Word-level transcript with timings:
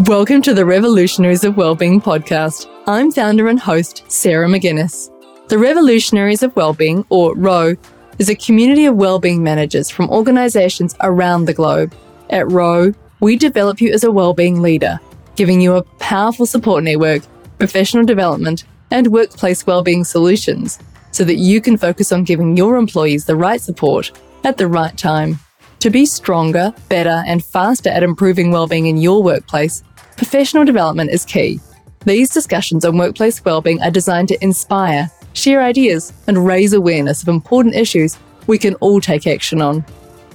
Welcome 0.00 0.40
to 0.42 0.54
the 0.54 0.64
Revolutionaries 0.64 1.44
of 1.44 1.58
Wellbeing 1.58 2.00
podcast. 2.00 2.66
I'm 2.86 3.12
founder 3.12 3.48
and 3.48 3.60
host 3.60 4.10
Sarah 4.10 4.48
McGuinness. 4.48 5.10
The 5.48 5.58
Revolutionaries 5.58 6.42
of 6.42 6.56
Wellbeing, 6.56 7.04
or 7.10 7.34
ROW, 7.36 7.74
is 8.18 8.30
a 8.30 8.34
community 8.34 8.86
of 8.86 8.96
wellbeing 8.96 9.42
managers 9.42 9.90
from 9.90 10.08
organizations 10.08 10.96
around 11.02 11.44
the 11.44 11.52
globe. 11.52 11.94
At 12.30 12.50
ROW, 12.50 12.94
we 13.20 13.36
develop 13.36 13.82
you 13.82 13.92
as 13.92 14.02
a 14.02 14.10
wellbeing 14.10 14.62
leader, 14.62 14.98
giving 15.36 15.60
you 15.60 15.76
a 15.76 15.82
powerful 15.98 16.46
support 16.46 16.84
network, 16.84 17.22
professional 17.58 18.04
development, 18.04 18.64
and 18.90 19.12
workplace 19.12 19.66
wellbeing 19.66 20.04
solutions 20.04 20.78
so 21.10 21.22
that 21.22 21.36
you 21.36 21.60
can 21.60 21.76
focus 21.76 22.12
on 22.12 22.24
giving 22.24 22.56
your 22.56 22.76
employees 22.76 23.26
the 23.26 23.36
right 23.36 23.60
support 23.60 24.10
at 24.42 24.56
the 24.56 24.66
right 24.66 24.96
time. 24.96 25.38
To 25.82 25.90
be 25.90 26.06
stronger, 26.06 26.72
better, 26.88 27.24
and 27.26 27.44
faster 27.44 27.90
at 27.90 28.04
improving 28.04 28.52
wellbeing 28.52 28.86
in 28.86 28.98
your 28.98 29.20
workplace, 29.20 29.82
professional 30.16 30.64
development 30.64 31.10
is 31.10 31.24
key. 31.24 31.58
These 32.04 32.30
discussions 32.30 32.84
on 32.84 32.98
workplace 32.98 33.44
wellbeing 33.44 33.82
are 33.82 33.90
designed 33.90 34.28
to 34.28 34.44
inspire, 34.44 35.10
share 35.32 35.60
ideas, 35.60 36.12
and 36.28 36.46
raise 36.46 36.72
awareness 36.72 37.22
of 37.22 37.28
important 37.28 37.74
issues 37.74 38.16
we 38.46 38.58
can 38.58 38.76
all 38.76 39.00
take 39.00 39.26
action 39.26 39.60
on. 39.60 39.84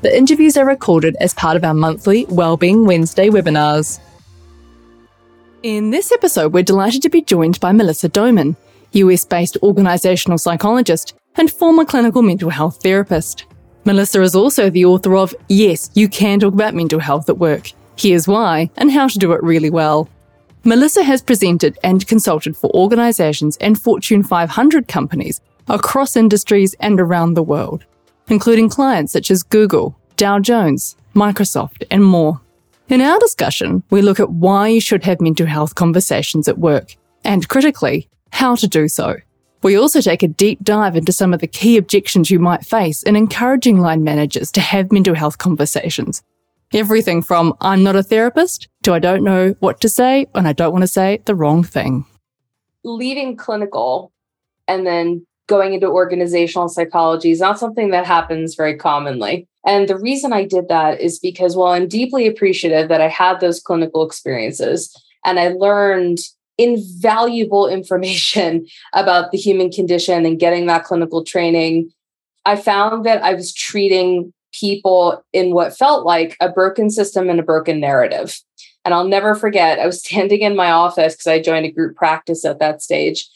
The 0.01 0.13
interviews 0.13 0.57
are 0.57 0.65
recorded 0.65 1.15
as 1.21 1.33
part 1.33 1.55
of 1.55 1.63
our 1.63 1.73
monthly 1.73 2.25
Wellbeing 2.25 2.85
Wednesday 2.85 3.29
webinars. 3.29 4.01
In 5.63 5.91
this 5.91 6.11
episode, 6.11 6.51
we're 6.51 6.63
delighted 6.63 7.03
to 7.03 7.09
be 7.09 7.21
joined 7.21 7.61
by 7.61 7.71
Melissa 7.71 8.09
Doman, 8.09 8.57
US 8.91 9.23
based 9.23 9.55
organizational 9.63 10.39
psychologist 10.39 11.13
and 11.35 11.49
former 11.49 11.85
clinical 11.85 12.21
mental 12.21 12.49
health 12.49 12.83
therapist. 12.83 13.45
Melissa 13.87 14.21
is 14.21 14.35
also 14.35 14.69
the 14.69 14.83
author 14.83 15.15
of 15.15 15.33
Yes, 15.47 15.89
You 15.93 16.09
Can 16.09 16.41
Talk 16.41 16.53
About 16.53 16.75
Mental 16.75 16.99
Health 16.99 17.29
at 17.29 17.37
Work 17.37 17.71
Here's 17.95 18.27
Why, 18.27 18.69
and 18.75 18.91
How 18.91 19.07
to 19.07 19.17
Do 19.17 19.31
It 19.31 19.41
Really 19.41 19.69
Well. 19.69 20.09
Melissa 20.65 21.03
has 21.03 21.21
presented 21.21 21.79
and 21.85 22.05
consulted 22.05 22.57
for 22.57 22.69
organizations 22.71 23.55
and 23.61 23.81
Fortune 23.81 24.23
500 24.23 24.89
companies 24.89 25.39
across 25.69 26.17
industries 26.17 26.75
and 26.81 26.99
around 26.99 27.35
the 27.35 27.43
world, 27.43 27.85
including 28.27 28.67
clients 28.67 29.13
such 29.13 29.31
as 29.31 29.41
Google, 29.41 29.97
Dow 30.17 30.39
Jones, 30.39 30.97
Microsoft, 31.15 31.85
and 31.89 32.03
more. 32.03 32.41
In 32.89 32.99
our 32.99 33.17
discussion, 33.19 33.83
we 33.89 34.01
look 34.01 34.19
at 34.19 34.31
why 34.31 34.67
you 34.67 34.81
should 34.81 35.05
have 35.05 35.21
mental 35.21 35.47
health 35.47 35.75
conversations 35.75 36.49
at 36.49 36.57
work, 36.57 36.97
and 37.23 37.47
critically, 37.47 38.09
how 38.33 38.53
to 38.55 38.67
do 38.67 38.89
so. 38.89 39.15
We 39.63 39.77
also 39.77 40.01
take 40.01 40.23
a 40.23 40.27
deep 40.27 40.63
dive 40.63 40.95
into 40.95 41.11
some 41.11 41.33
of 41.33 41.39
the 41.39 41.47
key 41.47 41.77
objections 41.77 42.29
you 42.29 42.39
might 42.39 42.65
face 42.65 43.03
in 43.03 43.15
encouraging 43.15 43.79
line 43.79 44.03
managers 44.03 44.51
to 44.51 44.61
have 44.61 44.91
mental 44.91 45.15
health 45.15 45.37
conversations 45.37 46.21
Everything 46.73 47.21
from 47.21 47.53
I'm 47.61 47.81
not 47.81 47.95
a 47.95 48.03
therapist 48.03 48.67
to 48.83 48.93
I 48.93 48.99
don't 48.99 49.23
know 49.23 49.55
what 49.59 49.79
to 49.81 49.89
say 49.89 50.25
and 50.35 50.47
I 50.47 50.53
don't 50.53 50.73
want 50.73 50.83
to 50.83 50.87
say 50.87 51.21
the 51.25 51.35
wrong 51.35 51.63
thing. 51.63 52.05
Leaving 52.83 53.37
clinical 53.37 54.11
and 54.67 54.85
then 54.85 55.25
going 55.47 55.73
into 55.73 55.87
organizational 55.87 56.67
psychology 56.67 57.31
is 57.31 57.39
not 57.39 57.57
something 57.57 57.91
that 57.91 58.05
happens 58.05 58.55
very 58.55 58.75
commonly. 58.75 59.47
And 59.65 59.87
the 59.87 59.97
reason 59.97 60.33
I 60.33 60.43
did 60.43 60.67
that 60.67 60.99
is 60.99 61.19
because 61.19 61.55
while 61.55 61.71
I'm 61.71 61.87
deeply 61.87 62.27
appreciative 62.27 62.89
that 62.89 62.99
I 62.99 63.07
had 63.07 63.39
those 63.39 63.61
clinical 63.61 64.05
experiences 64.05 64.93
and 65.23 65.39
I 65.39 65.49
learned 65.49 66.17
invaluable 66.57 67.67
information 67.67 68.67
about 68.93 69.31
the 69.31 69.37
human 69.37 69.71
condition 69.71 70.25
and 70.25 70.39
getting 70.39 70.65
that 70.67 70.83
clinical 70.83 71.23
training, 71.23 71.91
I 72.45 72.55
found 72.55 73.05
that 73.05 73.21
I 73.23 73.33
was 73.33 73.53
treating 73.53 74.33
people 74.53 75.23
in 75.33 75.53
what 75.53 75.77
felt 75.77 76.05
like 76.05 76.35
a 76.39 76.49
broken 76.49 76.89
system 76.89 77.29
and 77.29 77.39
a 77.39 77.43
broken 77.43 77.79
narrative. 77.79 78.39
And 78.85 78.93
I'll 78.93 79.07
never 79.07 79.35
forget, 79.35 79.79
I 79.79 79.85
was 79.85 80.03
standing 80.05 80.41
in 80.41 80.55
my 80.55 80.71
office 80.71 81.13
because 81.13 81.27
I 81.27 81.41
joined 81.41 81.65
a 81.65 81.71
group 81.71 81.95
practice 81.95 82.45
at 82.45 82.59
that 82.59 82.81
stage. 82.81 83.27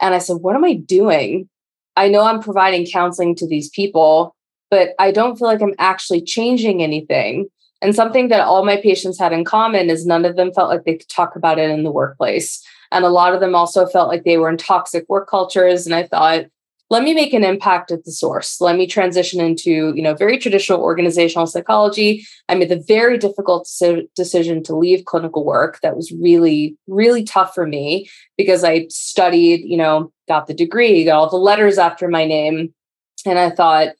And 0.00 0.14
I 0.14 0.18
said, 0.18 0.38
What 0.40 0.56
am 0.56 0.64
I 0.64 0.74
doing? 0.74 1.48
I 1.96 2.08
know 2.08 2.22
I'm 2.22 2.40
providing 2.40 2.86
counseling 2.86 3.34
to 3.36 3.46
these 3.46 3.68
people, 3.70 4.34
but 4.70 4.90
I 4.98 5.10
don't 5.10 5.36
feel 5.36 5.48
like 5.48 5.60
I'm 5.60 5.74
actually 5.78 6.22
changing 6.22 6.82
anything. 6.82 7.48
And 7.82 7.94
something 7.94 8.28
that 8.28 8.46
all 8.46 8.64
my 8.64 8.76
patients 8.76 9.18
had 9.18 9.32
in 9.32 9.44
common 9.44 9.90
is 9.90 10.06
none 10.06 10.24
of 10.24 10.36
them 10.36 10.52
felt 10.52 10.68
like 10.68 10.84
they 10.84 10.96
could 10.96 11.08
talk 11.08 11.34
about 11.34 11.58
it 11.58 11.70
in 11.70 11.82
the 11.82 11.90
workplace. 11.90 12.62
And 12.92 13.04
a 13.04 13.08
lot 13.08 13.34
of 13.34 13.40
them 13.40 13.54
also 13.54 13.86
felt 13.86 14.08
like 14.08 14.24
they 14.24 14.36
were 14.36 14.48
in 14.48 14.56
toxic 14.56 15.08
work 15.08 15.28
cultures. 15.28 15.86
And 15.86 15.94
I 15.94 16.06
thought, 16.06 16.46
let 16.90 17.04
me 17.04 17.14
make 17.14 17.32
an 17.32 17.44
impact 17.44 17.92
at 17.92 18.04
the 18.04 18.10
source. 18.10 18.60
Let 18.60 18.76
me 18.76 18.86
transition 18.86 19.40
into 19.40 19.92
you 19.94 20.02
know 20.02 20.14
very 20.14 20.36
traditional 20.36 20.80
organizational 20.80 21.46
psychology. 21.46 22.26
I 22.48 22.56
made 22.56 22.68
the 22.68 22.84
very 22.86 23.16
difficult 23.16 23.68
decision 24.16 24.62
to 24.64 24.76
leave 24.76 25.04
clinical 25.04 25.44
work 25.44 25.78
that 25.82 25.96
was 25.96 26.12
really 26.12 26.76
really 26.88 27.22
tough 27.22 27.54
for 27.54 27.66
me 27.66 28.10
because 28.36 28.64
i 28.64 28.86
studied 28.90 29.60
you 29.64 29.76
know 29.76 30.12
got 30.26 30.48
the 30.48 30.54
degree 30.54 31.04
got 31.04 31.16
all 31.16 31.30
the 31.30 31.36
letters 31.36 31.78
after 31.78 32.08
my 32.08 32.26
name. 32.26 32.74
And 33.24 33.38
i 33.38 33.50
thought 33.50 33.94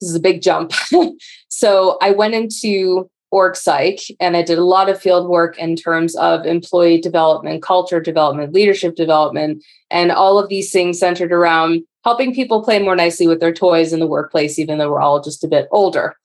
this 0.00 0.10
is 0.10 0.16
a 0.16 0.20
big 0.20 0.42
jump. 0.42 0.72
So 1.50 1.98
i 2.00 2.12
went 2.12 2.34
into 2.34 3.10
org 3.30 3.56
psych 3.56 4.00
and 4.20 4.36
i 4.36 4.42
did 4.42 4.58
a 4.58 4.64
lot 4.64 4.88
of 4.88 5.00
field 5.00 5.28
work 5.28 5.58
in 5.58 5.76
terms 5.76 6.16
of 6.16 6.46
employee 6.46 7.00
development 7.00 7.62
culture 7.62 8.00
development 8.00 8.52
leadership 8.52 8.94
development 8.94 9.62
and 9.90 10.10
all 10.10 10.38
of 10.38 10.48
these 10.48 10.70
things 10.72 10.98
centered 10.98 11.32
around 11.32 11.82
helping 12.04 12.34
people 12.34 12.64
play 12.64 12.78
more 12.78 12.96
nicely 12.96 13.26
with 13.26 13.40
their 13.40 13.52
toys 13.52 13.92
in 13.92 14.00
the 14.00 14.06
workplace, 14.06 14.58
even 14.58 14.78
though 14.78 14.90
we're 14.90 15.00
all 15.00 15.20
just 15.20 15.44
a 15.44 15.48
bit 15.48 15.68
older. 15.70 16.16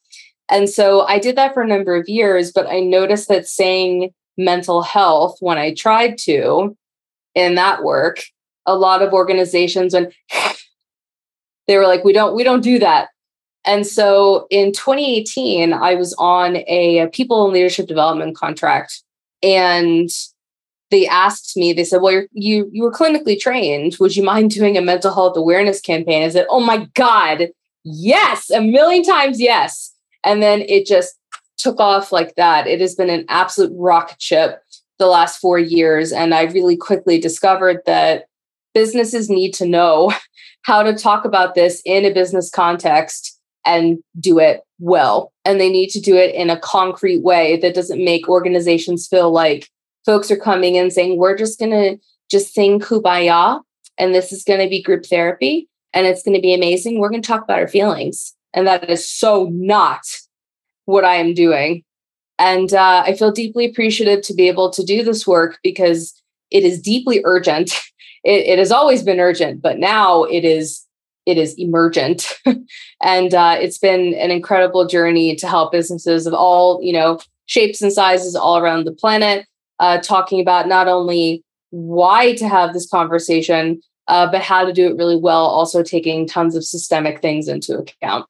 And 0.50 0.70
so 0.70 1.02
I 1.08 1.20
did 1.20 1.36
that 1.36 1.54
for 1.54 1.62
a 1.62 1.68
number 1.68 1.96
of 1.96 2.08
years, 2.08 2.52
but 2.54 2.68
I 2.68 2.80
noticed 2.80 3.28
that 3.30 3.48
saying 3.48 4.14
mental 4.38 4.82
health 4.82 5.38
when 5.42 5.58
I 5.58 5.74
tried 5.74 6.18
to 6.20 6.78
in 7.36 7.56
that 7.56 7.84
work, 7.84 8.22
a 8.66 8.76
lot 8.76 9.02
of 9.02 9.14
organizations 9.14 9.94
and 9.94 10.14
they 11.68 11.78
were 11.78 11.88
like, 11.88 12.04
we 12.04 12.14
don't, 12.14 12.36
we 12.36 12.44
don't 12.44 12.64
do 12.64 12.80
that. 12.80 13.10
And 13.66 13.88
so 13.88 14.48
in 14.50 14.72
2018, 14.74 15.74
I 15.74 15.96
was 15.96 16.14
on 16.20 16.58
a, 16.58 17.08
people 17.14 17.46
and 17.46 17.54
leadership 17.54 17.88
development 17.88 18.36
contract 18.36 19.04
and 19.42 20.10
they 20.92 21.08
asked 21.08 21.58
me, 21.58 21.74
they 21.74 21.84
said, 21.84 22.02
Well, 22.02 22.14
you're, 22.14 22.28
you 22.34 22.70
you 22.72 22.84
were 22.84 22.92
clinically 22.92 23.40
trained. 23.40 23.98
Would 24.00 24.16
you 24.16 24.24
mind 24.24 24.52
doing 24.52 24.78
a 24.78 24.82
mental 24.82 25.12
health 25.14 25.36
awareness 25.36 25.82
campaign? 25.82 26.24
I 26.24 26.30
said, 26.30 26.46
Oh 26.50 26.60
my 26.60 26.88
God, 26.94 27.50
yes, 27.84 28.52
a 28.52 28.62
million 28.62 29.04
times 29.04 29.42
yes. 29.42 29.92
And 30.24 30.42
then 30.42 30.62
it 30.62 30.86
just 30.86 31.16
took 31.58 31.80
off 31.80 32.12
like 32.12 32.36
that. 32.36 32.68
It 32.68 32.80
has 32.80 32.94
been 32.94 33.10
an 33.10 33.26
absolute 33.28 33.74
rocket 33.76 34.22
ship 34.22 34.62
the 35.00 35.08
last 35.08 35.40
four 35.40 35.58
years. 35.58 36.12
And 36.12 36.34
I 36.34 36.44
really 36.44 36.78
quickly 36.78 37.20
discovered 37.20 37.80
that 37.86 38.26
businesses 38.74 39.30
need 39.30 39.54
to 39.56 39.66
know 39.66 40.14
how 40.62 40.84
to 40.84 40.94
talk 40.94 41.26
about 41.26 41.56
this 41.56 41.82
in 41.86 42.06
a 42.06 42.14
business 42.14 42.52
context 42.52 43.33
and 43.66 44.00
do 44.20 44.40
it 44.40 44.62
well. 44.80 45.32
And 45.46 45.60
they 45.60 45.70
need 45.70 45.90
to 45.90 46.02
do 46.02 46.16
it 46.16 46.36
in 46.36 46.50
a 46.50 46.60
concrete 46.60 47.22
way 47.22 47.58
that 47.58 47.76
doesn't 47.76 48.04
make 48.04 48.30
organizations 48.30 49.08
feel 49.08 49.32
like 49.32 49.70
folks 50.06 50.30
are 50.32 50.38
coming 50.38 50.76
in 50.76 50.92
saying, 50.92 51.18
we're 51.18 51.38
just 51.38 51.60
going 51.60 51.72
to 51.72 51.98
just 52.30 52.54
sing 52.54 52.80
Kumbaya 52.80 53.62
and 53.98 54.14
this 54.14 54.32
is 54.32 54.44
going 54.44 54.60
to 54.60 54.70
be 54.70 54.82
group 54.82 55.06
therapy 55.06 55.70
and 55.94 56.08
it's 56.08 56.24
going 56.24 56.36
to 56.36 56.42
be 56.42 56.54
amazing. 56.54 57.00
We're 57.00 57.10
going 57.10 57.22
to 57.22 57.28
talk 57.28 57.44
about 57.44 57.60
our 57.60 57.68
feelings. 57.68 58.36
And 58.54 58.68
that 58.68 58.90
is 58.90 59.10
so 59.10 59.50
not 59.52 60.02
what 60.86 61.06
I 61.06 61.16
am 61.16 61.34
doing. 61.34 61.84
And 62.40 62.74
uh, 62.74 63.04
I 63.06 63.16
feel 63.16 63.32
deeply 63.32 63.66
appreciative 63.66 64.22
to 64.24 64.34
be 64.34 64.48
able 64.48 64.70
to 64.72 64.84
do 64.84 65.04
this 65.04 65.26
work 65.26 65.60
because 65.64 66.14
it 66.52 66.64
is 66.64 66.82
deeply 66.82 67.22
urgent. 67.24 67.74
It, 68.26 68.46
it 68.48 68.58
has 68.58 68.72
always 68.72 69.04
been 69.04 69.20
urgent, 69.20 69.62
but 69.62 69.80
now 69.80 70.24
it 70.24 70.46
is 70.46 70.86
it 71.26 71.38
is 71.38 71.58
emergent 71.58 72.28
and 73.02 73.34
uh, 73.34 73.56
it's 73.60 73.78
been 73.78 74.14
an 74.16 74.32
incredible 74.32 74.86
journey 74.86 75.36
to 75.36 75.48
help 75.48 75.72
businesses 75.72 76.28
of 76.28 76.34
all 76.34 76.80
you 76.82 76.94
know 76.94 77.20
shapes 77.46 77.82
and 77.82 77.92
sizes 77.92 78.36
all 78.36 78.58
around 78.58 78.86
the 78.86 78.94
planet 78.94 79.46
uh, 79.80 79.98
talking 80.00 80.40
about 80.40 80.68
not 80.68 80.88
only 80.88 81.44
why 81.74 82.36
to 82.36 82.48
have 82.48 82.72
this 82.72 82.88
conversation, 82.88 83.82
uh, 84.08 84.30
but 84.32 84.42
how 84.42 84.64
to 84.64 84.72
do 84.72 84.88
it 84.88 84.96
really 84.96 85.18
well, 85.18 85.46
also 85.46 85.82
taking 85.82 86.28
tons 86.28 86.56
of 86.56 86.64
systemic 86.64 87.22
things 87.22 87.48
into 87.48 87.78
account. 87.78 88.26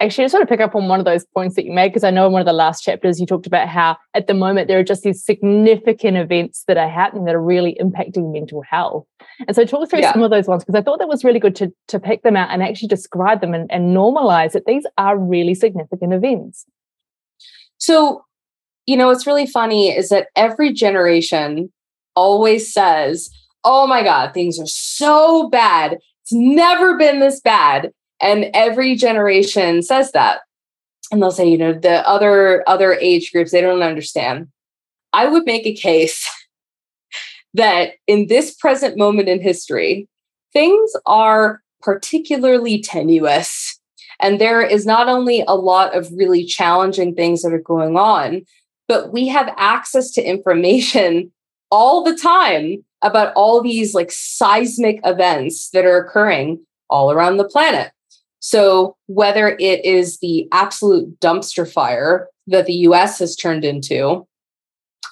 Actually, 0.00 0.24
I 0.24 0.26
just 0.26 0.34
want 0.34 0.48
to 0.48 0.52
pick 0.52 0.60
up 0.60 0.74
on 0.74 0.86
one 0.86 1.00
of 1.00 1.04
those 1.04 1.24
points 1.34 1.56
that 1.56 1.64
you 1.64 1.72
made 1.72 1.88
because 1.88 2.04
I 2.04 2.10
know 2.10 2.26
in 2.26 2.32
one 2.32 2.40
of 2.40 2.46
the 2.46 2.52
last 2.52 2.82
chapters 2.82 3.18
you 3.18 3.26
talked 3.26 3.46
about 3.46 3.68
how 3.68 3.96
at 4.14 4.28
the 4.28 4.34
moment 4.34 4.68
there 4.68 4.78
are 4.78 4.84
just 4.84 5.02
these 5.02 5.24
significant 5.24 6.16
events 6.16 6.64
that 6.68 6.76
are 6.76 6.88
happening 6.88 7.24
that 7.24 7.34
are 7.34 7.42
really 7.42 7.76
impacting 7.80 8.32
mental 8.32 8.62
health. 8.62 9.06
And 9.46 9.56
so 9.56 9.64
talk 9.64 9.90
through 9.90 10.00
yeah. 10.00 10.12
some 10.12 10.22
of 10.22 10.30
those 10.30 10.46
ones 10.46 10.64
because 10.64 10.78
I 10.78 10.82
thought 10.82 11.00
that 11.00 11.08
was 11.08 11.24
really 11.24 11.40
good 11.40 11.56
to, 11.56 11.72
to 11.88 11.98
pick 11.98 12.22
them 12.22 12.36
out 12.36 12.50
and 12.50 12.62
actually 12.62 12.88
describe 12.88 13.40
them 13.40 13.54
and, 13.54 13.70
and 13.72 13.96
normalize 13.96 14.52
that 14.52 14.66
these 14.66 14.86
are 14.96 15.18
really 15.18 15.54
significant 15.54 16.12
events. 16.12 16.64
So 17.78 18.24
you 18.88 18.96
know, 18.96 19.08
what's 19.08 19.26
really 19.26 19.46
funny 19.46 19.90
is 19.94 20.08
that 20.08 20.28
every 20.34 20.72
generation 20.72 21.70
always 22.16 22.72
says, 22.72 23.28
oh 23.62 23.86
my 23.86 24.02
God, 24.02 24.32
things 24.32 24.58
are 24.58 24.66
so 24.66 25.50
bad. 25.50 25.98
It's 26.22 26.32
never 26.32 26.96
been 26.96 27.20
this 27.20 27.38
bad. 27.38 27.90
And 28.20 28.46
every 28.54 28.96
generation 28.96 29.82
says 29.82 30.12
that. 30.12 30.40
And 31.10 31.22
they'll 31.22 31.30
say, 31.30 31.48
you 31.48 31.58
know, 31.58 31.72
the 31.72 32.06
other 32.06 32.62
other 32.68 32.94
age 32.94 33.32
groups, 33.32 33.50
they 33.50 33.60
don't 33.60 33.82
understand. 33.82 34.48
I 35.12 35.26
would 35.26 35.44
make 35.46 35.66
a 35.66 35.74
case 35.74 36.28
that 37.54 37.92
in 38.06 38.26
this 38.26 38.54
present 38.54 38.98
moment 38.98 39.28
in 39.28 39.40
history, 39.40 40.08
things 40.52 40.92
are 41.06 41.62
particularly 41.80 42.82
tenuous. 42.82 43.78
And 44.20 44.40
there 44.40 44.60
is 44.60 44.84
not 44.84 45.08
only 45.08 45.44
a 45.46 45.54
lot 45.54 45.96
of 45.96 46.10
really 46.12 46.44
challenging 46.44 47.14
things 47.14 47.42
that 47.42 47.52
are 47.52 47.58
going 47.58 47.96
on, 47.96 48.42
but 48.88 49.12
we 49.12 49.28
have 49.28 49.54
access 49.56 50.10
to 50.12 50.22
information 50.22 51.32
all 51.70 52.02
the 52.02 52.16
time 52.16 52.84
about 53.02 53.32
all 53.34 53.62
these 53.62 53.94
like 53.94 54.10
seismic 54.10 55.00
events 55.04 55.70
that 55.70 55.84
are 55.84 55.98
occurring 55.98 56.60
all 56.90 57.12
around 57.12 57.36
the 57.36 57.44
planet. 57.44 57.92
So, 58.40 58.96
whether 59.06 59.56
it 59.58 59.84
is 59.84 60.18
the 60.18 60.48
absolute 60.52 61.18
dumpster 61.20 61.70
fire 61.70 62.28
that 62.46 62.66
the 62.66 62.74
US 62.74 63.18
has 63.18 63.34
turned 63.34 63.64
into, 63.64 64.26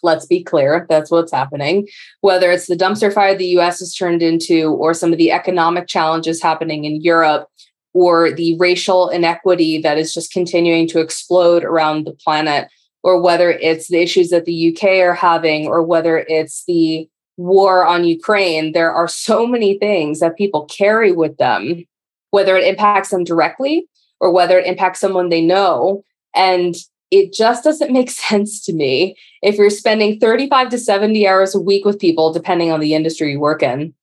let's 0.02 0.26
be 0.26 0.42
clear, 0.42 0.86
that's 0.88 1.10
what's 1.10 1.32
happening. 1.32 1.88
Whether 2.20 2.50
it's 2.50 2.66
the 2.66 2.76
dumpster 2.76 3.12
fire 3.12 3.34
the 3.34 3.58
US 3.58 3.80
has 3.80 3.94
turned 3.94 4.22
into, 4.22 4.70
or 4.74 4.94
some 4.94 5.12
of 5.12 5.18
the 5.18 5.32
economic 5.32 5.88
challenges 5.88 6.42
happening 6.42 6.84
in 6.84 7.00
Europe, 7.00 7.48
or 7.94 8.30
the 8.30 8.56
racial 8.58 9.08
inequity 9.08 9.80
that 9.80 9.98
is 9.98 10.12
just 10.12 10.32
continuing 10.32 10.86
to 10.88 11.00
explode 11.00 11.64
around 11.64 12.06
the 12.06 12.12
planet, 12.12 12.68
or 13.02 13.20
whether 13.20 13.50
it's 13.50 13.88
the 13.88 13.98
issues 13.98 14.30
that 14.30 14.44
the 14.44 14.68
UK 14.72 15.00
are 15.00 15.14
having, 15.14 15.66
or 15.66 15.82
whether 15.82 16.18
it's 16.28 16.64
the 16.66 17.08
war 17.36 17.86
on 17.86 18.04
Ukraine, 18.04 18.72
there 18.72 18.92
are 18.92 19.08
so 19.08 19.46
many 19.46 19.78
things 19.78 20.20
that 20.20 20.36
people 20.36 20.66
carry 20.66 21.12
with 21.12 21.36
them, 21.38 21.84
whether 22.36 22.54
it 22.54 22.66
impacts 22.66 23.08
them 23.08 23.24
directly 23.24 23.88
or 24.20 24.30
whether 24.30 24.58
it 24.58 24.66
impacts 24.66 25.00
someone 25.00 25.30
they 25.30 25.40
know. 25.40 26.04
And 26.34 26.74
it 27.10 27.32
just 27.32 27.64
doesn't 27.64 27.94
make 27.94 28.10
sense 28.28 28.62
to 28.66 28.74
me 28.74 29.16
if 29.40 29.56
you're 29.56 29.70
spending 29.70 30.20
35 30.20 30.68
to 30.68 30.78
70 30.78 31.26
hours 31.26 31.54
a 31.54 31.60
week 31.60 31.86
with 31.86 31.98
people, 31.98 32.34
depending 32.34 32.70
on 32.70 32.80
the 32.80 32.92
industry 32.92 33.32
you 33.32 33.40
work 33.40 33.62
in, 33.62 33.94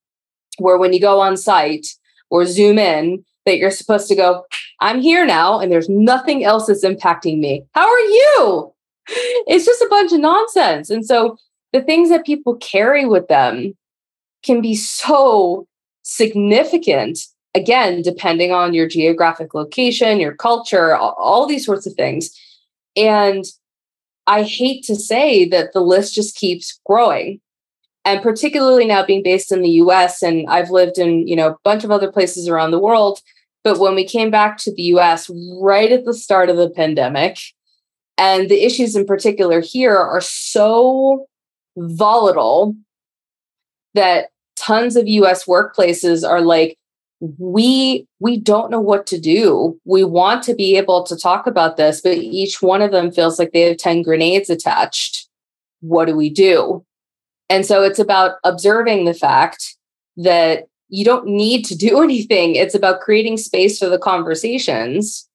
where 0.58 0.76
when 0.76 0.92
you 0.92 1.00
go 1.00 1.20
on 1.20 1.36
site 1.36 1.86
or 2.28 2.44
zoom 2.44 2.76
in, 2.76 3.24
that 3.46 3.58
you're 3.58 3.70
supposed 3.70 4.08
to 4.08 4.16
go, 4.16 4.44
I'm 4.80 5.00
here 5.00 5.24
now 5.24 5.60
and 5.60 5.70
there's 5.70 5.88
nothing 5.88 6.44
else 6.44 6.66
that's 6.66 6.84
impacting 6.84 7.38
me. 7.38 7.64
How 7.72 7.88
are 7.88 8.00
you? 8.00 8.72
It's 9.46 9.66
just 9.66 9.82
a 9.82 9.88
bunch 9.90 10.12
of 10.12 10.18
nonsense. 10.20 10.90
And 10.90 11.06
so 11.06 11.36
the 11.72 11.82
things 11.82 12.08
that 12.08 12.26
people 12.26 12.56
carry 12.56 13.04
with 13.04 13.28
them 13.28 13.76
can 14.42 14.60
be 14.60 14.74
so 14.74 15.68
significant 16.02 17.18
again 17.54 18.02
depending 18.02 18.52
on 18.52 18.74
your 18.74 18.88
geographic 18.88 19.54
location 19.54 20.20
your 20.20 20.34
culture 20.34 20.96
all, 20.96 21.46
these 21.46 21.64
sorts 21.64 21.86
of 21.86 21.94
things. 21.94 22.30
And 22.96 23.44
i 24.26 24.42
hate 24.42 24.84
to 24.84 24.94
say 24.94 25.48
that 25.48 25.72
the 25.72 25.80
list 25.80 26.14
just 26.14 26.36
keeps 26.36 26.80
growing. 26.86 27.40
And 28.06 28.20
particularly 28.22 28.86
now 28.86 29.04
being 29.04 29.22
based 29.22 29.50
in 29.50 29.62
the 29.62 29.70
us 29.70 30.22
and 30.22 30.48
i've 30.48 30.70
lived 30.70 30.98
in 30.98 31.26
you 31.26 31.36
know 31.36 31.48
a 31.48 31.56
bunch 31.64 31.84
of 31.84 31.90
other 31.90 32.12
places 32.12 32.48
around 32.48 32.70
the 32.70 32.78
world 32.78 33.20
but 33.62 33.78
when 33.78 33.94
we 33.94 34.04
came 34.06 34.30
back 34.30 34.58
to 34.58 34.74
the 34.74 34.82
us 34.82 35.30
right 35.58 35.90
at 35.90 36.04
the 36.04 36.12
start 36.12 36.50
of 36.50 36.56
the 36.56 36.68
pandemic 36.68 37.38
and 38.18 38.48
the 38.48 38.64
issues 38.64 38.94
in 38.94 39.06
particular 39.06 39.60
here 39.60 39.96
are 39.96 40.20
so 40.20 41.26
volatile 41.76 42.74
that 43.94 44.28
tons 44.56 44.96
of 44.96 45.08
US 45.08 45.44
workplaces 45.44 46.28
are 46.28 46.40
like 46.40 46.76
we 47.38 48.06
we 48.20 48.36
don't 48.36 48.70
know 48.70 48.80
what 48.80 49.06
to 49.06 49.18
do. 49.18 49.80
We 49.84 50.04
want 50.04 50.42
to 50.44 50.54
be 50.54 50.76
able 50.76 51.04
to 51.04 51.16
talk 51.16 51.46
about 51.46 51.76
this, 51.76 52.00
but 52.00 52.18
each 52.18 52.60
one 52.60 52.82
of 52.82 52.90
them 52.90 53.10
feels 53.10 53.38
like 53.38 53.52
they 53.52 53.62
have 53.62 53.78
10 53.78 54.02
grenades 54.02 54.50
attached. 54.50 55.28
What 55.80 56.06
do 56.06 56.16
we 56.16 56.28
do? 56.28 56.84
And 57.48 57.64
so 57.64 57.82
it's 57.82 57.98
about 57.98 58.36
observing 58.44 59.04
the 59.04 59.14
fact 59.14 59.76
that 60.16 60.66
you 60.88 61.04
don't 61.04 61.26
need 61.26 61.64
to 61.66 61.76
do 61.76 62.02
anything. 62.02 62.56
It's 62.56 62.74
about 62.74 63.00
creating 63.00 63.38
space 63.38 63.78
for 63.78 63.88
the 63.88 63.98
conversations 63.98 65.28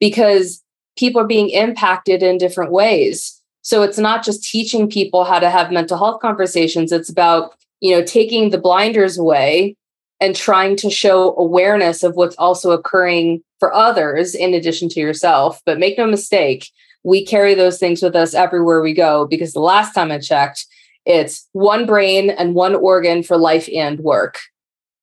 because 0.00 0.62
people 0.96 1.22
are 1.22 1.26
being 1.26 1.50
impacted 1.50 2.22
in 2.22 2.38
different 2.38 2.70
ways. 2.70 3.40
So 3.62 3.82
it's 3.82 3.98
not 3.98 4.24
just 4.24 4.44
teaching 4.44 4.90
people 4.90 5.24
how 5.24 5.38
to 5.38 5.48
have 5.48 5.72
mental 5.72 5.96
health 5.96 6.20
conversations. 6.20 6.92
It's 6.92 7.08
about, 7.08 7.54
you 7.80 7.92
know, 7.92 8.04
taking 8.04 8.50
the 8.50 8.58
blinders 8.58 9.16
away 9.16 9.76
and 10.24 10.34
trying 10.34 10.74
to 10.74 10.88
show 10.88 11.36
awareness 11.36 12.02
of 12.02 12.16
what's 12.16 12.36
also 12.36 12.70
occurring 12.70 13.42
for 13.60 13.74
others 13.74 14.34
in 14.34 14.54
addition 14.54 14.88
to 14.88 14.98
yourself. 14.98 15.60
But 15.66 15.78
make 15.78 15.98
no 15.98 16.06
mistake, 16.06 16.70
we 17.02 17.26
carry 17.26 17.54
those 17.54 17.78
things 17.78 18.02
with 18.02 18.16
us 18.16 18.32
everywhere 18.32 18.80
we 18.80 18.94
go 18.94 19.26
because 19.26 19.52
the 19.52 19.60
last 19.60 19.92
time 19.92 20.10
I 20.10 20.18
checked, 20.18 20.64
it's 21.04 21.46
one 21.52 21.84
brain 21.84 22.30
and 22.30 22.54
one 22.54 22.74
organ 22.74 23.22
for 23.22 23.36
life 23.36 23.68
and 23.74 24.00
work. 24.00 24.40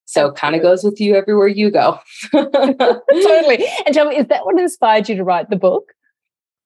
So 0.05 0.31
kind 0.31 0.55
of 0.55 0.63
goes 0.63 0.83
with 0.83 0.99
you 0.99 1.15
everywhere 1.15 1.47
you 1.47 1.69
go. 1.69 1.99
totally. 2.31 3.63
And 3.85 3.93
tell 3.93 4.07
me, 4.07 4.17
is 4.17 4.25
that 4.27 4.43
what 4.43 4.59
inspired 4.59 5.07
you 5.07 5.15
to 5.17 5.23
write 5.23 5.51
the 5.51 5.55
book? 5.55 5.83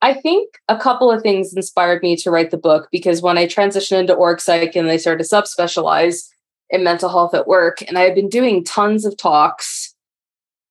I 0.02 0.14
think 0.14 0.50
a 0.70 0.78
couple 0.78 1.12
of 1.12 1.22
things 1.22 1.54
inspired 1.54 2.02
me 2.02 2.16
to 2.18 2.32
write 2.32 2.52
the 2.52 2.58
book 2.58 2.88
because 2.90 3.22
when 3.22 3.38
I 3.38 3.48
transitioned 3.48 4.00
into 4.00 4.14
org 4.14 4.40
psych 4.40 4.78
and 4.78 4.90
they 4.90 4.98
started 4.98 5.26
to 5.26 5.30
subspecialize 5.30 6.30
in 6.76 6.84
mental 6.84 7.10
health 7.10 7.34
at 7.34 7.48
work, 7.48 7.82
and 7.88 7.98
I 7.98 8.02
had 8.02 8.16
been 8.16 8.30
doing 8.30 8.64
tons 8.64 9.06
of 9.06 9.18
talks 9.18 9.96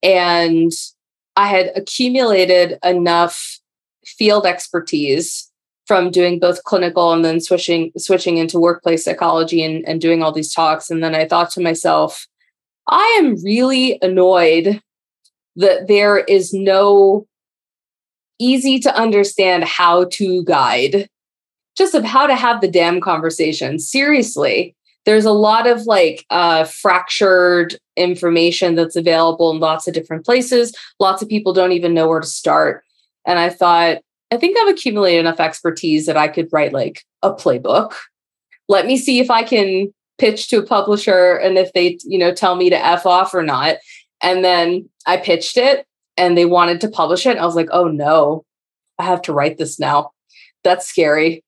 and 0.03 0.71
I 1.37 1.49
had 1.49 1.73
accumulated 1.75 2.79
enough 2.85 3.59
field 4.07 4.47
expertise 4.47 5.51
from 5.87 6.11
doing 6.11 6.39
both 6.39 6.65
clinical 6.65 7.13
and 7.13 7.25
then 7.25 7.41
switching 7.41 7.91
switching 7.97 8.39
into 8.39 8.59
workplace 8.59 9.05
psychology 9.05 9.63
and, 9.63 9.87
and 9.89 10.01
doing 10.01 10.23
all 10.23 10.33
these 10.33 10.53
talks. 10.53 10.91
And 10.91 11.03
then 11.03 11.15
I 11.15 11.27
thought 11.27 11.51
to 11.53 11.61
myself, 11.61 12.27
I 12.89 13.17
am 13.19 13.43
really 13.43 13.99
annoyed 14.03 14.81
that 15.57 15.89
there 15.89 16.19
is 16.19 16.53
no 16.53 17.27
easy 18.39 18.79
to 18.81 18.95
understand 18.97 19.65
how 19.65 20.05
to 20.05 20.45
guide 20.45 21.09
just 21.77 21.95
of 21.95 22.05
how 22.05 22.27
to 22.27 22.37
have 22.37 22.61
the 22.61 22.71
damn 22.71 23.01
conversation. 23.01 23.79
Seriously, 23.79 24.77
there's 25.05 25.25
a 25.25 25.33
lot 25.33 25.67
of 25.67 25.83
like 25.83 26.25
uh, 26.31 26.65
fractured 26.65 27.77
information 27.97 28.75
that's 28.75 28.97
available 28.97 29.51
in 29.51 29.61
lots 29.61 29.87
of 29.87 29.95
different 29.95 30.25
places. 30.25 30.75
Lots 30.99 31.23
of 31.23 31.29
people 31.29 31.53
don't 31.53 31.73
even 31.73 31.95
know 31.95 32.09
where 32.09 32.21
to 32.21 32.27
start. 32.27 32.83
And 33.27 33.39
I 33.39 33.51
thought, 33.51 33.99
I 34.31 34.37
think 34.37 34.57
I've 34.59 34.75
accumulated 34.75 35.21
enough 35.21 35.41
expertise 35.41 36.07
that 36.07 36.17
I 36.17 36.29
could 36.29 36.49
write 36.53 36.73
like 36.73 37.05
a 37.23 37.33
playbook. 37.33 37.95
Let 38.69 38.87
me 38.87 38.97
see 38.97 39.21
if 39.21 39.31
I 39.31 39.43
can 39.43 39.93
pitch 40.19 40.49
to 40.49 40.59
a 40.59 40.67
publisher 40.67 41.35
and 41.35 41.59
if 41.59 41.73
they, 41.73 41.99
you 42.05 42.19
know, 42.19 42.33
tell 42.33 42.57
me 42.57 42.71
to 42.71 42.87
F 42.87 43.05
off 43.05 43.35
or 43.35 43.43
not. 43.43 43.77
And 44.23 44.45
then 44.45 44.89
I 45.07 45.19
pitched 45.19 45.57
it 45.57 45.87
and 46.17 46.37
they 46.37 46.47
wanted 46.47 46.81
to 46.81 46.89
publish 46.89 47.27
it. 47.27 47.37
I 47.37 47.45
was 47.45 47.57
like, 47.57 47.69
oh 47.73 47.89
no, 47.89 48.45
I 48.99 49.05
have 49.05 49.23
to 49.23 49.33
write 49.33 49.59
this 49.59 49.79
now. 49.79 50.13
That's 50.63 50.87
scary. 50.87 51.44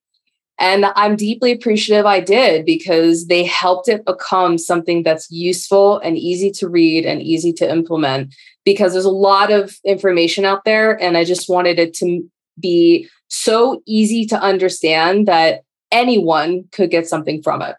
And 0.59 0.85
I'm 0.95 1.15
deeply 1.15 1.51
appreciative 1.51 2.05
I 2.05 2.19
did 2.19 2.65
because 2.65 3.27
they 3.27 3.43
helped 3.43 3.87
it 3.87 4.05
become 4.05 4.57
something 4.57 5.03
that's 5.03 5.29
useful 5.29 5.99
and 5.99 6.17
easy 6.17 6.49
to 6.51 6.67
read 6.67 7.05
and 7.05 7.21
easy 7.21 7.53
to 7.53 7.69
implement 7.69 8.33
because 8.65 8.93
there's 8.93 9.05
a 9.05 9.11
lot 9.11 9.51
of 9.51 9.77
information 9.85 10.45
out 10.45 10.65
there. 10.65 10.99
And 11.01 11.15
I 11.15 11.23
just 11.23 11.47
wanted 11.47 11.77
it 11.77 11.93
to 11.95 12.27
be 12.59 13.07
so 13.27 13.83
easy 13.85 14.25
to 14.25 14.39
understand 14.39 15.27
that 15.27 15.61
anyone 15.91 16.65
could 16.71 16.89
get 16.89 17.07
something 17.07 17.41
from 17.43 17.61
it. 17.61 17.75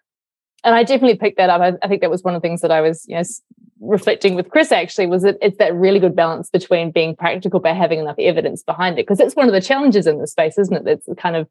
And 0.64 0.74
I 0.74 0.82
definitely 0.82 1.16
picked 1.16 1.36
that 1.38 1.50
up. 1.50 1.78
I, 1.82 1.88
think 1.88 2.00
that 2.02 2.10
was 2.10 2.22
one 2.22 2.34
of 2.34 2.42
the 2.42 2.48
things 2.48 2.60
that 2.60 2.70
I 2.70 2.80
was, 2.80 3.04
you 3.08 3.16
know, 3.16 3.22
reflecting 3.80 4.34
with 4.34 4.50
Chris 4.50 4.72
actually 4.72 5.06
was 5.06 5.22
that 5.22 5.36
it's 5.40 5.58
that 5.58 5.74
really 5.74 6.00
good 6.00 6.16
balance 6.16 6.50
between 6.50 6.90
being 6.90 7.14
practical 7.14 7.60
but 7.60 7.76
having 7.76 8.00
enough 8.00 8.18
evidence 8.18 8.62
behind 8.62 8.98
it 8.98 9.06
because 9.06 9.20
it's 9.20 9.36
one 9.36 9.46
of 9.46 9.52
the 9.52 9.60
challenges 9.60 10.06
in 10.06 10.18
this 10.18 10.32
space, 10.32 10.58
isn't 10.58 10.86
it? 10.86 10.86
It's 10.86 11.20
kind 11.20 11.36
of 11.36 11.48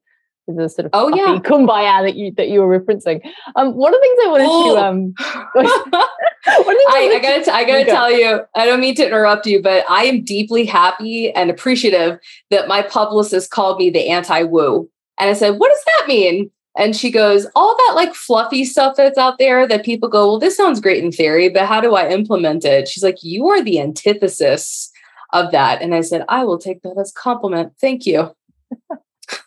the 0.47 0.69
sort 0.69 0.85
of 0.85 0.91
oh 0.93 1.09
yeah 1.15 1.39
kumbaya 1.39 2.05
that 2.05 2.15
you 2.15 2.31
that 2.37 2.49
you 2.49 2.61
were 2.61 2.79
referencing. 2.79 3.21
Um, 3.55 3.73
one 3.75 3.93
of 3.93 3.99
the 3.99 4.05
things 4.05 4.19
I 4.23 4.29
wanted 4.29 4.47
oh. 4.49 4.75
to 4.75 4.81
um, 4.81 5.13
I, 6.49 7.11
I, 7.15 7.19
gotta 7.21 7.43
t- 7.43 7.51
I 7.51 7.63
gotta 7.65 7.85
tell 7.85 8.11
you, 8.11 8.41
I 8.55 8.65
don't 8.65 8.79
mean 8.79 8.95
to 8.95 9.05
interrupt 9.05 9.45
you, 9.45 9.61
but 9.61 9.85
I 9.89 10.03
am 10.03 10.23
deeply 10.23 10.65
happy 10.65 11.31
and 11.31 11.49
appreciative 11.49 12.19
that 12.51 12.67
my 12.67 12.81
publicist 12.81 13.51
called 13.51 13.79
me 13.79 13.89
the 13.89 14.09
anti 14.09 14.43
woo, 14.43 14.89
and 15.19 15.29
I 15.29 15.33
said, 15.33 15.59
"What 15.59 15.69
does 15.69 15.83
that 15.85 16.07
mean?" 16.07 16.51
And 16.77 16.95
she 16.95 17.09
goes, 17.09 17.47
all 17.55 17.75
that 17.75 17.93
like 17.95 18.13
fluffy 18.13 18.63
stuff 18.63 18.95
that's 18.95 19.17
out 19.17 19.39
there 19.39 19.67
that 19.67 19.83
people 19.83 20.07
go, 20.09 20.27
well, 20.27 20.39
this 20.39 20.55
sounds 20.55 20.79
great 20.79 21.03
in 21.03 21.11
theory, 21.11 21.49
but 21.49 21.65
how 21.65 21.81
do 21.81 21.95
I 21.95 22.07
implement 22.07 22.65
it? 22.65 22.87
She's 22.87 23.03
like, 23.03 23.23
you 23.23 23.47
are 23.47 23.63
the 23.63 23.79
antithesis 23.79 24.91
of 25.33 25.51
that. 25.51 25.81
And 25.81 25.95
I 25.95 26.01
said, 26.01 26.23
I 26.29 26.43
will 26.43 26.59
take 26.59 26.83
that 26.83 26.95
as 26.99 27.11
compliment. 27.11 27.73
Thank 27.81 28.05
you. 28.05 28.31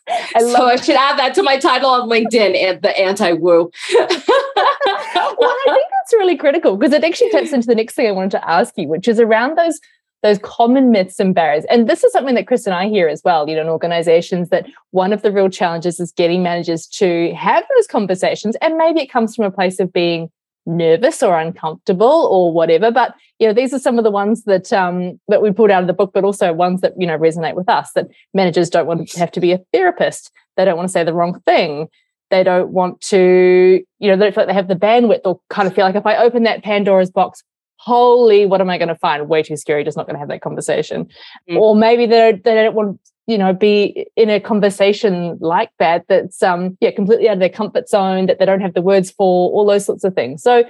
I 0.09 0.41
so 0.41 0.67
I 0.67 0.77
should 0.77 0.97
add 0.97 1.19
that 1.19 1.35
to 1.35 1.43
my 1.43 1.59
title 1.59 1.91
on 1.91 2.09
LinkedIn 2.09 2.57
and 2.57 2.83
the 2.83 2.99
anti-woo. 2.99 3.71
well, 3.95 4.11
I 4.57 5.63
think 5.67 5.87
that's 5.99 6.13
really 6.13 6.37
critical 6.37 6.77
because 6.77 6.93
it 6.93 7.05
actually 7.05 7.31
taps 7.31 7.53
into 7.53 7.67
the 7.67 7.75
next 7.75 7.95
thing 7.95 8.07
I 8.07 8.13
wanted 8.13 8.33
to 8.33 8.49
ask 8.49 8.75
you, 8.77 8.89
which 8.89 9.09
is 9.09 9.21
around 9.21 9.57
those 9.57 9.81
those 10.23 10.39
common 10.43 10.91
myths 10.91 11.19
and 11.19 11.35
barriers. 11.35 11.65
And 11.71 11.89
this 11.89 12.05
is 12.05 12.13
something 12.13 12.35
that 12.35 12.47
Chris 12.47 12.67
and 12.67 12.75
I 12.75 12.89
hear 12.89 13.09
as 13.09 13.23
well, 13.25 13.49
you 13.49 13.57
know, 13.57 13.63
in 13.63 13.69
organizations 13.69 14.51
that 14.51 14.67
one 14.91 15.13
of 15.15 15.23
the 15.23 15.33
real 15.33 15.49
challenges 15.49 15.99
is 15.99 16.13
getting 16.13 16.43
managers 16.43 16.87
to 16.89 17.33
have 17.35 17.65
those 17.75 17.87
conversations. 17.87 18.57
And 18.61 18.77
maybe 18.77 19.01
it 19.01 19.11
comes 19.11 19.35
from 19.35 19.47
a 19.47 19.51
place 19.51 19.81
of 19.81 19.93
being 19.93 20.31
nervous 20.67 21.23
or 21.23 21.39
uncomfortable 21.39 22.29
or 22.31 22.53
whatever. 22.53 22.91
But 22.91 23.15
you 23.39 23.47
know, 23.47 23.55
these 23.55 23.73
are 23.73 23.79
some 23.79 23.99
of 23.99 24.05
the 24.05 24.11
ones 24.11 24.45
that 24.45 24.73
um, 24.73 25.19
that 25.29 25.43
we 25.43 25.51
pulled 25.51 25.71
out 25.71 25.83
of 25.83 25.87
the 25.87 25.93
book, 25.95 26.13
but 26.13 26.25
also 26.25 26.53
ones 26.53 26.81
that 26.81 26.95
you 26.99 27.07
know 27.07 27.19
resonate 27.19 27.55
with 27.55 27.69
us. 27.69 27.93
That 27.95 28.09
managers 28.35 28.71
don't 28.71 28.87
want 28.87 29.09
to 29.09 29.19
have 29.19 29.33
to 29.33 29.41
be 29.41 29.53
a 29.53 29.61
therapist. 29.73 30.31
They 30.57 30.65
don't 30.65 30.77
want 30.77 30.89
to 30.89 30.93
say 30.93 31.05
the 31.05 31.15
wrong 31.15 31.41
thing. 31.47 31.89
They 32.31 32.45
don't 32.45 32.71
want 32.71 33.01
to, 33.03 33.83
you 33.99 34.09
know, 34.09 34.17
they 34.17 34.27
don't 34.27 34.35
feel 34.35 34.45
like 34.45 34.49
they 34.49 34.55
have 34.55 34.69
the 34.69 34.77
bandwidth 34.77 35.23
or 35.25 35.41
kind 35.51 35.67
of 35.67 35.75
feel 35.75 35.85
like 35.85 35.97
if 35.97 36.07
I 36.07 36.17
open 36.17 36.45
that 36.45 36.63
Pandora's 36.63 37.11
box, 37.11 37.43
holy, 37.77 38.47
what 38.47 38.61
am 38.61 38.71
I 38.71 38.79
going 38.79 38.89
to 38.89 38.95
find? 38.95 39.29
Way 39.29 39.43
too 39.43 39.57
scary, 39.57 39.83
just 39.83 39.97
not 39.97 40.07
going 40.07 40.15
to 40.15 40.21
have 40.21 40.29
that 40.29 40.41
conversation. 40.41 41.09
Mm. 41.51 41.57
Or 41.57 41.75
maybe 41.75 42.07
they 42.07 42.19
don't, 42.19 42.45
they 42.45 42.55
don't 42.55 42.75
want, 42.75 43.01
you 43.31 43.39
know, 43.39 43.53
be 43.53 44.07
in 44.17 44.29
a 44.29 44.41
conversation 44.41 45.39
like 45.41 45.71
that 45.79 46.05
that's 46.09 46.43
um 46.43 46.77
yeah, 46.81 46.91
completely 46.91 47.29
out 47.29 47.35
of 47.35 47.39
their 47.39 47.49
comfort 47.49 47.89
zone, 47.89 48.27
that 48.27 48.39
they 48.39 48.47
don't 48.47 48.61
have 48.61 48.75
the 48.75 48.83
words 48.83 49.11
for, 49.11 49.51
all 49.51 49.65
those 49.65 49.85
sorts 49.85 50.05
of 50.05 50.15
things. 50.15 50.43
So 50.43 50.65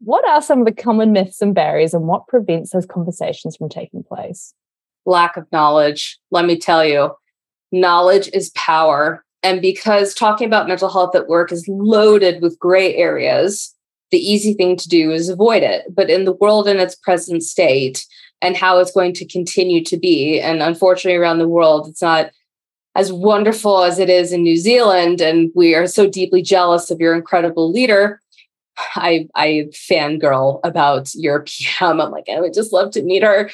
what 0.00 0.26
are 0.28 0.40
some 0.40 0.60
of 0.60 0.66
the 0.66 0.72
common 0.72 1.12
myths 1.12 1.42
and 1.42 1.54
barriers 1.54 1.92
and 1.92 2.06
what 2.06 2.28
prevents 2.28 2.70
those 2.70 2.86
conversations 2.86 3.56
from 3.56 3.68
taking 3.68 4.02
place? 4.02 4.54
Lack 5.04 5.36
of 5.36 5.50
knowledge. 5.52 6.18
Let 6.30 6.44
me 6.44 6.56
tell 6.56 6.84
you, 6.84 7.12
knowledge 7.72 8.30
is 8.32 8.50
power. 8.50 9.24
And 9.42 9.60
because 9.60 10.14
talking 10.14 10.46
about 10.46 10.68
mental 10.68 10.88
health 10.88 11.14
at 11.14 11.28
work 11.28 11.52
is 11.52 11.66
loaded 11.68 12.42
with 12.42 12.58
gray 12.58 12.94
areas, 12.96 13.74
the 14.10 14.18
easy 14.18 14.54
thing 14.54 14.76
to 14.76 14.88
do 14.88 15.10
is 15.10 15.28
avoid 15.28 15.62
it. 15.62 15.84
But 15.94 16.10
in 16.10 16.24
the 16.24 16.32
world 16.32 16.68
in 16.68 16.78
its 16.78 16.94
present 16.94 17.42
state 17.42 18.06
and 18.40 18.56
how 18.56 18.78
it's 18.78 18.92
going 18.92 19.12
to 19.14 19.26
continue 19.26 19.82
to 19.84 19.96
be, 19.96 20.40
and 20.40 20.62
unfortunately 20.62 21.18
around 21.18 21.38
the 21.38 21.48
world, 21.48 21.88
it's 21.88 22.02
not 22.02 22.30
as 22.94 23.12
wonderful 23.12 23.84
as 23.84 23.98
it 23.98 24.10
is 24.10 24.32
in 24.32 24.42
New 24.42 24.56
Zealand. 24.56 25.20
And 25.20 25.52
we 25.54 25.74
are 25.74 25.86
so 25.86 26.08
deeply 26.08 26.42
jealous 26.42 26.90
of 26.90 27.00
your 27.00 27.14
incredible 27.14 27.70
leader. 27.70 28.20
I 28.96 29.28
I 29.34 29.68
fangirl 29.72 30.60
about 30.64 31.14
your 31.14 31.44
PM. 31.46 32.00
I'm 32.00 32.10
like, 32.10 32.28
I 32.28 32.40
would 32.40 32.54
just 32.54 32.72
love 32.72 32.90
to 32.92 33.02
meet 33.02 33.22
her. 33.22 33.50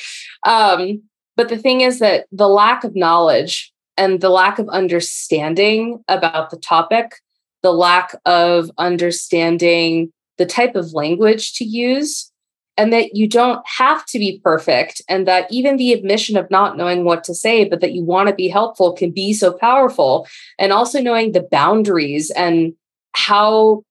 Um, 0.46 1.02
but 1.36 1.48
the 1.48 1.58
thing 1.58 1.82
is 1.82 1.98
that 1.98 2.26
the 2.32 2.48
lack 2.48 2.84
of 2.84 2.96
knowledge 2.96 3.72
and 3.96 4.20
the 4.20 4.30
lack 4.30 4.58
of 4.58 4.68
understanding 4.68 6.02
about 6.08 6.50
the 6.50 6.56
topic, 6.56 7.16
the 7.62 7.72
lack 7.72 8.14
of 8.24 8.70
understanding 8.78 10.12
the 10.38 10.46
type 10.46 10.74
of 10.74 10.94
language 10.94 11.54
to 11.54 11.64
use 11.64 12.30
and 12.76 12.93
that 12.93 13.14
you 13.14 13.28
don't 13.28 13.64
have 13.66 14.04
to 14.07 14.19
be 14.19 14.40
perfect 14.43 15.00
and 15.09 15.28
that 15.28 15.47
even 15.50 15.76
the 15.76 15.93
admission 15.93 16.37
of 16.37 16.50
not 16.50 16.76
knowing 16.76 17.04
what 17.04 17.25
to 17.25 17.35
say 17.35 17.69
but 17.69 17.81
that 17.81 17.93
you 17.93 18.02
want 18.02 18.28
to 18.28 18.35
be 18.35 18.49
helpful 18.49 18.93
can 18.93 19.11
be 19.11 19.33
so 19.33 19.52
powerful. 19.52 20.26
And 20.59 20.73
also 20.73 21.00
knowing 21.00 21.33
the 21.33 21.47
boundaries 21.50 22.31
and 22.31 22.75
how 23.12 23.85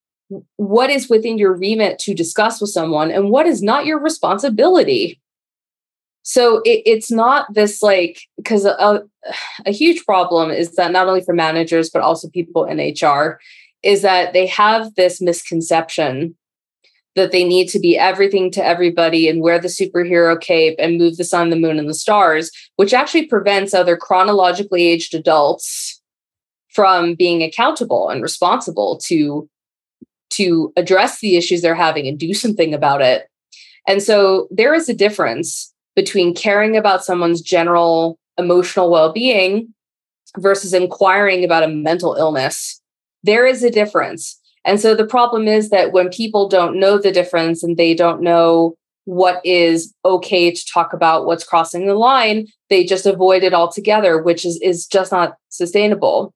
what 0.58 0.90
is 0.90 1.10
within 1.10 1.38
your 1.38 1.54
remit 1.54 2.00
to 2.00 2.14
discuss 2.14 2.60
with 2.60 2.72
someone 2.72 3.12
and 3.12 3.30
what 3.30 3.46
is 3.46 3.62
not 3.62 3.86
your 3.86 4.00
responsibility. 4.00 5.22
So 6.24 6.62
it, 6.66 6.82
it's 6.86 7.12
not 7.12 7.54
this 7.54 7.84
like 7.84 8.22
because 8.38 8.66
a, 8.66 9.04
a 9.66 9.72
huge 9.72 10.04
problem 10.06 10.52
is 10.52 10.76
that 10.76 10.92
not 10.92 11.08
only 11.08 11.22
for 11.22 11.34
managers 11.34 11.90
but 11.90 12.02
also 12.02 12.30
people 12.30 12.66
in 12.66 12.80
hr 12.80 13.40
is 13.84 14.02
that 14.02 14.32
they 14.34 14.48
have 14.48 14.96
this 14.96 15.22
misconception 15.22 16.36
that 17.16 17.32
they 17.32 17.44
need 17.44 17.68
to 17.70 17.80
be 17.80 17.98
everything 17.98 18.50
to 18.52 18.66
everybody 18.66 19.28
and 19.28 19.42
wear 19.42 19.60
the 19.60 19.68
superhero 19.68 20.40
cape 20.40 20.76
and 20.80 20.98
move 20.98 21.18
the 21.18 21.24
sun, 21.24 21.50
the 21.50 21.56
moon, 21.56 21.78
and 21.78 21.88
the 21.88 21.94
stars, 21.94 22.52
which 22.78 22.94
actually 22.94 23.28
prevents 23.28 23.74
other 23.74 23.96
chronologically 23.96 24.84
aged 24.84 25.14
adults 25.14 26.02
from 26.70 27.14
being 27.14 27.44
accountable 27.44 28.10
and 28.10 28.22
responsible 28.22 28.98
to 28.98 29.48
to 30.32 30.74
address 30.78 31.20
the 31.20 31.36
issues 31.36 31.62
they're 31.62 31.76
having 31.76 32.08
and 32.08 32.18
do 32.18 32.34
something 32.34 32.74
about 32.74 33.04
it. 33.04 33.28
And 33.88 34.02
so 34.02 34.48
there 34.50 34.74
is 34.74 34.90
a 34.90 34.94
difference 34.94 35.72
between 35.96 36.34
caring 36.34 36.76
about 36.76 37.06
someone's 37.06 37.40
general 37.40 38.18
emotional 38.40 38.90
well-being 38.90 39.72
versus 40.40 40.74
inquiring 40.74 41.44
about 41.44 41.62
a 41.62 41.68
mental 41.68 42.16
illness 42.16 42.82
there 43.24 43.46
is 43.46 43.64
a 43.64 43.72
difference. 43.72 44.40
And 44.66 44.80
so 44.80 44.96
the 44.96 45.06
problem 45.06 45.48
is 45.48 45.70
that 45.70 45.92
when 45.92 46.10
people 46.10 46.48
don't 46.48 46.80
know 46.80 46.98
the 46.98 47.12
difference 47.12 47.64
and 47.64 47.76
they 47.76 47.94
don't 47.94 48.22
know 48.22 48.76
what 49.06 49.46
is 49.46 49.94
okay 50.06 50.52
to 50.52 50.66
talk 50.66 50.94
about 50.94 51.26
what's 51.26 51.44
crossing 51.44 51.86
the 51.86 51.96
line, 51.96 52.48
they 52.70 52.86
just 52.86 53.06
avoid 53.06 53.44
it 53.44 53.54
altogether, 53.54 54.22
which 54.22 54.46
is, 54.46 54.60
is 54.62 54.88
just 54.88 55.12
not 55.12 55.36
sustainable. 55.50 56.34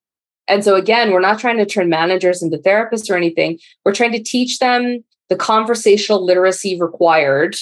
And 0.49 0.63
so 0.63 0.75
again, 0.75 1.11
we're 1.11 1.21
not 1.21 1.39
trying 1.39 1.57
to 1.57 1.65
turn 1.65 1.89
managers 1.89 2.41
into 2.41 2.57
therapists 2.57 3.09
or 3.09 3.15
anything. 3.15 3.59
We're 3.85 3.93
trying 3.93 4.13
to 4.13 4.23
teach 4.23 4.59
them 4.59 5.03
the 5.29 5.35
conversational 5.35 6.23
literacy 6.23 6.79
required 6.79 7.57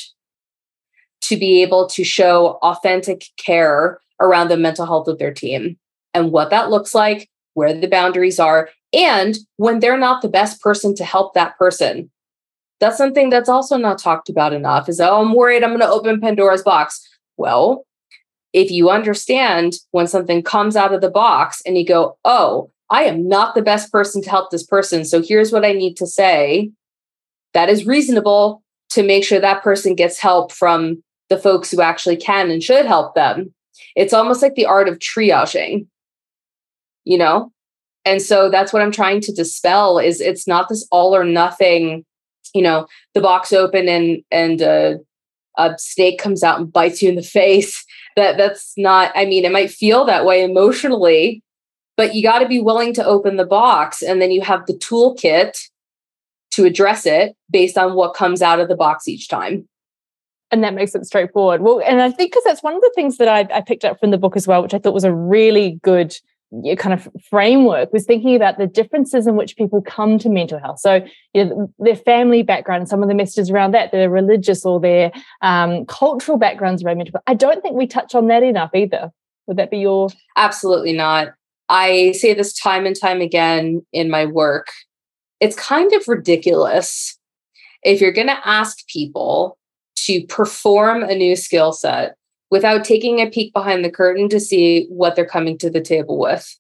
to 1.21 1.37
be 1.37 1.61
able 1.61 1.87
to 1.89 2.03
show 2.03 2.59
authentic 2.61 3.25
care 3.37 3.99
around 4.21 4.47
the 4.47 4.57
mental 4.57 4.85
health 4.85 5.07
of 5.07 5.17
their 5.17 5.33
team 5.33 5.77
and 6.13 6.31
what 6.31 6.51
that 6.51 6.69
looks 6.69 6.93
like, 6.93 7.29
where 7.53 7.73
the 7.73 7.87
boundaries 7.87 8.39
are, 8.39 8.69
and 8.95 9.37
when 9.57 9.79
they're 9.79 9.97
not 9.97 10.21
the 10.21 10.29
best 10.29 10.61
person 10.61 10.95
to 10.95 11.03
help 11.05 11.33
that 11.33 11.57
person. 11.57 12.09
That's 12.79 12.97
something 12.97 13.29
that's 13.29 13.49
also 13.49 13.77
not 13.77 13.99
talked 13.99 14.29
about 14.29 14.53
enough 14.53 14.89
is, 14.89 14.99
oh, 14.99 15.21
I'm 15.21 15.33
worried 15.33 15.63
I'm 15.63 15.69
going 15.69 15.81
to 15.81 15.87
open 15.87 16.19
Pandora's 16.19 16.63
box. 16.63 17.07
Well, 17.37 17.85
if 18.53 18.71
you 18.71 18.89
understand 18.89 19.73
when 19.91 20.07
something 20.07 20.41
comes 20.41 20.75
out 20.75 20.93
of 20.93 21.01
the 21.01 21.09
box 21.09 21.61
and 21.65 21.77
you 21.77 21.85
go, 21.85 22.17
oh, 22.23 22.71
I 22.89 23.03
am 23.03 23.27
not 23.27 23.55
the 23.55 23.61
best 23.61 23.91
person 23.91 24.21
to 24.21 24.29
help 24.29 24.49
this 24.49 24.65
person. 24.65 25.03
So 25.03 25.21
here's 25.21 25.51
what 25.51 25.65
I 25.65 25.73
need 25.73 25.95
to 25.97 26.07
say. 26.07 26.71
That 27.53 27.69
is 27.69 27.85
reasonable 27.85 28.63
to 28.91 29.03
make 29.03 29.23
sure 29.23 29.39
that 29.39 29.63
person 29.63 29.95
gets 29.95 30.19
help 30.19 30.51
from 30.51 31.03
the 31.29 31.37
folks 31.37 31.71
who 31.71 31.81
actually 31.81 32.17
can 32.17 32.51
and 32.51 32.61
should 32.61 32.85
help 32.85 33.15
them. 33.15 33.53
It's 33.95 34.13
almost 34.13 34.41
like 34.41 34.55
the 34.55 34.65
art 34.65 34.87
of 34.87 34.99
triaging. 34.99 35.87
You 37.03 37.17
know, 37.17 37.51
and 38.05 38.21
so 38.21 38.49
that's 38.49 38.71
what 38.71 38.81
i'm 38.81 38.91
trying 38.91 39.19
to 39.19 39.33
dispel 39.33 39.99
is 39.99 40.21
it's 40.21 40.47
not 40.47 40.69
this 40.69 40.87
all 40.91 41.15
or 41.15 41.23
nothing 41.23 42.05
you 42.53 42.61
know 42.61 42.87
the 43.13 43.21
box 43.21 43.51
open 43.51 43.89
and 43.89 44.23
and 44.31 44.61
uh, 44.61 44.95
a 45.57 45.73
snake 45.77 46.19
comes 46.19 46.43
out 46.43 46.59
and 46.59 46.71
bites 46.71 47.01
you 47.01 47.09
in 47.09 47.15
the 47.15 47.23
face. 47.39 47.85
That 48.15 48.37
that's 48.37 48.73
not 48.77 49.11
i 49.13 49.25
mean 49.25 49.43
it 49.43 49.51
might 49.51 49.69
feel 49.69 50.05
that 50.05 50.25
way 50.25 50.41
emotionally 50.41 51.43
but 51.97 52.15
you 52.15 52.23
got 52.23 52.39
to 52.39 52.47
be 52.47 52.61
willing 52.61 52.93
to 52.93 53.05
open 53.05 53.35
the 53.35 53.45
box 53.45 54.01
and 54.01 54.21
then 54.21 54.31
you 54.31 54.41
have 54.41 54.65
the 54.67 54.73
toolkit 54.73 55.57
to 56.51 56.63
address 56.63 57.05
it 57.05 57.35
based 57.49 57.77
on 57.77 57.95
what 57.95 58.13
comes 58.13 58.41
out 58.41 58.59
of 58.59 58.69
the 58.69 58.75
box 58.75 59.07
each 59.07 59.27
time. 59.27 59.67
And 60.51 60.63
that 60.63 60.73
makes 60.73 60.95
it 60.95 61.05
straightforward. 61.05 61.61
Well 61.61 61.81
and 61.85 62.01
i 62.01 62.09
think 62.09 62.31
because 62.31 62.45
that's 62.45 62.63
one 62.63 62.75
of 62.75 62.81
the 62.81 62.91
things 62.95 63.17
that 63.17 63.27
I, 63.27 63.57
I 63.57 63.61
picked 63.61 63.83
up 63.83 63.99
from 63.99 64.11
the 64.11 64.17
book 64.17 64.37
as 64.37 64.47
well 64.47 64.61
which 64.61 64.73
i 64.73 64.77
thought 64.77 64.93
was 64.93 65.03
a 65.03 65.13
really 65.13 65.79
good 65.83 66.15
kind 66.77 66.93
of 66.93 67.07
framework 67.29 67.91
was 67.91 68.05
thinking 68.05 68.35
about 68.35 68.57
the 68.57 68.67
differences 68.67 69.27
in 69.27 69.35
which 69.35 69.55
people 69.55 69.81
come 69.81 70.17
to 70.19 70.29
mental 70.29 70.59
health. 70.59 70.79
So, 70.79 71.05
you 71.33 71.45
know, 71.45 71.73
their 71.79 71.95
family 71.95 72.43
background, 72.43 72.89
some 72.89 73.01
of 73.01 73.09
the 73.09 73.15
messages 73.15 73.49
around 73.49 73.73
that, 73.73 73.91
their 73.91 74.09
religious 74.09 74.65
or 74.65 74.79
their 74.79 75.11
um, 75.41 75.85
cultural 75.85 76.37
backgrounds 76.37 76.83
around 76.83 76.97
mental 76.97 77.13
health. 77.13 77.23
I 77.27 77.33
don't 77.33 77.61
think 77.61 77.75
we 77.75 77.87
touch 77.87 78.15
on 78.15 78.27
that 78.27 78.43
enough 78.43 78.71
either. 78.73 79.11
Would 79.47 79.57
that 79.57 79.71
be 79.71 79.79
your? 79.79 80.09
Absolutely 80.37 80.93
not. 80.93 81.29
I 81.69 82.11
say 82.13 82.33
this 82.33 82.53
time 82.53 82.85
and 82.85 82.99
time 82.99 83.21
again 83.21 83.85
in 83.91 84.09
my 84.09 84.25
work. 84.25 84.67
It's 85.39 85.55
kind 85.55 85.91
of 85.93 86.07
ridiculous 86.07 87.17
if 87.83 88.01
you're 88.01 88.13
going 88.13 88.27
to 88.27 88.47
ask 88.47 88.87
people 88.87 89.57
to 90.05 90.25
perform 90.27 91.03
a 91.03 91.15
new 91.15 91.35
skill 91.35 91.71
set 91.71 92.15
without 92.51 92.83
taking 92.83 93.19
a 93.19 93.29
peek 93.29 93.53
behind 93.53 93.83
the 93.83 93.91
curtain 93.91 94.29
to 94.29 94.39
see 94.39 94.85
what 94.89 95.15
they're 95.15 95.25
coming 95.25 95.57
to 95.57 95.69
the 95.69 95.81
table 95.81 96.19
with. 96.19 96.57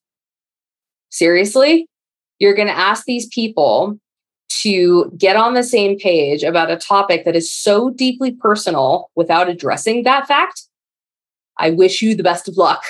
Seriously? 1.09 1.87
You're 2.39 2.55
going 2.55 2.67
to 2.67 2.77
ask 2.77 3.05
these 3.05 3.27
people 3.27 3.97
to 4.61 5.11
get 5.17 5.35
on 5.35 5.53
the 5.53 5.63
same 5.63 5.97
page 5.97 6.43
about 6.43 6.71
a 6.71 6.77
topic 6.77 7.23
that 7.25 7.35
is 7.35 7.51
so 7.51 7.89
deeply 7.89 8.31
personal 8.31 9.09
without 9.15 9.49
addressing 9.49 10.03
that 10.03 10.27
fact? 10.27 10.63
I 11.57 11.69
wish 11.69 12.01
you 12.01 12.15
the 12.15 12.23
best 12.23 12.47
of 12.47 12.57
luck. 12.57 12.83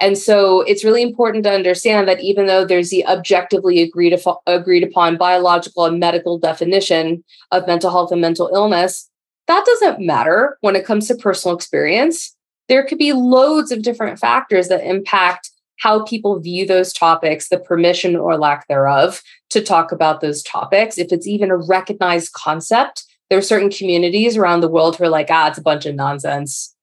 And 0.00 0.16
so 0.16 0.62
it's 0.62 0.84
really 0.84 1.02
important 1.02 1.44
to 1.44 1.52
understand 1.52 2.08
that 2.08 2.20
even 2.20 2.46
though 2.46 2.64
there's 2.64 2.88
the 2.88 3.06
objectively 3.06 3.82
agreed, 3.82 4.18
agreed 4.46 4.82
upon 4.82 5.18
biological 5.18 5.84
and 5.84 6.00
medical 6.00 6.38
definition 6.38 7.22
of 7.50 7.66
mental 7.66 7.90
health 7.90 8.10
and 8.10 8.20
mental 8.20 8.50
illness, 8.54 9.09
that 9.50 9.64
doesn't 9.66 9.98
matter 9.98 10.56
when 10.60 10.76
it 10.76 10.86
comes 10.86 11.08
to 11.08 11.14
personal 11.16 11.56
experience. 11.56 12.36
There 12.68 12.86
could 12.86 12.98
be 12.98 13.12
loads 13.12 13.72
of 13.72 13.82
different 13.82 14.20
factors 14.20 14.68
that 14.68 14.86
impact 14.86 15.50
how 15.80 16.04
people 16.04 16.38
view 16.38 16.66
those 16.66 16.92
topics, 16.92 17.48
the 17.48 17.58
permission 17.58 18.14
or 18.14 18.38
lack 18.38 18.68
thereof 18.68 19.22
to 19.48 19.60
talk 19.60 19.90
about 19.90 20.20
those 20.20 20.42
topics. 20.44 20.98
If 20.98 21.10
it's 21.10 21.26
even 21.26 21.50
a 21.50 21.56
recognized 21.56 22.32
concept, 22.32 23.04
there 23.28 23.38
are 23.38 23.42
certain 23.42 23.70
communities 23.70 24.36
around 24.36 24.60
the 24.60 24.68
world 24.68 24.96
who 24.96 25.04
are 25.04 25.08
like, 25.08 25.28
ah, 25.30 25.48
it's 25.48 25.58
a 25.58 25.62
bunch 25.62 25.84
of 25.84 25.96
nonsense. 25.96 26.74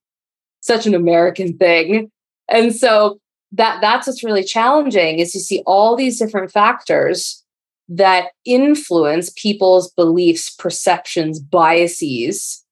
such 0.59 0.85
an 0.85 0.93
American 0.93 1.57
thing. 1.57 2.11
And 2.49 2.75
so 2.75 3.19
that 3.53 3.79
that's 3.79 4.07
what's 4.07 4.25
really 4.25 4.43
challenging 4.43 5.19
is 5.19 5.31
to 5.31 5.39
see 5.39 5.63
all 5.65 5.95
these 5.95 6.19
different 6.19 6.51
factors 6.51 7.45
that 7.89 8.27
influence 8.45 9.31
people's 9.35 9.91
beliefs, 9.91 10.53
perceptions, 10.53 11.39
biases 11.39 12.63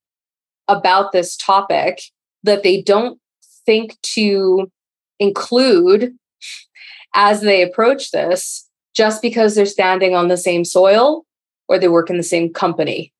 about 0.67 1.11
this 1.11 1.37
topic 1.37 2.01
that 2.43 2.63
they 2.63 2.81
don't 2.81 3.19
think 3.65 3.99
to 4.01 4.71
include 5.19 6.15
as 7.15 7.41
they 7.41 7.61
approach 7.61 8.11
this 8.11 8.69
just 8.93 9.21
because 9.21 9.55
they're 9.55 9.65
standing 9.65 10.15
on 10.15 10.27
the 10.27 10.37
same 10.37 10.65
soil 10.65 11.25
or 11.67 11.79
they 11.79 11.87
work 11.87 12.09
in 12.09 12.17
the 12.17 12.23
same 12.23 12.51
company. 12.51 13.11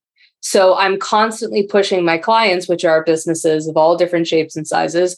So 0.42 0.76
I'm 0.76 1.00
constantly 1.00 1.66
pushing 1.66 2.06
my 2.06 2.18
clients, 2.18 2.68
which 2.68 2.86
are 2.86 3.04
businesses 3.04 3.68
of 3.68 3.78
all 3.78 3.98
different 3.98 4.28
shapes 4.28 4.56
and 4.56 4.68
sizes. 4.68 5.18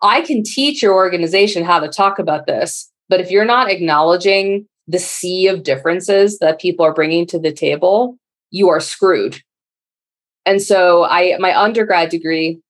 I 0.00 0.22
can 0.22 0.42
teach 0.42 0.82
your 0.82 0.94
organization 0.94 1.64
how 1.64 1.80
to 1.80 1.88
talk 1.88 2.18
about 2.18 2.46
this, 2.46 2.90
but 3.08 3.20
if 3.20 3.30
you're 3.30 3.44
not 3.44 3.70
acknowledging 3.70 4.66
the 4.88 4.98
sea 4.98 5.46
of 5.46 5.62
differences 5.62 6.38
that 6.38 6.60
people 6.60 6.84
are 6.84 6.94
bringing 6.94 7.26
to 7.26 7.38
the 7.38 7.52
table, 7.52 8.18
you 8.50 8.68
are 8.70 8.80
screwed. 8.80 9.40
And 10.46 10.60
so 10.62 11.04
I 11.04 11.36
my 11.38 11.56
undergrad 11.56 12.08
degree 12.08 12.60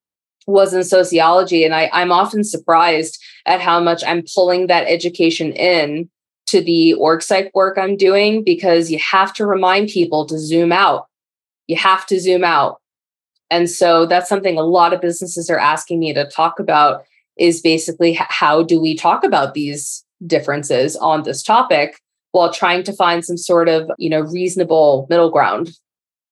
was 0.47 0.75
in 0.75 0.83
sociology 0.83 1.65
and 1.65 1.75
I, 1.75 1.89
I'm 1.93 2.11
often 2.11 2.43
surprised 2.43 3.23
at 3.47 3.61
how 3.61 3.81
much 3.81 4.03
I'm 4.05 4.25
pulling 4.35 4.67
that 4.67 4.87
education 4.89 5.53
in 5.53 6.11
to 6.47 6.63
the 6.63 6.95
org 6.95 7.23
psych 7.23 7.51
work 7.55 7.77
I'm 7.79 7.97
doing 7.97 8.43
because 8.43 8.91
you 8.91 8.99
have 8.99 9.33
to 9.35 9.47
remind 9.47 9.91
people 9.91 10.27
to 10.27 10.39
zoom 10.39 10.73
out. 10.73 11.07
You 11.67 11.77
have 11.77 12.07
to 12.07 12.19
zoom 12.19 12.43
out. 12.43 12.81
And 13.51 13.71
so 13.71 14.07
that's 14.07 14.29
something 14.29 14.59
a 14.59 14.63
lot 14.63 14.93
of 14.93 15.01
businesses 15.01 15.51
are 15.51 15.59
asking 15.59 16.01
me 16.01 16.13
to 16.15 16.29
talk 16.29 16.59
about 16.59 17.05
is 17.37 17.61
basically 17.61 18.15
how 18.15 18.63
do 18.63 18.81
we 18.81 18.97
talk 18.97 19.25
about 19.25 19.55
these 19.55 20.05
differences 20.27 20.97
on 20.97 21.23
this 21.23 21.43
topic 21.43 22.01
while 22.33 22.53
trying 22.53 22.83
to 22.85 22.93
find 22.93 23.25
some 23.25 23.37
sort 23.37 23.69
of 23.69 23.91
you 23.99 24.11
know 24.11 24.21
reasonable 24.21 25.07
middle 25.11 25.31
ground. 25.31 25.71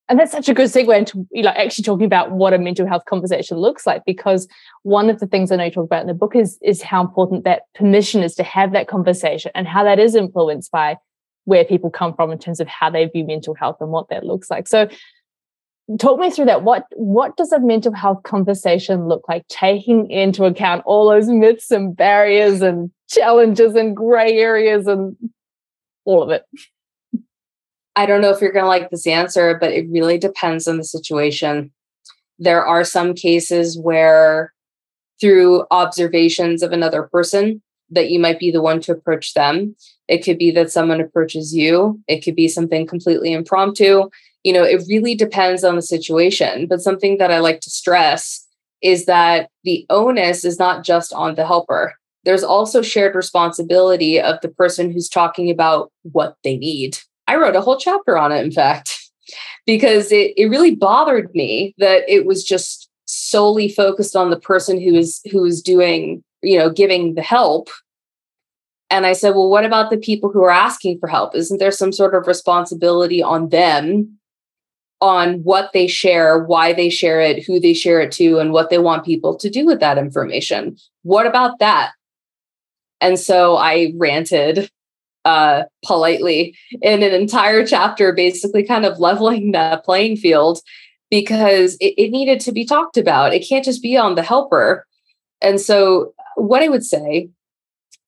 And 0.09 0.21
that's 0.21 0.31
such 0.31 0.49
a 0.49 0.55
good 0.55 0.69
segue 0.69 0.97
into 0.97 1.27
you 1.33 1.43
know, 1.43 1.51
actually 1.51 1.83
talking 1.83 2.07
about 2.07 2.31
what 2.31 2.55
a 2.55 2.59
mental 2.59 2.87
health 2.87 3.03
conversation 3.09 3.57
looks 3.59 3.87
like 3.87 4.05
because 4.07 4.47
one 4.85 5.11
of 5.11 5.19
the 5.19 5.27
things 5.27 5.51
i 5.51 5.57
know 5.57 5.65
you 5.65 5.71
talk 5.71 5.85
about 5.85 6.03
in 6.03 6.07
the 6.07 6.15
book 6.15 6.37
is 6.37 6.59
is 6.63 6.81
how 6.81 7.01
important 7.01 7.45
that 7.45 7.63
permission 7.75 8.23
is 8.23 8.35
to 8.37 8.45
have 8.45 8.73
that 8.73 8.87
conversation 8.87 9.51
and 9.55 9.67
how 9.67 9.83
that 9.83 9.99
is 9.99 10.15
influenced 10.15 10.71
by 10.71 10.97
where 11.47 11.65
people 11.65 11.91
come 11.91 12.15
from 12.15 12.31
in 12.31 12.39
terms 12.39 12.61
of 12.61 12.69
how 12.69 12.91
they 12.91 13.07
view 13.07 13.25
mental 13.25 13.55
health 13.55 13.77
and 13.81 13.91
what 13.91 14.09
that 14.11 14.25
looks 14.25 14.51
like. 14.51 14.69
So 14.69 14.89
talk 15.99 16.19
me 16.19 16.31
through 16.31 16.47
that. 16.47 16.63
What 16.63 16.85
what 16.97 17.37
does 17.37 17.53
a 17.53 17.61
mental 17.61 17.95
health 17.95 18.23
conversation 18.25 19.09
look 19.09 19.29
like 19.29 19.47
taking 19.49 20.11
into 20.11 20.45
account 20.45 20.83
all 20.85 21.09
those 21.09 21.29
myths 21.29 21.71
and 21.71 21.97
barriers 21.97 22.61
and 22.61 22.91
challenges 23.09 23.75
and 23.75 23.97
gray 23.97 24.37
areas 24.39 24.87
and 24.87 25.17
all 26.07 26.23
of 26.23 26.31
it. 26.31 26.45
I 27.95 28.07
don't 28.07 28.21
know 28.21 28.31
if 28.31 28.41
you're 28.41 28.53
going 28.53 28.65
to 28.65 28.69
like 28.69 28.91
this 28.91 29.07
answer 29.07 29.57
but 29.61 29.73
it 29.73 29.87
really 29.91 30.19
depends 30.19 30.67
on 30.67 30.79
the 30.79 30.85
situation. 30.85 31.73
There 32.39 32.65
are 32.65 32.85
some 32.85 33.15
cases 33.15 33.79
where 33.79 34.53
through 35.21 35.65
observations 35.71 36.63
of 36.63 36.73
another 36.73 37.05
person 37.05 37.63
that 37.91 38.11
you 38.11 38.19
might 38.19 38.39
be 38.39 38.51
the 38.51 38.63
one 38.63 38.81
to 38.83 38.93
approach 38.93 39.35
them. 39.35 39.77
It 40.09 40.25
could 40.25 40.39
be 40.39 40.51
that 40.53 40.71
someone 40.71 41.01
approaches 41.01 41.55
you. 41.55 42.01
It 42.09 42.23
could 42.23 42.35
be 42.35 42.49
something 42.49 42.87
completely 42.87 43.33
impromptu. 43.33 44.09
You 44.45 44.53
know, 44.53 44.63
it 44.63 44.83
really 44.89 45.15
depends 45.15 45.65
on 45.65 45.77
the 45.77 45.83
situation. 45.83 46.67
But 46.67 46.81
something 46.81 47.19
that 47.19 47.31
I 47.31 47.39
like 47.39 47.61
to 47.61 47.71
stress 47.71 48.47
is 48.83 49.07
that 49.07 49.51
the 49.65 49.87
onus 49.91 50.45
is 50.45 50.59
not 50.59 50.85
just 50.85 51.13
on 51.13 51.35
the 51.35 51.47
helper. 51.47 51.95
There's 52.27 52.45
also 52.45 52.83
shared 52.83 53.15
responsibility 53.15 54.21
of 54.21 54.39
the 54.43 54.51
person 54.51 54.91
who's 54.91 55.09
talking 55.09 55.51
about 55.51 55.91
what 56.03 56.37
they 56.45 56.59
need. 56.59 56.99
I 57.27 57.37
wrote 57.37 57.57
a 57.57 57.63
whole 57.63 57.79
chapter 57.79 58.19
on 58.19 58.33
it, 58.33 58.45
in 58.45 58.53
fact, 58.53 59.11
because 59.67 60.13
it, 60.13 60.35
it 60.37 60.51
really 60.51 60.75
bothered 60.75 61.35
me 61.35 61.75
that 61.79 62.03
it 62.07 62.27
was 62.27 62.45
just 62.45 62.91
solely 63.07 63.69
focused 63.69 64.15
on 64.15 64.29
the 64.29 64.39
person 64.39 64.79
who 64.79 64.95
is 64.95 65.23
who 65.33 65.45
is 65.47 65.63
doing, 65.63 66.23
you 66.43 66.59
know, 66.59 66.69
giving 66.69 67.15
the 67.15 67.23
help 67.23 67.71
and 68.91 69.05
I 69.05 69.15
said, 69.15 69.31
well, 69.31 69.49
what 69.49 69.65
about 69.65 69.91
the 69.91 69.97
people 69.97 70.31
who 70.31 70.45
are 70.45 70.51
asking 70.51 70.99
for 71.01 71.09
help? 71.09 71.35
Isn't 71.35 71.59
there 71.59 71.73
some 71.73 71.93
sort 71.93 72.15
of 72.15 72.27
responsibility 72.27 73.23
on 73.23 73.49
them 73.49 74.19
on 75.01 75.41
what 75.43 75.71
they 75.73 75.87
share, 75.87 76.45
why 76.45 76.73
they 76.73 76.89
share 76.89 77.21
it, 77.21 77.45
who 77.45 77.61
they 77.61 77.75
share 77.75 78.01
it 78.01 78.13
to, 78.13 78.39
and 78.39 78.53
what 78.53 78.71
they 78.71 78.79
want 78.79 79.05
people 79.05 79.37
to 79.37 79.51
do 79.51 79.67
with 79.67 79.81
that 79.81 79.99
information. 79.99 80.77
What 81.03 81.27
about 81.27 81.59
that? 81.59 81.93
And 83.01 83.19
so 83.19 83.57
I 83.57 83.93
ranted 83.97 84.71
uh, 85.25 85.65
politely 85.85 86.57
in 86.83 87.03
an 87.03 87.13
entire 87.13 87.67
chapter, 87.67 88.13
basically 88.13 88.63
kind 88.63 88.85
of 88.85 88.99
leveling 88.99 89.53
the 89.53 89.83
playing 89.85 90.17
field 90.17 90.61
because 91.11 91.77
it, 91.81 91.95
it 91.99 92.11
needed 92.11 92.41
to 92.41 92.53
be 92.53 92.65
talked 92.65 92.97
about. 92.97 93.35
It 93.35 93.47
can't 93.49 93.65
just 93.65 93.83
be 93.83 93.97
on 93.97 94.15
the 94.15 94.23
helper. 94.23 94.87
And 95.41 95.61
so, 95.61 96.15
what 96.37 96.63
I 96.63 96.69
would 96.69 96.85
say 96.85 97.29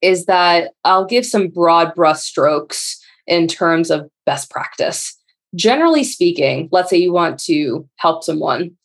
is 0.00 0.26
that 0.26 0.72
I'll 0.84 1.04
give 1.04 1.26
some 1.26 1.48
broad 1.48 1.94
brush 1.94 2.20
strokes 2.20 3.02
in 3.26 3.48
terms 3.48 3.90
of 3.90 4.08
best 4.24 4.50
practice 4.50 5.18
generally 5.54 6.04
speaking, 6.04 6.68
let's 6.72 6.90
say 6.90 6.96
you 6.96 7.12
want 7.12 7.38
to 7.40 7.88
help 7.96 8.24
someone, 8.24 8.76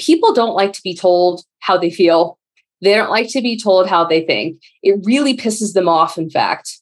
people 0.00 0.32
don't 0.32 0.54
like 0.54 0.72
to 0.72 0.82
be 0.82 0.94
told 0.94 1.44
how 1.60 1.76
they 1.76 1.90
feel. 1.90 2.37
They 2.80 2.94
don't 2.94 3.10
like 3.10 3.28
to 3.30 3.42
be 3.42 3.58
told 3.58 3.88
how 3.88 4.04
they 4.04 4.22
think. 4.22 4.62
It 4.82 5.00
really 5.04 5.36
pisses 5.36 5.72
them 5.72 5.88
off, 5.88 6.16
in 6.16 6.30
fact, 6.30 6.80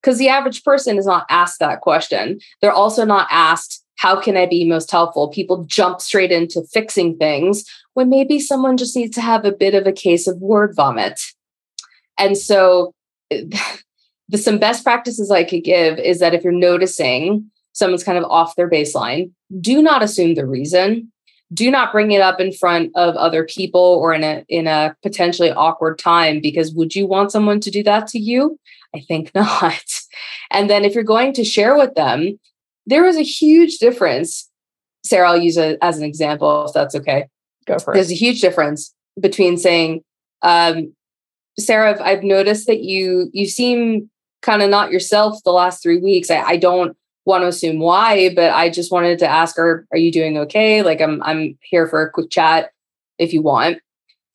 because 0.00 0.18
the 0.18 0.28
average 0.28 0.62
person 0.62 0.98
is 0.98 1.06
not 1.06 1.26
asked 1.30 1.58
that 1.60 1.80
question. 1.80 2.38
They're 2.60 2.72
also 2.72 3.04
not 3.04 3.28
asked, 3.30 3.84
How 3.96 4.20
can 4.20 4.36
I 4.36 4.46
be 4.46 4.68
most 4.68 4.90
helpful? 4.90 5.28
People 5.28 5.64
jump 5.64 6.00
straight 6.00 6.32
into 6.32 6.62
fixing 6.72 7.16
things 7.16 7.64
when 7.94 8.08
maybe 8.08 8.38
someone 8.38 8.76
just 8.76 8.96
needs 8.96 9.14
to 9.16 9.20
have 9.20 9.44
a 9.44 9.52
bit 9.52 9.74
of 9.74 9.86
a 9.86 9.92
case 9.92 10.26
of 10.26 10.38
word 10.38 10.74
vomit. 10.74 11.20
And 12.18 12.36
so, 12.36 12.94
the, 13.30 14.38
some 14.38 14.58
best 14.58 14.84
practices 14.84 15.30
I 15.30 15.44
could 15.44 15.64
give 15.64 15.98
is 15.98 16.20
that 16.20 16.34
if 16.34 16.44
you're 16.44 16.52
noticing 16.52 17.50
someone's 17.72 18.04
kind 18.04 18.18
of 18.18 18.24
off 18.24 18.54
their 18.54 18.70
baseline, 18.70 19.30
do 19.60 19.82
not 19.82 20.02
assume 20.02 20.34
the 20.34 20.46
reason. 20.46 21.10
Do 21.52 21.70
not 21.70 21.92
bring 21.92 22.12
it 22.12 22.20
up 22.20 22.40
in 22.40 22.52
front 22.52 22.92
of 22.94 23.14
other 23.16 23.44
people 23.44 23.80
or 23.80 24.14
in 24.14 24.24
a 24.24 24.44
in 24.48 24.66
a 24.66 24.96
potentially 25.02 25.50
awkward 25.50 25.98
time 25.98 26.40
because 26.40 26.72
would 26.72 26.94
you 26.94 27.06
want 27.06 27.32
someone 27.32 27.60
to 27.60 27.70
do 27.70 27.82
that 27.82 28.06
to 28.08 28.18
you? 28.18 28.58
I 28.94 29.00
think 29.00 29.32
not. 29.34 29.84
And 30.50 30.70
then 30.70 30.84
if 30.84 30.94
you're 30.94 31.04
going 31.04 31.32
to 31.34 31.44
share 31.44 31.76
with 31.76 31.94
them, 31.94 32.38
there 32.86 33.06
is 33.06 33.16
a 33.16 33.22
huge 33.22 33.78
difference. 33.78 34.48
Sarah, 35.04 35.30
I'll 35.30 35.40
use 35.40 35.56
it 35.56 35.78
as 35.82 35.98
an 35.98 36.04
example 36.04 36.66
if 36.66 36.72
that's 36.72 36.94
okay. 36.94 37.26
Go 37.66 37.78
for 37.78 37.92
it. 37.92 37.96
There's 37.96 38.10
a 38.10 38.16
huge 38.16 38.40
difference 38.40 38.94
between 39.20 39.56
saying, 39.56 40.02
um, 40.42 40.94
Sarah, 41.58 42.00
I've 42.02 42.22
noticed 42.22 42.66
that 42.66 42.80
you 42.80 43.30
you 43.32 43.46
seem 43.46 44.10
kind 44.42 44.62
of 44.62 44.70
not 44.70 44.90
yourself 44.90 45.38
the 45.44 45.52
last 45.52 45.82
three 45.82 45.98
weeks. 45.98 46.30
I, 46.30 46.42
I 46.42 46.56
don't 46.56 46.96
want 47.24 47.42
to 47.42 47.48
assume 47.48 47.78
why, 47.78 48.34
but 48.34 48.52
I 48.52 48.68
just 48.68 48.90
wanted 48.90 49.18
to 49.20 49.28
ask 49.28 49.56
her, 49.56 49.86
are 49.92 49.98
you 49.98 50.10
doing 50.10 50.36
okay? 50.38 50.82
Like 50.82 51.00
I'm 51.00 51.22
I'm 51.22 51.56
here 51.62 51.86
for 51.86 52.02
a 52.02 52.10
quick 52.10 52.30
chat 52.30 52.70
if 53.18 53.32
you 53.32 53.42
want. 53.42 53.78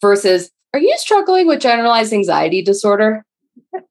Versus, 0.01 0.51
are 0.73 0.79
you 0.79 0.93
struggling 0.97 1.47
with 1.47 1.59
generalized 1.59 2.13
anxiety 2.13 2.61
disorder? 2.61 3.25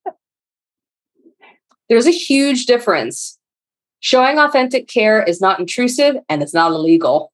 There's 1.88 2.06
a 2.06 2.12
huge 2.12 2.66
difference. 2.66 3.38
Showing 4.00 4.38
authentic 4.38 4.88
care 4.88 5.22
is 5.22 5.40
not 5.40 5.58
intrusive 5.58 6.16
and 6.28 6.42
it's 6.42 6.54
not 6.54 6.72
illegal. 6.72 7.32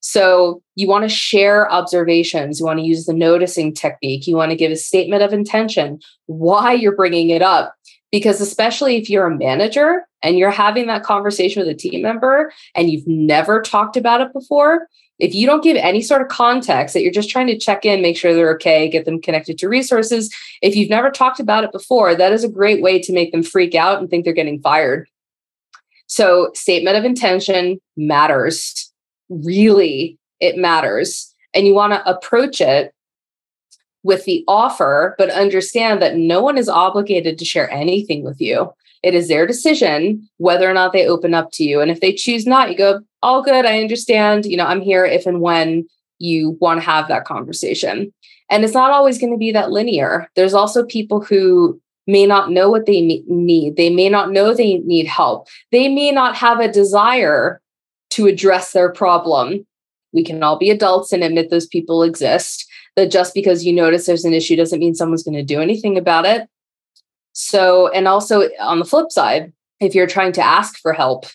So, 0.00 0.62
you 0.76 0.86
want 0.86 1.02
to 1.02 1.08
share 1.08 1.70
observations. 1.70 2.60
You 2.60 2.66
want 2.66 2.78
to 2.78 2.84
use 2.84 3.04
the 3.04 3.12
noticing 3.12 3.74
technique. 3.74 4.26
You 4.26 4.36
want 4.36 4.50
to 4.50 4.56
give 4.56 4.70
a 4.70 4.76
statement 4.76 5.22
of 5.22 5.32
intention, 5.32 5.98
why 6.26 6.72
you're 6.72 6.94
bringing 6.94 7.30
it 7.30 7.42
up. 7.42 7.74
Because, 8.10 8.40
especially 8.40 8.96
if 8.96 9.10
you're 9.10 9.26
a 9.26 9.36
manager, 9.36 10.08
and 10.22 10.38
you're 10.38 10.50
having 10.50 10.86
that 10.86 11.04
conversation 11.04 11.60
with 11.60 11.68
a 11.68 11.74
team 11.74 12.02
member 12.02 12.52
and 12.74 12.90
you've 12.90 13.06
never 13.06 13.60
talked 13.62 13.96
about 13.96 14.20
it 14.20 14.32
before, 14.32 14.88
if 15.18 15.34
you 15.34 15.46
don't 15.46 15.64
give 15.64 15.76
any 15.76 16.00
sort 16.00 16.22
of 16.22 16.28
context 16.28 16.94
that 16.94 17.02
you're 17.02 17.12
just 17.12 17.30
trying 17.30 17.48
to 17.48 17.58
check 17.58 17.84
in, 17.84 18.02
make 18.02 18.16
sure 18.16 18.34
they're 18.34 18.54
okay, 18.54 18.88
get 18.88 19.04
them 19.04 19.20
connected 19.20 19.58
to 19.58 19.68
resources, 19.68 20.32
if 20.62 20.76
you've 20.76 20.90
never 20.90 21.10
talked 21.10 21.40
about 21.40 21.64
it 21.64 21.72
before, 21.72 22.14
that 22.14 22.32
is 22.32 22.44
a 22.44 22.48
great 22.48 22.82
way 22.82 23.00
to 23.00 23.12
make 23.12 23.32
them 23.32 23.42
freak 23.42 23.74
out 23.74 23.98
and 23.98 24.08
think 24.08 24.24
they're 24.24 24.32
getting 24.32 24.60
fired. 24.60 25.08
So, 26.06 26.50
statement 26.54 26.96
of 26.96 27.04
intention 27.04 27.80
matters. 27.96 28.92
Really, 29.28 30.18
it 30.40 30.56
matters. 30.56 31.34
And 31.52 31.66
you 31.66 31.74
want 31.74 31.92
to 31.92 32.08
approach 32.08 32.60
it 32.60 32.94
with 34.08 34.24
the 34.24 34.42
offer, 34.48 35.14
but 35.18 35.28
understand 35.28 36.00
that 36.00 36.16
no 36.16 36.42
one 36.42 36.56
is 36.56 36.66
obligated 36.66 37.38
to 37.38 37.44
share 37.44 37.70
anything 37.70 38.24
with 38.24 38.40
you. 38.40 38.72
It 39.02 39.14
is 39.14 39.28
their 39.28 39.46
decision 39.46 40.26
whether 40.38 40.68
or 40.68 40.72
not 40.72 40.94
they 40.94 41.06
open 41.06 41.34
up 41.34 41.50
to 41.52 41.62
you. 41.62 41.82
And 41.82 41.90
if 41.90 42.00
they 42.00 42.14
choose 42.14 42.46
not, 42.46 42.70
you 42.70 42.76
go, 42.76 43.00
all 43.22 43.42
good. 43.42 43.66
I 43.66 43.82
understand. 43.82 44.46
You 44.46 44.56
know, 44.56 44.64
I'm 44.64 44.80
here 44.80 45.04
if 45.04 45.26
and 45.26 45.42
when 45.42 45.86
you 46.18 46.56
want 46.58 46.80
to 46.80 46.86
have 46.86 47.06
that 47.08 47.26
conversation. 47.26 48.10
And 48.48 48.64
it's 48.64 48.72
not 48.72 48.92
always 48.92 49.18
going 49.18 49.32
to 49.32 49.38
be 49.38 49.52
that 49.52 49.72
linear. 49.72 50.30
There's 50.36 50.54
also 50.54 50.86
people 50.86 51.20
who 51.20 51.78
may 52.06 52.24
not 52.24 52.50
know 52.50 52.70
what 52.70 52.86
they 52.86 53.02
need. 53.02 53.76
They 53.76 53.90
may 53.90 54.08
not 54.08 54.32
know 54.32 54.54
they 54.54 54.78
need 54.78 55.06
help. 55.06 55.48
They 55.70 55.86
may 55.86 56.12
not 56.12 56.34
have 56.34 56.60
a 56.60 56.72
desire 56.72 57.60
to 58.12 58.26
address 58.26 58.72
their 58.72 58.90
problem. 58.90 59.66
We 60.14 60.24
can 60.24 60.42
all 60.42 60.58
be 60.58 60.70
adults 60.70 61.12
and 61.12 61.22
admit 61.22 61.50
those 61.50 61.66
people 61.66 62.02
exist. 62.02 62.64
That 62.98 63.12
just 63.12 63.32
because 63.32 63.64
you 63.64 63.72
notice 63.72 64.06
there's 64.06 64.24
an 64.24 64.34
issue 64.34 64.56
doesn't 64.56 64.80
mean 64.80 64.92
someone's 64.92 65.22
going 65.22 65.36
to 65.36 65.44
do 65.44 65.60
anything 65.60 65.96
about 65.96 66.26
it. 66.26 66.48
So, 67.32 67.86
and 67.92 68.08
also 68.08 68.48
on 68.58 68.80
the 68.80 68.84
flip 68.84 69.12
side, 69.12 69.52
if 69.78 69.94
you're 69.94 70.08
trying 70.08 70.32
to 70.32 70.44
ask 70.44 70.80
for 70.80 70.92
help, 70.92 71.26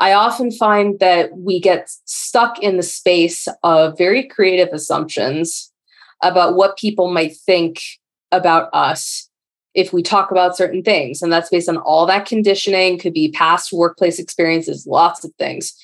I 0.00 0.12
often 0.12 0.50
find 0.50 0.98
that 0.98 1.30
we 1.36 1.60
get 1.60 1.88
stuck 2.04 2.58
in 2.58 2.78
the 2.78 2.82
space 2.82 3.46
of 3.62 3.96
very 3.96 4.24
creative 4.24 4.70
assumptions 4.72 5.70
about 6.20 6.56
what 6.56 6.76
people 6.76 7.12
might 7.12 7.36
think 7.36 7.80
about 8.32 8.68
us 8.72 9.30
if 9.72 9.92
we 9.92 10.02
talk 10.02 10.32
about 10.32 10.56
certain 10.56 10.82
things. 10.82 11.22
And 11.22 11.32
that's 11.32 11.48
based 11.48 11.68
on 11.68 11.76
all 11.76 12.06
that 12.06 12.26
conditioning, 12.26 12.98
could 12.98 13.14
be 13.14 13.30
past 13.30 13.72
workplace 13.72 14.18
experiences, 14.18 14.84
lots 14.84 15.24
of 15.24 15.32
things. 15.38 15.80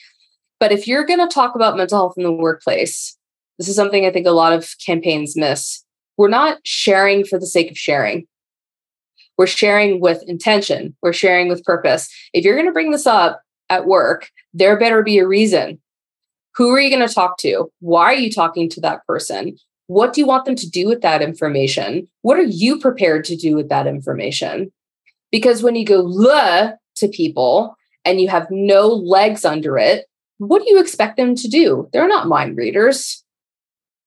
But 0.59 0.73
if 0.73 0.89
you're 0.89 1.07
going 1.07 1.21
to 1.21 1.33
talk 1.33 1.55
about 1.55 1.77
mental 1.77 1.99
health 1.99 2.15
in 2.17 2.25
the 2.25 2.33
workplace, 2.33 3.17
this 3.61 3.69
is 3.69 3.77
something 3.77 4.07
I 4.07 4.11
think 4.11 4.27
a 4.27 4.31
lot 4.31 4.55
of 4.55 4.75
campaigns 4.85 5.37
miss. 5.37 5.85
We're 6.17 6.29
not 6.29 6.61
sharing 6.65 7.27
for 7.27 7.39
the 7.39 7.47
sake 7.47 7.71
of 7.71 7.77
sharing. 7.77 8.27
We're 9.37 9.47
sharing 9.47 10.01
with 10.01 10.23
intention. 10.27 10.97
We're 11.03 11.13
sharing 11.13 11.49
with 11.49 11.63
purpose. 11.63 12.09
If 12.33 12.43
you're 12.43 12.55
going 12.55 12.69
to 12.69 12.73
bring 12.73 12.91
this 12.91 13.07
up 13.07 13.43
at 13.69 13.85
work, 13.85 14.31
there 14.55 14.79
better 14.79 15.03
be 15.03 15.19
a 15.19 15.27
reason. 15.27 15.79
Who 16.57 16.71
are 16.71 16.81
you 16.81 16.89
going 16.89 17.07
to 17.07 17.15
talk 17.15 17.37
to? 17.41 17.71
Why 17.81 18.05
are 18.05 18.15
you 18.15 18.33
talking 18.33 18.71
to 18.71 18.81
that 18.81 19.07
person? 19.07 19.59
What 19.89 20.15
do 20.15 20.23
you 20.23 20.27
want 20.27 20.47
them 20.47 20.57
to 20.57 20.71
do 20.71 20.89
with 20.89 21.03
that 21.03 21.21
information? 21.21 22.09
What 22.23 22.39
are 22.39 22.45
you 22.45 22.79
prepared 22.79 23.27
to 23.27 23.37
do 23.37 23.55
with 23.57 23.69
that 23.69 23.87
information? 23.87 24.73
Because 25.31 25.63
when 25.63 25.77
you 25.77 25.85
go 25.85 26.73
to 26.97 27.09
people 27.09 27.77
and 28.07 28.23
you 28.23 28.29
have 28.29 28.47
no 28.51 28.87
legs 28.89 29.45
under 29.45 29.77
it, 29.77 30.07
what 30.39 30.63
do 30.63 30.71
you 30.71 30.81
expect 30.81 31.19
them 31.19 31.35
to 31.35 31.47
do? 31.47 31.91
They're 31.93 32.09
not 32.09 32.27
mind 32.27 32.57
readers. 32.57 33.23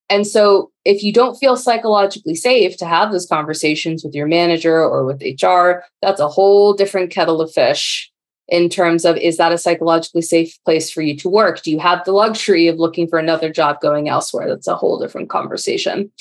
And 0.09 0.27
so, 0.27 0.71
if 0.85 1.01
you 1.01 1.13
don't 1.13 1.35
feel 1.35 1.55
psychologically 1.55 2.35
safe 2.35 2.77
to 2.77 2.85
have 2.85 3.11
those 3.11 3.25
conversations 3.25 4.03
with 4.03 4.13
your 4.13 4.27
manager 4.27 4.79
or 4.79 5.05
with 5.05 5.21
HR, 5.21 5.83
that's 6.01 6.19
a 6.19 6.27
whole 6.27 6.73
different 6.73 7.09
kettle 7.09 7.41
of 7.41 7.51
fish 7.51 8.11
in 8.47 8.69
terms 8.69 9.05
of 9.05 9.17
is 9.17 9.37
that 9.37 9.53
a 9.53 9.57
psychologically 9.57 10.21
safe 10.21 10.57
place 10.65 10.91
for 10.91 11.01
you 11.01 11.15
to 11.17 11.29
work? 11.29 11.61
Do 11.61 11.71
you 11.71 11.79
have 11.79 12.03
the 12.03 12.11
luxury 12.11 12.67
of 12.67 12.77
looking 12.77 13.07
for 13.07 13.17
another 13.17 13.51
job 13.51 13.79
going 13.81 14.09
elsewhere? 14.09 14.47
That's 14.47 14.67
a 14.67 14.75
whole 14.75 14.99
different 14.99 15.29
conversation. 15.29 16.11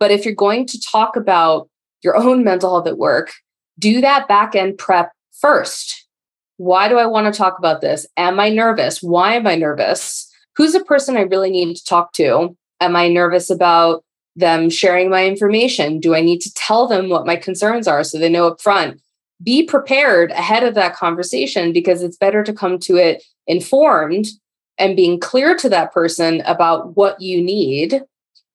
But 0.00 0.10
if 0.10 0.24
you're 0.24 0.34
going 0.34 0.66
to 0.66 0.80
talk 0.80 1.16
about 1.16 1.68
your 2.02 2.16
own 2.16 2.44
mental 2.44 2.70
health 2.70 2.86
at 2.86 2.98
work, 2.98 3.32
do 3.78 4.00
that 4.00 4.28
back 4.28 4.54
end 4.54 4.78
prep 4.78 5.12
first. 5.40 6.06
Why 6.56 6.88
do 6.88 6.98
I 6.98 7.06
want 7.06 7.32
to 7.32 7.36
talk 7.36 7.58
about 7.58 7.82
this? 7.82 8.06
Am 8.16 8.40
I 8.40 8.48
nervous? 8.48 9.02
Why 9.02 9.34
am 9.34 9.46
I 9.46 9.56
nervous? 9.56 10.30
Who's 10.56 10.72
the 10.72 10.84
person 10.84 11.16
I 11.16 11.22
really 11.22 11.50
need 11.50 11.76
to 11.76 11.84
talk 11.84 12.12
to? 12.14 12.56
Am 12.80 12.96
I 12.96 13.08
nervous 13.08 13.50
about 13.50 14.04
them 14.34 14.68
sharing 14.68 15.08
my 15.08 15.26
information? 15.26 15.98
Do 15.98 16.14
I 16.14 16.20
need 16.20 16.40
to 16.42 16.52
tell 16.54 16.86
them 16.86 17.08
what 17.08 17.26
my 17.26 17.36
concerns 17.36 17.88
are 17.88 18.04
so 18.04 18.18
they 18.18 18.28
know 18.28 18.48
up 18.48 18.60
front? 18.60 19.00
be 19.42 19.62
prepared 19.64 20.30
ahead 20.30 20.62
of 20.62 20.74
that 20.74 20.94
conversation 20.94 21.72
because 21.72 22.02
it's 22.02 22.16
better 22.16 22.42
to 22.42 22.52
come 22.52 22.78
to 22.78 22.96
it 22.96 23.22
informed 23.46 24.26
and 24.78 24.96
being 24.96 25.20
clear 25.20 25.56
to 25.56 25.68
that 25.68 25.92
person 25.92 26.42
about 26.42 26.96
what 26.96 27.20
you 27.20 27.42
need 27.42 28.02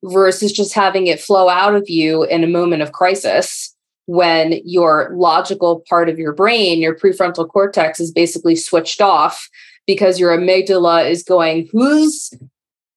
versus 0.04 0.52
just 0.52 0.74
having 0.74 1.08
it 1.08 1.20
flow 1.20 1.50
out 1.50 1.76
of 1.76 1.90
you 1.90 2.24
in 2.24 2.44
a 2.44 2.48
moment 2.48 2.82
of 2.82 2.92
crisis 2.92 3.76
when 4.08 4.60
your 4.66 5.12
logical 5.14 5.84
part 5.88 6.10
of 6.10 6.18
your 6.18 6.34
brain, 6.34 6.80
your 6.80 6.96
prefrontal 6.96 7.48
cortex, 7.48 8.00
is 8.00 8.12
basically 8.12 8.56
switched 8.56 9.00
off 9.00 9.48
because 9.86 10.20
your 10.20 10.36
amygdala 10.36 11.08
is 11.08 11.24
going, 11.24 11.70
who's 11.72 12.34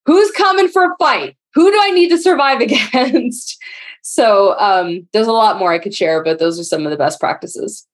who's 0.07 0.31
coming 0.33 0.69
for 0.69 0.85
a 0.85 0.97
fight? 0.99 1.37
Who 1.55 1.71
do 1.71 1.79
I 1.81 1.91
need 1.91 2.09
to 2.09 2.19
survive 2.19 2.61
against? 2.61 3.59
So 4.03 4.59
um, 4.59 5.09
there's 5.13 5.27
a 5.27 5.33
lot 5.33 5.59
more 5.59 5.73
I 5.73 5.79
could 5.79 5.95
share, 5.95 6.23
but 6.23 6.39
those 6.39 6.59
are 6.61 6.65
some 6.65 6.85
of 6.85 6.91
the 6.91 6.97
best 6.97 7.21
practices. 7.21 7.87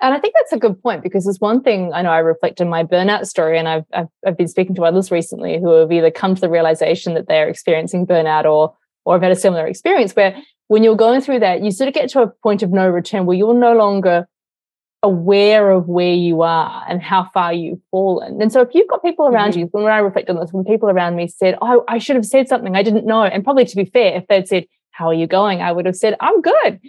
And 0.00 0.14
I 0.14 0.18
think 0.18 0.34
that's 0.34 0.52
a 0.52 0.58
good 0.58 0.80
point 0.82 1.02
because 1.02 1.24
there's 1.24 1.40
one 1.40 1.62
thing 1.62 1.92
I 1.92 2.02
know 2.02 2.10
I 2.10 2.18
reflect 2.18 2.60
in 2.60 2.68
my 2.68 2.82
burnout 2.82 3.26
story, 3.26 3.58
and 3.58 3.68
I've, 3.68 3.84
I've, 3.92 4.08
I've 4.26 4.36
been 4.36 4.48
speaking 4.48 4.74
to 4.76 4.84
others 4.84 5.10
recently 5.10 5.60
who 5.60 5.70
have 5.72 5.92
either 5.92 6.10
come 6.10 6.34
to 6.34 6.40
the 6.40 6.50
realization 6.50 7.14
that 7.14 7.28
they're 7.28 7.48
experiencing 7.48 8.06
burnout 8.06 8.44
or 8.44 8.74
or 9.04 9.14
have 9.14 9.22
had 9.22 9.30
a 9.30 9.36
similar 9.36 9.66
experience 9.66 10.16
where 10.16 10.36
when 10.66 10.82
you're 10.82 10.96
going 10.96 11.20
through 11.20 11.38
that, 11.38 11.62
you 11.62 11.70
sort 11.70 11.86
of 11.86 11.94
get 11.94 12.10
to 12.10 12.22
a 12.22 12.26
point 12.26 12.62
of 12.62 12.72
no 12.72 12.88
return 12.88 13.24
where 13.24 13.36
you're 13.36 13.54
no 13.54 13.72
longer 13.72 14.28
aware 15.02 15.70
of 15.70 15.88
where 15.88 16.14
you 16.14 16.42
are 16.42 16.84
and 16.88 17.02
how 17.02 17.28
far 17.32 17.52
you've 17.52 17.80
fallen. 17.90 18.40
And 18.40 18.52
so 18.52 18.60
if 18.60 18.70
you've 18.74 18.88
got 18.88 19.02
people 19.02 19.28
around 19.28 19.50
mm-hmm. 19.50 19.60
you, 19.60 19.68
when 19.70 19.84
I 19.84 19.98
reflect 19.98 20.28
on 20.30 20.36
this, 20.36 20.52
when 20.52 20.64
people 20.64 20.88
around 20.88 21.16
me 21.16 21.28
said, 21.28 21.56
Oh, 21.60 21.84
I 21.88 21.98
should 21.98 22.16
have 22.16 22.26
said 22.26 22.48
something 22.48 22.74
I 22.74 22.82
didn't 22.82 23.06
know. 23.06 23.22
And 23.22 23.44
probably 23.44 23.66
to 23.66 23.76
be 23.76 23.84
fair, 23.84 24.16
if 24.16 24.26
they'd 24.26 24.48
said, 24.48 24.66
how 24.96 25.08
are 25.08 25.14
you 25.14 25.26
going? 25.26 25.60
I 25.60 25.72
would 25.72 25.86
have 25.86 25.96
said, 25.96 26.16
I'm 26.20 26.40
good. 26.40 26.80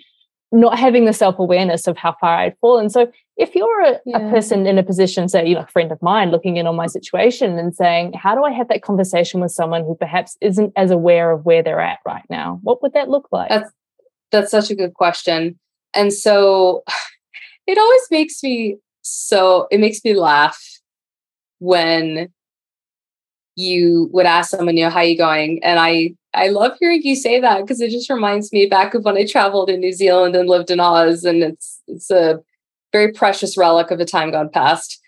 Not 0.51 0.79
having 0.79 1.03
the 1.03 1.13
self 1.13 1.39
awareness 1.39 1.87
of 1.87 1.97
how 1.97 2.15
far 2.21 2.37
I'd 2.37 2.57
fallen. 2.61 2.89
So 2.89 3.11
if 3.35 3.53
you're 3.53 3.81
a, 3.81 3.99
yeah. 4.05 4.17
a, 4.17 4.31
person 4.31 4.65
in 4.65 4.77
a 4.77 4.83
position, 4.83 5.27
say, 5.27 5.45
you 5.45 5.55
know, 5.55 5.61
a 5.61 5.67
friend 5.67 5.91
of 5.91 6.01
mine 6.01 6.31
looking 6.31 6.55
in 6.55 6.65
on 6.67 6.75
my 6.75 6.87
situation 6.87 7.59
and 7.59 7.75
saying, 7.75 8.13
how 8.13 8.33
do 8.33 8.43
I 8.43 8.51
have 8.51 8.69
that 8.69 8.81
conversation 8.81 9.41
with 9.41 9.51
someone 9.51 9.83
who 9.83 9.93
perhaps 9.95 10.37
isn't 10.39 10.71
as 10.77 10.89
aware 10.89 11.31
of 11.31 11.45
where 11.45 11.61
they're 11.61 11.81
at 11.81 11.99
right 12.05 12.23
now? 12.29 12.59
What 12.63 12.81
would 12.81 12.93
that 12.93 13.09
look 13.09 13.27
like? 13.29 13.49
That's, 13.49 13.71
that's 14.31 14.51
such 14.51 14.71
a 14.71 14.75
good 14.75 14.93
question. 14.93 15.59
And 15.93 16.13
so 16.13 16.83
it 17.67 17.77
always 17.77 18.01
makes 18.11 18.41
me 18.43 18.77
so, 19.01 19.67
it 19.71 19.79
makes 19.79 20.03
me 20.03 20.13
laugh 20.13 20.61
when 21.59 22.29
you 23.55 24.09
would 24.13 24.25
ask 24.25 24.51
someone, 24.51 24.77
you 24.77 24.83
know, 24.83 24.89
how 24.89 25.01
you 25.01 25.17
going? 25.17 25.63
And 25.63 25.79
I 25.79 26.13
I 26.33 26.49
love 26.49 26.73
hearing 26.79 27.01
you 27.03 27.15
say 27.15 27.39
that 27.39 27.61
because 27.61 27.81
it 27.81 27.89
just 27.89 28.09
reminds 28.09 28.53
me 28.53 28.67
back 28.67 28.93
of 28.93 29.03
when 29.03 29.17
I 29.17 29.25
traveled 29.25 29.69
in 29.69 29.79
New 29.79 29.93
Zealand 29.93 30.35
and 30.35 30.47
lived 30.47 30.69
in 30.69 30.79
Oz, 30.79 31.23
and 31.23 31.43
it's 31.43 31.81
it's 31.87 32.11
a 32.11 32.39
very 32.93 33.11
precious 33.11 33.57
relic 33.57 33.91
of 33.91 33.99
a 33.99 34.05
time 34.05 34.31
gone 34.31 34.49
past. 34.49 35.01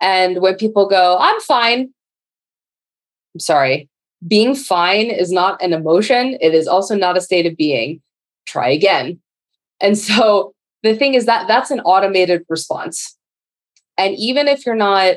And 0.00 0.40
when 0.40 0.56
people 0.56 0.88
go, 0.88 1.18
"I'm 1.20 1.40
fine," 1.40 1.92
I'm 3.34 3.40
sorry. 3.40 3.88
Being 4.26 4.54
fine 4.54 5.06
is 5.10 5.30
not 5.30 5.62
an 5.62 5.72
emotion. 5.72 6.38
It 6.40 6.54
is 6.54 6.66
also 6.66 6.94
not 6.94 7.16
a 7.16 7.20
state 7.20 7.46
of 7.46 7.56
being. 7.56 8.00
Try 8.46 8.70
again. 8.70 9.20
And 9.80 9.96
so 9.98 10.54
the 10.82 10.94
thing 10.94 11.14
is 11.14 11.26
that 11.26 11.48
that's 11.48 11.70
an 11.70 11.80
automated 11.80 12.44
response. 12.48 13.16
And 13.98 14.14
even 14.16 14.48
if 14.48 14.64
you're 14.64 14.74
not 14.74 15.16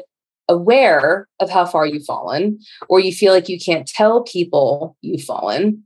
aware 0.49 1.27
of 1.39 1.49
how 1.49 1.65
far 1.65 1.85
you've 1.85 2.05
fallen, 2.05 2.59
or 2.89 2.99
you 2.99 3.13
feel 3.13 3.33
like 3.33 3.47
you 3.47 3.59
can't 3.59 3.87
tell 3.87 4.23
people 4.23 4.97
you've 5.01 5.23
fallen, 5.23 5.83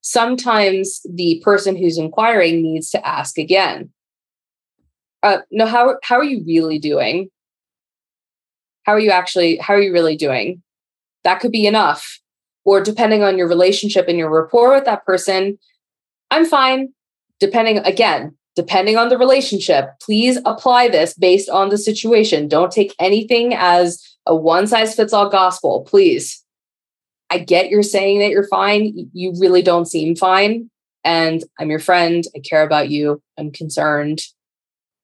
sometimes 0.00 1.00
the 1.08 1.40
person 1.44 1.76
who's 1.76 1.98
inquiring 1.98 2.62
needs 2.62 2.90
to 2.90 3.06
ask 3.06 3.38
again. 3.38 3.90
Uh, 5.22 5.38
no, 5.52 5.66
how 5.66 5.96
how 6.02 6.16
are 6.16 6.24
you 6.24 6.42
really 6.44 6.78
doing? 6.78 7.30
How 8.82 8.92
are 8.92 9.00
you 9.00 9.10
actually? 9.10 9.56
How 9.58 9.74
are 9.74 9.80
you 9.80 9.92
really 9.92 10.16
doing? 10.16 10.62
That 11.22 11.38
could 11.38 11.52
be 11.52 11.66
enough. 11.66 12.18
Or 12.64 12.80
depending 12.80 13.22
on 13.22 13.38
your 13.38 13.48
relationship 13.48 14.06
and 14.08 14.18
your 14.18 14.30
rapport 14.30 14.74
with 14.74 14.84
that 14.84 15.04
person, 15.04 15.58
I'm 16.30 16.44
fine. 16.44 16.92
Depending 17.38 17.78
again, 17.78 18.36
depending 18.54 18.96
on 18.96 19.08
the 19.08 19.18
relationship, 19.18 19.90
please 20.00 20.38
apply 20.44 20.88
this 20.88 21.14
based 21.14 21.48
on 21.48 21.70
the 21.70 21.78
situation. 21.78 22.48
Don't 22.48 22.72
take 22.72 22.94
anything 22.98 23.54
as 23.54 24.02
a 24.26 24.36
one 24.36 24.66
size 24.66 24.94
fits 24.94 25.12
all 25.12 25.28
gospel, 25.28 25.82
please. 25.88 26.42
I 27.30 27.38
get 27.38 27.70
you're 27.70 27.82
saying 27.82 28.18
that 28.20 28.30
you're 28.30 28.48
fine. 28.48 29.10
You 29.12 29.32
really 29.38 29.62
don't 29.62 29.86
seem 29.86 30.14
fine. 30.14 30.70
And 31.04 31.42
I'm 31.58 31.70
your 31.70 31.80
friend. 31.80 32.24
I 32.36 32.40
care 32.40 32.62
about 32.62 32.90
you. 32.90 33.22
I'm 33.38 33.50
concerned. 33.50 34.20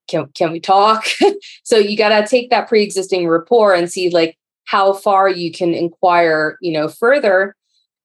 Can, 0.07 0.27
can 0.35 0.51
we 0.51 0.59
talk? 0.59 1.05
so 1.63 1.77
you 1.77 1.97
got 1.97 2.09
to 2.09 2.27
take 2.27 2.51
that 2.51 2.67
pre-existing 2.67 3.27
rapport 3.27 3.73
and 3.73 3.91
see 3.91 4.09
like 4.09 4.37
how 4.65 4.93
far 4.93 5.27
you 5.27 5.51
can 5.51 5.73
inquire, 5.73 6.57
you 6.61 6.71
know, 6.71 6.87
further 6.87 7.55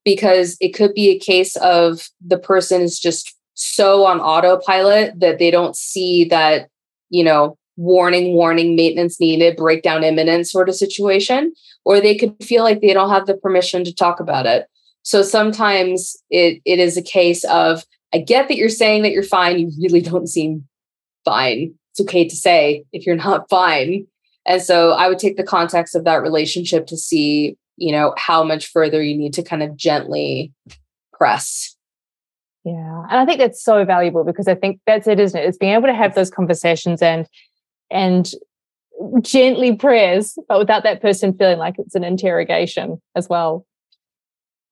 because 0.04 0.56
it 0.60 0.70
could 0.70 0.94
be 0.94 1.10
a 1.10 1.18
case 1.18 1.56
of 1.56 2.08
the 2.24 2.38
person 2.38 2.82
is 2.82 2.98
just 2.98 3.34
so 3.54 4.04
on 4.04 4.20
autopilot 4.20 5.18
that 5.20 5.38
they 5.38 5.50
don't 5.50 5.76
see 5.76 6.24
that, 6.26 6.68
you 7.10 7.24
know, 7.24 7.56
warning, 7.76 8.34
warning, 8.34 8.76
maintenance 8.76 9.18
needed, 9.20 9.56
breakdown 9.56 10.04
imminent 10.04 10.48
sort 10.48 10.68
of 10.68 10.74
situation, 10.74 11.52
or 11.84 12.00
they 12.00 12.16
could 12.16 12.34
feel 12.42 12.62
like 12.62 12.80
they 12.80 12.92
don't 12.92 13.10
have 13.10 13.26
the 13.26 13.36
permission 13.36 13.84
to 13.84 13.94
talk 13.94 14.20
about 14.20 14.46
it. 14.46 14.66
So 15.02 15.22
sometimes 15.22 16.16
it 16.30 16.60
it 16.64 16.78
is 16.78 16.96
a 16.96 17.02
case 17.02 17.44
of 17.44 17.84
I 18.12 18.18
get 18.18 18.48
that 18.48 18.56
you're 18.56 18.68
saying 18.68 19.02
that 19.02 19.12
you're 19.12 19.22
fine, 19.22 19.58
you 19.58 19.72
really 19.80 20.00
don't 20.00 20.28
seem 20.28 20.66
fine. 21.24 21.74
It's 21.92 22.00
okay 22.00 22.28
to 22.28 22.36
say 22.36 22.84
if 22.92 23.06
you're 23.06 23.16
not 23.16 23.48
fine. 23.50 24.06
And 24.46 24.62
so 24.62 24.90
I 24.92 25.08
would 25.08 25.18
take 25.18 25.36
the 25.36 25.42
context 25.42 25.94
of 25.94 26.04
that 26.04 26.22
relationship 26.22 26.86
to 26.88 26.96
see, 26.96 27.56
you 27.76 27.92
know, 27.92 28.14
how 28.18 28.44
much 28.44 28.66
further 28.66 29.02
you 29.02 29.16
need 29.16 29.32
to 29.34 29.42
kind 29.42 29.62
of 29.62 29.76
gently 29.76 30.52
press 31.12 31.73
Yeah. 32.64 33.02
And 33.10 33.20
I 33.20 33.26
think 33.26 33.38
that's 33.38 33.62
so 33.62 33.84
valuable 33.84 34.24
because 34.24 34.48
I 34.48 34.54
think 34.54 34.80
that's 34.86 35.06
it, 35.06 35.20
isn't 35.20 35.38
it? 35.38 35.46
It's 35.46 35.58
being 35.58 35.74
able 35.74 35.86
to 35.86 35.94
have 35.94 36.14
those 36.14 36.30
conversations 36.30 37.02
and 37.02 37.28
and 37.90 38.32
gently 39.20 39.76
prayers, 39.76 40.38
but 40.48 40.58
without 40.58 40.82
that 40.84 41.02
person 41.02 41.36
feeling 41.36 41.58
like 41.58 41.74
it's 41.78 41.94
an 41.94 42.04
interrogation 42.04 43.00
as 43.14 43.28
well. 43.28 43.66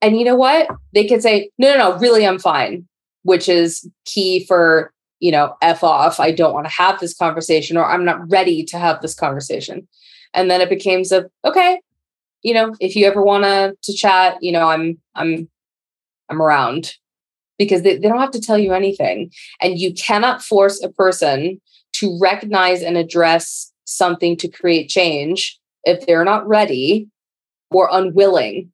And 0.00 0.18
you 0.18 0.24
know 0.24 0.34
what? 0.34 0.68
They 0.94 1.06
could 1.06 1.22
say, 1.22 1.50
no, 1.58 1.76
no, 1.76 1.90
no, 1.90 1.98
really, 1.98 2.26
I'm 2.26 2.38
fine, 2.38 2.88
which 3.22 3.48
is 3.48 3.88
key 4.04 4.44
for, 4.46 4.92
you 5.20 5.30
know, 5.30 5.54
F 5.60 5.84
off. 5.84 6.18
I 6.18 6.32
don't 6.32 6.54
want 6.54 6.66
to 6.66 6.72
have 6.72 6.98
this 6.98 7.14
conversation 7.14 7.76
or 7.76 7.84
I'm 7.84 8.04
not 8.04 8.28
ready 8.30 8.64
to 8.64 8.78
have 8.78 9.02
this 9.02 9.14
conversation. 9.14 9.86
And 10.34 10.50
then 10.50 10.60
it 10.60 10.68
becomes 10.70 11.12
a, 11.12 11.26
okay, 11.44 11.80
you 12.42 12.54
know, 12.54 12.74
if 12.80 12.96
you 12.96 13.06
ever 13.06 13.22
want 13.22 13.44
to 13.44 13.76
to 13.82 13.92
chat, 13.92 14.38
you 14.40 14.50
know, 14.50 14.68
I'm, 14.68 14.98
I'm, 15.14 15.48
I'm 16.30 16.40
around 16.40 16.94
because 17.58 17.82
they, 17.82 17.96
they 17.96 18.08
don't 18.08 18.20
have 18.20 18.30
to 18.32 18.40
tell 18.40 18.58
you 18.58 18.72
anything. 18.72 19.30
And 19.60 19.78
you 19.78 19.92
cannot 19.94 20.42
force 20.42 20.82
a 20.82 20.88
person 20.88 21.60
to 21.94 22.18
recognize 22.20 22.82
and 22.82 22.96
address 22.96 23.72
something 23.84 24.36
to 24.38 24.48
create 24.48 24.88
change 24.88 25.58
if 25.84 26.06
they're 26.06 26.24
not 26.24 26.46
ready 26.46 27.08
or 27.70 27.88
unwilling. 27.90 28.70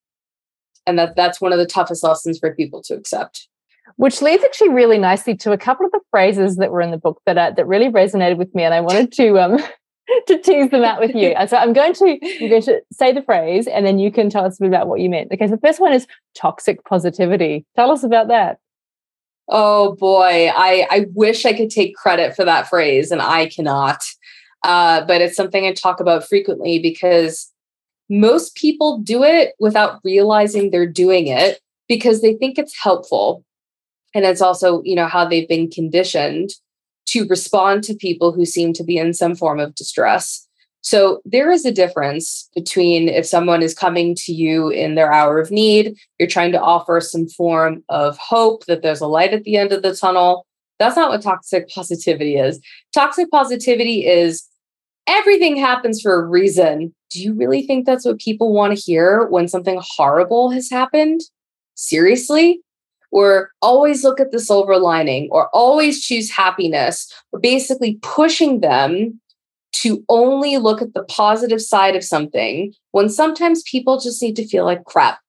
And 0.87 0.99
that 0.99 1.17
that's 1.17 1.41
one 1.41 1.53
of 1.53 1.59
the 1.59 1.67
toughest 1.67 2.03
lessons 2.03 2.39
for 2.39 2.55
people 2.55 2.83
to 2.85 2.95
accept. 2.95 3.49
Which 3.97 4.23
leads 4.23 4.45
actually 4.45 4.71
really 4.71 4.99
nicely 4.99 5.37
to 5.37 5.53
a 5.53 5.59
couple 5.59 5.87
of 5.87 5.93
the 5.93 6.01
phrases 6.11 6.57
that 6.57 6.71
were 6.71 6.81
in 6.81 6.91
the 6.91 6.99
book 6.99 7.21
that 7.27 7.37
uh, 7.37 7.51
that 7.51 7.67
really 7.67 7.89
resonated 7.89 8.37
with 8.37 8.55
me 8.55 8.63
and 8.63 8.73
i 8.73 8.81
wanted 8.81 9.11
to 9.13 9.39
um 9.39 9.59
to 10.27 10.39
tease 10.39 10.71
them 10.71 10.85
out 10.85 11.01
with 11.01 11.15
you. 11.15 11.35
So 11.47 11.57
i'm 11.57 11.73
going 11.73 11.95
to 11.95 12.19
i'm 12.41 12.49
going 12.49 12.63
to 12.63 12.81
say 12.93 13.13
the 13.13 13.23
phrase 13.23 13.67
and 13.67 13.85
then 13.85 13.99
you 13.99 14.11
can 14.11 14.31
tell 14.31 14.45
us 14.45 14.59
a 14.59 14.63
bit 14.63 14.69
about 14.69 14.89
what 14.89 15.01
you 15.01 15.11
meant. 15.11 15.33
Okay 15.33 15.47
so 15.47 15.57
the 15.57 15.61
first 15.61 15.81
one 15.81 15.93
is 15.93 16.07
toxic 16.35 16.85
positivity. 16.85 17.67
Tell 17.77 17.91
us 17.91 18.05
about 18.05 18.29
that 18.29 18.59
oh 19.49 19.95
boy 19.97 20.51
i 20.55 20.87
i 20.91 21.07
wish 21.15 21.45
i 21.45 21.53
could 21.53 21.71
take 21.71 21.95
credit 21.95 22.35
for 22.35 22.45
that 22.45 22.69
phrase 22.69 23.11
and 23.11 23.23
i 23.23 23.47
cannot 23.47 24.03
uh, 24.65 25.05
but 25.05 25.21
it's 25.21 25.37
something 25.37 25.67
I 25.67 25.73
talk 25.73 26.01
about 26.01 26.27
frequently 26.27 26.79
because 26.79 27.53
most 28.11 28.55
people 28.57 28.99
do 28.99 29.23
it 29.23 29.55
without 29.61 30.01
realizing 30.03 30.71
they're 30.71 30.87
doing 30.87 31.29
it 31.29 31.61
because 31.89 32.23
they 32.23 32.35
think 32.35 32.59
it's 32.59 32.77
helpful. 32.83 33.45
And 34.15 34.25
it's 34.25 34.41
also, 34.41 34.83
you 34.83 34.97
know, 34.97 35.07
how 35.07 35.27
they've 35.27 35.49
been 35.49 35.71
conditioned 35.71 36.51
to 37.07 37.27
respond 37.27 37.85
to 37.85 37.95
people 37.95 38.33
who 38.33 38.45
seem 38.45 38.73
to 38.75 38.85
be 38.85 38.99
in 38.99 39.15
some 39.15 39.35
form 39.35 39.61
of 39.61 39.75
distress. 39.75 40.48
So 40.81 41.21
there 41.25 41.51
is 41.51 41.65
a 41.65 41.73
difference 41.73 42.49
between 42.55 43.09
if 43.09 43.27
someone 43.27 43.63
is 43.63 43.75
coming 43.75 44.15
to 44.21 44.33
you 44.33 44.69
in 44.69 44.95
their 44.95 45.13
hour 45.13 45.39
of 45.39 45.51
need, 45.51 45.97
you're 46.19 46.29
trying 46.29 46.53
to 46.53 46.61
offer 46.61 47.01
some 47.01 47.29
form 47.29 47.83
of 47.89 48.17
hope 48.17 48.65
that 48.67 48.83
there's 48.83 49.01
a 49.01 49.07
light 49.07 49.35
at 49.35 49.45
the 49.45 49.57
end 49.57 49.73
of 49.73 49.83
the 49.83 49.95
tunnel, 49.95 50.47
that's 50.79 50.97
not 50.97 51.11
what 51.11 51.23
toxic 51.23 51.69
positivity 51.69 52.37
is. 52.37 52.61
Toxic 52.95 53.31
positivity 53.31 54.07
is 54.07 54.45
everything 55.07 55.57
happens 55.57 56.01
for 56.01 56.15
a 56.15 56.25
reason. 56.25 56.95
Do 57.11 57.21
you 57.21 57.35
really 57.35 57.67
think 57.67 57.85
that's 57.85 58.05
what 58.05 58.21
people 58.21 58.53
want 58.53 58.77
to 58.77 58.81
hear 58.81 59.27
when 59.27 59.49
something 59.49 59.81
horrible 59.83 60.51
has 60.51 60.71
happened? 60.71 61.23
Seriously? 61.75 62.61
Or 63.11 63.51
always 63.63 64.05
look 64.05 64.21
at 64.21 64.31
the 64.31 64.39
silver 64.39 64.77
lining, 64.77 65.29
or 65.33 65.49
always 65.55 66.05
choose 66.05 66.31
happiness, 66.31 67.11
or 67.33 67.41
basically 67.41 67.99
pushing 68.03 68.61
them 68.61 69.19
to 69.73 70.05
only 70.09 70.57
look 70.57 70.83
at 70.83 70.95
the 70.95 71.05
positive 71.05 71.63
side 71.63 71.95
of 71.95 72.05
something 72.05 72.73
when 72.93 73.09
sometimes 73.09 73.63
people 73.63 74.01
just 74.01 74.23
need 74.23 74.37
to 74.37 74.47
feel 74.47 74.65
like 74.65 74.85
crap. 74.85 75.21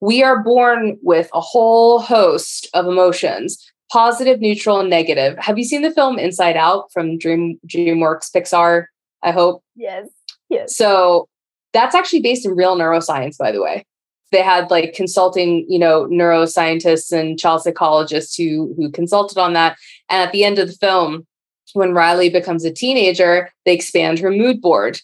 We 0.00 0.22
are 0.22 0.42
born 0.42 0.98
with 1.02 1.28
a 1.34 1.40
whole 1.40 2.00
host 2.00 2.68
of 2.72 2.86
emotions 2.86 3.58
positive, 3.90 4.40
neutral, 4.40 4.80
and 4.80 4.88
negative. 4.88 5.36
Have 5.38 5.58
you 5.58 5.64
seen 5.64 5.82
the 5.82 5.90
film 5.90 6.18
Inside 6.18 6.56
Out 6.56 6.92
from 6.92 7.18
Dream 7.18 7.58
DreamWorks 7.66 8.30
Pixar? 8.34 8.84
I 9.22 9.32
hope. 9.32 9.62
Yes. 9.76 10.08
Yes. 10.48 10.76
So 10.76 11.28
that's 11.72 11.94
actually 11.94 12.22
based 12.22 12.46
in 12.46 12.52
real 12.52 12.76
neuroscience, 12.76 13.36
by 13.36 13.52
the 13.52 13.60
way. 13.60 13.84
They 14.32 14.42
had 14.42 14.70
like 14.70 14.94
consulting, 14.94 15.66
you 15.68 15.78
know, 15.78 16.06
neuroscientists 16.06 17.10
and 17.10 17.38
child 17.38 17.62
psychologists 17.62 18.36
who 18.36 18.72
who 18.76 18.90
consulted 18.90 19.38
on 19.38 19.54
that. 19.54 19.76
And 20.08 20.22
at 20.22 20.32
the 20.32 20.44
end 20.44 20.58
of 20.58 20.68
the 20.68 20.74
film, 20.74 21.26
when 21.74 21.94
Riley 21.94 22.30
becomes 22.30 22.64
a 22.64 22.72
teenager, 22.72 23.50
they 23.64 23.74
expand 23.74 24.18
her 24.18 24.30
mood 24.30 24.60
board. 24.60 25.00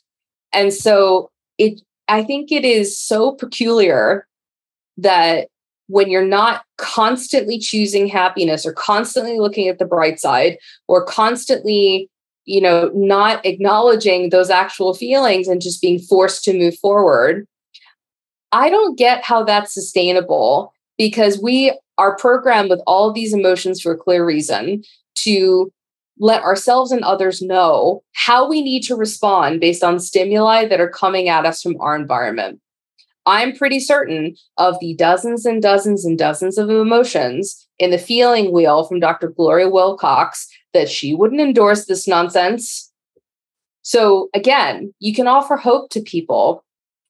And 0.53 0.73
so 0.73 1.31
it 1.59 1.81
I 2.09 2.23
think 2.23 2.53
it 2.53 2.65
is 2.65 2.99
so 2.99 3.33
peculiar 3.33 4.27
that 4.97 5.49
when 5.89 6.11
you're 6.11 6.25
not 6.25 6.65
constantly 6.79 7.59
choosing 7.59 8.07
happiness 8.07 8.67
or 8.67 8.73
constantly 8.73 9.39
looking 9.39 9.69
at 9.69 9.79
the 9.79 9.85
bright 9.85 10.19
side 10.19 10.59
or 10.89 11.05
constantly 11.05 12.11
you 12.45 12.61
know 12.61 12.91
not 12.95 13.45
acknowledging 13.45 14.31
those 14.31 14.51
actual 14.51 14.95
feelings 14.95 15.49
and 15.49 15.61
just 15.61 15.83
being 15.83 15.99
forced 15.99 16.45
to 16.45 16.57
move 16.57 16.77
forward 16.79 17.47
i 18.53 18.69
don't 18.69 18.99
get 18.99 19.25
how 19.25 19.43
that's 19.43 19.75
sustainable 19.75 20.73
because 20.99 21.41
we 21.41 21.77
are 21.99 22.17
programmed 22.17 22.71
with 22.71 22.81
all 22.87 23.13
these 23.13 23.33
emotions 23.33 23.81
for 23.81 23.93
a 23.93 23.99
clear 23.99 24.25
reason 24.25 24.83
to 25.15 25.73
let 26.19 26.43
ourselves 26.43 26.93
and 26.93 27.05
others 27.05 27.43
know 27.43 28.03
how 28.13 28.49
we 28.49 28.63
need 28.63 28.83
to 28.83 28.97
respond 28.97 29.61
based 29.61 29.85
on 29.85 29.99
stimuli 29.99 30.67
that 30.67 30.81
are 30.81 30.89
coming 30.89 31.29
at 31.29 31.45
us 31.45 31.63
from 31.63 31.81
our 31.81 31.97
environment 31.97 32.61
I'm 33.27 33.57
pretty 33.57 33.81
certain 33.81 34.37
of 34.57 34.79
the 34.81 34.95
dozens 34.95 35.45
and 35.45 35.61
dozens 35.61 36.05
and 36.05 36.17
dozens 36.17 36.57
of 36.59 36.71
emotions 36.71 37.69
in 37.79 37.91
the 37.91 37.99
feeling 37.99 38.53
wheel 38.53 38.85
from 38.85 39.01
Dr. 39.01 39.29
Gloria 39.29 39.69
Willcox 39.69 40.47
that 40.73 40.89
she 40.89 41.13
wouldn't 41.13 41.41
endorse 41.41 41.87
this 41.87 42.07
nonsense. 42.07 42.93
So 43.83 44.29
again, 44.33 44.95
you 45.01 45.13
can 45.13 45.27
offer 45.27 45.57
hope 45.57 45.91
to 45.91 46.01
people. 46.01 46.65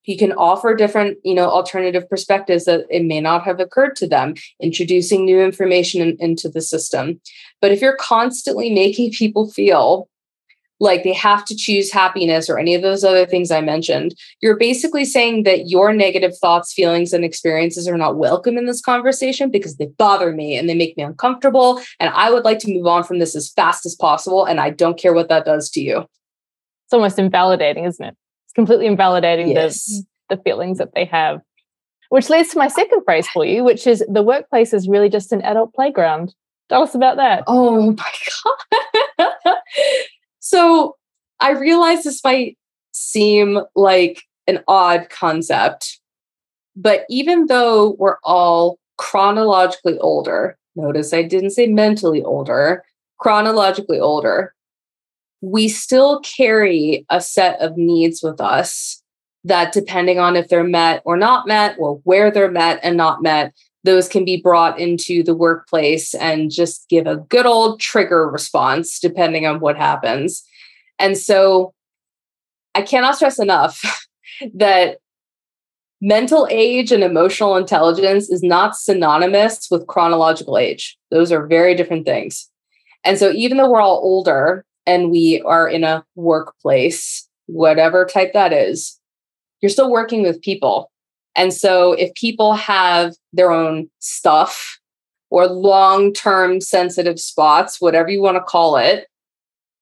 You 0.06 0.16
can 0.16 0.32
offer 0.32 0.74
different, 0.74 1.18
you 1.24 1.34
know, 1.34 1.48
alternative 1.48 2.08
perspectives 2.08 2.64
that 2.64 2.86
it 2.90 3.04
may 3.04 3.20
not 3.20 3.42
have 3.42 3.60
occurred 3.60 3.96
to 3.96 4.08
them, 4.08 4.34
introducing 4.60 5.24
new 5.24 5.40
information 5.40 6.00
in, 6.00 6.16
into 6.18 6.48
the 6.48 6.62
system. 6.62 7.20
But 7.60 7.72
if 7.72 7.80
you're 7.80 7.96
constantly 7.96 8.70
making 8.70 9.12
people 9.12 9.50
feel 9.50 10.08
like 10.78 11.02
they 11.02 11.12
have 11.12 11.44
to 11.46 11.56
choose 11.56 11.90
happiness 11.90 12.50
or 12.50 12.58
any 12.58 12.74
of 12.74 12.82
those 12.82 13.02
other 13.02 13.26
things 13.26 13.50
I 13.50 13.60
mentioned, 13.60 14.14
you're 14.40 14.58
basically 14.58 15.04
saying 15.04 15.44
that 15.44 15.68
your 15.68 15.92
negative 15.92 16.36
thoughts, 16.38 16.72
feelings, 16.72 17.12
and 17.12 17.24
experiences 17.24 17.88
are 17.88 17.96
not 17.96 18.16
welcome 18.16 18.58
in 18.58 18.66
this 18.66 18.82
conversation 18.82 19.50
because 19.50 19.76
they 19.76 19.86
bother 19.86 20.32
me 20.32 20.56
and 20.56 20.68
they 20.68 20.74
make 20.74 20.96
me 20.96 21.02
uncomfortable. 21.02 21.80
And 21.98 22.12
I 22.14 22.30
would 22.30 22.44
like 22.44 22.58
to 22.60 22.72
move 22.72 22.86
on 22.86 23.04
from 23.04 23.18
this 23.18 23.34
as 23.34 23.50
fast 23.50 23.86
as 23.86 23.94
possible. 23.94 24.44
And 24.44 24.60
I 24.60 24.70
don't 24.70 24.98
care 24.98 25.14
what 25.14 25.28
that 25.30 25.44
does 25.44 25.70
to 25.70 25.80
you. 25.80 26.00
It's 26.00 26.92
almost 26.92 27.18
invalidating, 27.18 27.84
isn't 27.84 28.04
it? 28.04 28.16
Completely 28.56 28.86
invalidating 28.86 29.50
yes. 29.50 29.84
the, 29.86 30.36
the 30.36 30.42
feelings 30.42 30.78
that 30.78 30.94
they 30.94 31.04
have. 31.04 31.40
Which 32.08 32.30
leads 32.30 32.48
to 32.50 32.58
my 32.58 32.68
second 32.68 33.02
phrase 33.04 33.28
for 33.28 33.44
you, 33.44 33.62
which 33.62 33.86
is 33.86 34.04
the 34.08 34.22
workplace 34.22 34.72
is 34.72 34.88
really 34.88 35.08
just 35.08 35.32
an 35.32 35.42
adult 35.42 35.72
playground. 35.74 36.34
Tell 36.68 36.82
us 36.82 36.94
about 36.94 37.16
that. 37.18 37.44
Oh 37.46 37.92
my 37.92 38.12
God. 39.46 39.56
So 40.40 40.96
I 41.40 41.52
realize 41.52 42.04
this 42.04 42.24
might 42.24 42.56
seem 42.92 43.60
like 43.74 44.22
an 44.46 44.62
odd 44.68 45.10
concept, 45.10 46.00
but 46.74 47.04
even 47.10 47.46
though 47.46 47.96
we're 47.98 48.18
all 48.24 48.78
chronologically 48.96 49.98
older, 49.98 50.56
notice 50.76 51.12
I 51.12 51.22
didn't 51.22 51.50
say 51.50 51.66
mentally 51.66 52.22
older, 52.22 52.84
chronologically 53.18 54.00
older, 54.00 54.54
we 55.40 55.68
still 55.68 56.20
carry 56.20 57.04
a 57.10 57.20
set 57.20 57.60
of 57.60 57.76
needs 57.76 58.22
with 58.22 58.40
us 58.40 59.02
that, 59.44 59.72
depending 59.72 60.18
on 60.18 60.36
if 60.36 60.48
they're 60.48 60.64
met 60.64 61.02
or 61.04 61.16
not 61.16 61.46
met, 61.46 61.76
or 61.78 62.00
where 62.04 62.30
they're 62.30 62.50
met 62.50 62.80
and 62.82 62.96
not 62.96 63.22
met, 63.22 63.54
those 63.84 64.08
can 64.08 64.24
be 64.24 64.40
brought 64.40 64.78
into 64.78 65.22
the 65.22 65.34
workplace 65.34 66.14
and 66.14 66.50
just 66.50 66.88
give 66.88 67.06
a 67.06 67.16
good 67.16 67.46
old 67.46 67.80
trigger 67.80 68.28
response 68.28 68.98
depending 68.98 69.46
on 69.46 69.60
what 69.60 69.76
happens. 69.76 70.42
And 70.98 71.16
so 71.16 71.72
I 72.74 72.82
cannot 72.82 73.16
stress 73.16 73.38
enough 73.38 73.80
that 74.54 74.98
mental 76.00 76.46
age 76.50 76.92
and 76.92 77.02
emotional 77.02 77.56
intelligence 77.56 78.28
is 78.28 78.42
not 78.42 78.76
synonymous 78.76 79.68
with 79.70 79.86
chronological 79.86 80.58
age. 80.58 80.98
Those 81.10 81.32
are 81.32 81.46
very 81.46 81.74
different 81.74 82.04
things. 82.04 82.50
And 83.04 83.18
so 83.18 83.30
even 83.30 83.56
though 83.56 83.70
we're 83.70 83.80
all 83.80 84.00
older 84.02 84.64
and 84.86 85.10
we 85.10 85.42
are 85.42 85.68
in 85.68 85.84
a 85.84 86.04
workplace, 86.14 87.28
whatever 87.46 88.04
type 88.04 88.32
that 88.32 88.52
is, 88.52 88.98
you're 89.60 89.70
still 89.70 89.90
working 89.90 90.22
with 90.22 90.42
people. 90.42 90.90
And 91.34 91.52
so 91.52 91.92
if 91.92 92.14
people 92.14 92.54
have 92.54 93.14
their 93.32 93.50
own 93.50 93.90
stuff 93.98 94.78
or 95.30 95.46
long 95.46 96.12
term 96.12 96.60
sensitive 96.60 97.20
spots, 97.20 97.80
whatever 97.80 98.08
you 98.08 98.22
want 98.22 98.36
to 98.36 98.42
call 98.42 98.76
it, 98.76 99.06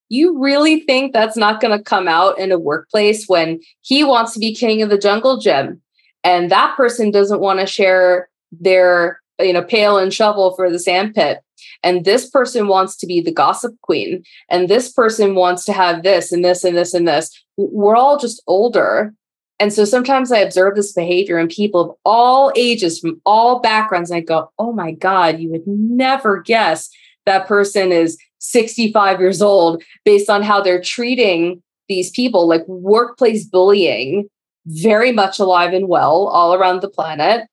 you 0.08 0.38
really 0.38 0.80
think 0.80 1.12
that's 1.12 1.36
not 1.36 1.60
going 1.60 1.76
to 1.76 1.82
come 1.82 2.08
out 2.08 2.38
in 2.38 2.52
a 2.52 2.58
workplace 2.58 3.26
when 3.26 3.60
he 3.82 4.04
wants 4.04 4.32
to 4.34 4.40
be 4.40 4.54
king 4.54 4.82
of 4.82 4.90
the 4.90 4.98
jungle 4.98 5.38
gym 5.38 5.80
and 6.24 6.50
that 6.50 6.74
person 6.76 7.10
doesn't 7.10 7.40
want 7.40 7.60
to 7.60 7.66
share 7.66 8.28
their 8.50 9.20
you 9.38 9.52
know 9.52 9.62
pail 9.62 9.98
and 9.98 10.12
shovel 10.12 10.54
for 10.56 10.70
the 10.70 10.78
sandpit 10.78 11.40
and 11.84 12.04
this 12.04 12.28
person 12.28 12.66
wants 12.66 12.96
to 12.96 13.06
be 13.06 13.20
the 13.20 13.32
gossip 13.32 13.74
queen 13.82 14.24
and 14.48 14.68
this 14.68 14.92
person 14.92 15.34
wants 15.34 15.64
to 15.66 15.72
have 15.72 16.02
this 16.02 16.32
and 16.32 16.44
this 16.44 16.64
and 16.64 16.76
this 16.76 16.94
and 16.94 17.06
this. 17.06 17.30
We're 17.56 17.96
all 17.96 18.18
just 18.18 18.42
older. 18.46 19.14
And 19.60 19.72
so 19.72 19.84
sometimes 19.84 20.32
i 20.32 20.38
observe 20.38 20.74
this 20.74 20.92
behavior 20.92 21.38
in 21.38 21.46
people 21.46 21.80
of 21.80 21.96
all 22.04 22.52
ages 22.56 22.98
from 22.98 23.20
all 23.24 23.60
backgrounds 23.60 24.10
and 24.10 24.18
i 24.18 24.20
go 24.20 24.50
oh 24.58 24.72
my 24.72 24.90
god 24.90 25.38
you 25.38 25.48
would 25.48 25.62
never 25.66 26.42
guess 26.42 26.90
that 27.24 27.46
person 27.46 27.92
is 27.92 28.18
65 28.44 29.20
years 29.20 29.40
old 29.40 29.82
based 30.04 30.28
on 30.28 30.42
how 30.42 30.60
they're 30.60 30.82
treating 30.82 31.62
these 31.88 32.10
people. 32.10 32.46
Like 32.46 32.66
workplace 32.68 33.44
bullying 33.44 34.28
very 34.66 35.12
much 35.12 35.38
alive 35.38 35.72
and 35.72 35.88
well 35.88 36.26
all 36.28 36.54
around 36.54 36.80
the 36.80 36.88
planet 36.88 37.46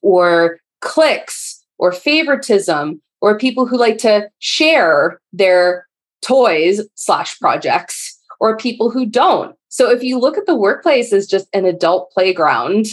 or 0.00 0.58
cliques 0.80 1.64
or 1.78 1.92
favoritism 1.92 3.00
or 3.22 3.38
people 3.38 3.66
who 3.66 3.78
like 3.78 3.96
to 3.98 4.28
share 4.38 5.18
their 5.32 5.88
toys 6.20 6.82
slash 6.94 7.38
projects 7.40 8.18
or 8.40 8.56
people 8.56 8.90
who 8.90 9.06
don't 9.06 9.56
so 9.68 9.90
if 9.90 10.02
you 10.02 10.18
look 10.18 10.36
at 10.36 10.44
the 10.44 10.54
workplace 10.54 11.12
as 11.12 11.26
just 11.26 11.48
an 11.54 11.64
adult 11.64 12.10
playground 12.10 12.86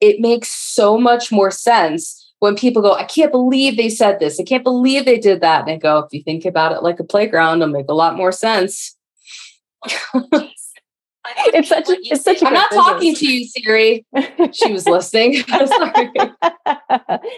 it 0.00 0.20
makes 0.20 0.52
so 0.52 0.96
much 0.96 1.32
more 1.32 1.50
sense 1.50 2.22
when 2.40 2.54
people 2.54 2.82
go, 2.82 2.92
I 2.92 3.04
can't 3.04 3.32
believe 3.32 3.76
they 3.76 3.88
said 3.88 4.20
this. 4.20 4.38
I 4.38 4.44
can't 4.44 4.64
believe 4.64 5.04
they 5.04 5.18
did 5.18 5.40
that. 5.40 5.62
And 5.62 5.70
I 5.70 5.76
go, 5.76 5.98
if 5.98 6.12
you 6.12 6.22
think 6.22 6.44
about 6.44 6.72
it 6.72 6.82
like 6.82 7.00
a 7.00 7.04
playground, 7.04 7.62
it'll 7.62 7.72
make 7.72 7.88
a 7.88 7.94
lot 7.94 8.16
more 8.16 8.32
sense. 8.32 8.96
it's 9.84 11.68
such 11.68 11.88
a, 11.88 11.96
it's 12.02 12.24
such 12.24 12.42
a 12.42 12.46
I'm 12.46 12.52
not 12.52 12.70
business. 12.70 12.84
talking 12.84 13.14
to 13.14 13.26
you, 13.26 13.46
Siri. 13.46 14.06
She 14.52 14.72
was 14.72 14.86
listening. 14.86 15.42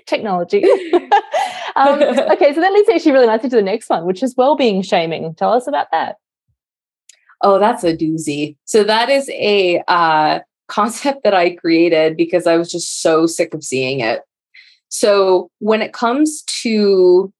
Technology. 0.06 0.64
Um, 1.76 2.02
okay, 2.32 2.54
so 2.54 2.60
that 2.60 2.72
leads 2.72 2.88
actually 2.88 3.12
really 3.12 3.26
nicely 3.26 3.50
to 3.50 3.56
the 3.56 3.62
next 3.62 3.88
one, 3.88 4.06
which 4.06 4.22
is 4.22 4.34
well-being 4.36 4.82
shaming. 4.82 5.34
Tell 5.34 5.52
us 5.52 5.66
about 5.66 5.88
that. 5.92 6.16
Oh, 7.42 7.58
that's 7.58 7.84
a 7.84 7.96
doozy. 7.96 8.56
So 8.64 8.84
that 8.84 9.08
is 9.08 9.28
a 9.30 9.82
uh, 9.86 10.40
concept 10.68 11.24
that 11.24 11.34
I 11.34 11.54
created 11.54 12.16
because 12.16 12.46
I 12.46 12.56
was 12.56 12.70
just 12.70 13.02
so 13.02 13.26
sick 13.26 13.54
of 13.54 13.62
seeing 13.64 14.00
it. 14.00 14.22
So 14.88 15.50
when 15.58 15.82
it 15.82 15.92
comes 15.92 16.42
to, 16.62 17.32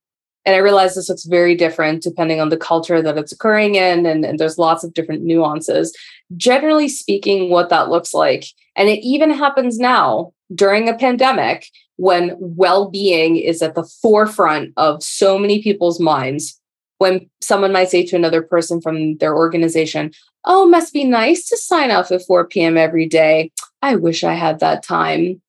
and 0.45 0.55
I 0.55 0.59
realize 0.59 0.95
this 0.95 1.09
looks 1.09 1.25
very 1.25 1.55
different 1.55 2.03
depending 2.03 2.41
on 2.41 2.51
the 2.51 2.57
culture 2.57 3.03
that 3.03 3.19
it's 3.19 3.33
occurring 3.33 3.75
in, 3.75 4.07
and, 4.07 4.25
and 4.25 4.39
there's 4.39 4.59
lots 4.59 4.85
of 4.85 4.95
different 4.95 5.23
nuances. 5.23 5.97
Generally 6.37 6.91
speaking, 6.91 7.51
what 7.51 7.71
that 7.71 7.89
looks 7.89 8.13
like, 8.15 8.47
and 8.77 8.89
it 8.89 9.01
even 9.01 9.31
happens 9.31 9.79
now 9.79 10.33
during 10.55 10.89
a 10.89 10.97
pandemic 10.97 11.69
when 11.99 12.35
well 12.39 12.91
being 12.91 13.37
is 13.37 13.63
at 13.63 13.75
the 13.75 13.89
forefront 14.03 14.73
of 14.77 15.03
so 15.03 15.39
many 15.39 15.63
people's 15.63 16.01
minds. 16.01 16.59
When 16.97 17.31
someone 17.41 17.73
might 17.73 17.91
say 17.91 18.05
to 18.07 18.17
another 18.17 18.43
person 18.43 18.81
from 18.81 19.19
their 19.19 19.37
organization, 19.37 20.11
Oh, 20.45 20.67
must 20.67 20.93
be 20.93 21.05
nice 21.05 21.47
to 21.49 21.57
sign 21.57 21.93
off 21.93 22.11
at 22.11 22.27
4 22.27 22.47
p.m. 22.49 22.77
every 22.77 23.07
day. 23.07 23.53
I 23.83 23.95
wish 23.95 24.25
I 24.25 24.35
had 24.35 24.59
that 24.61 24.83
time 24.83 25.41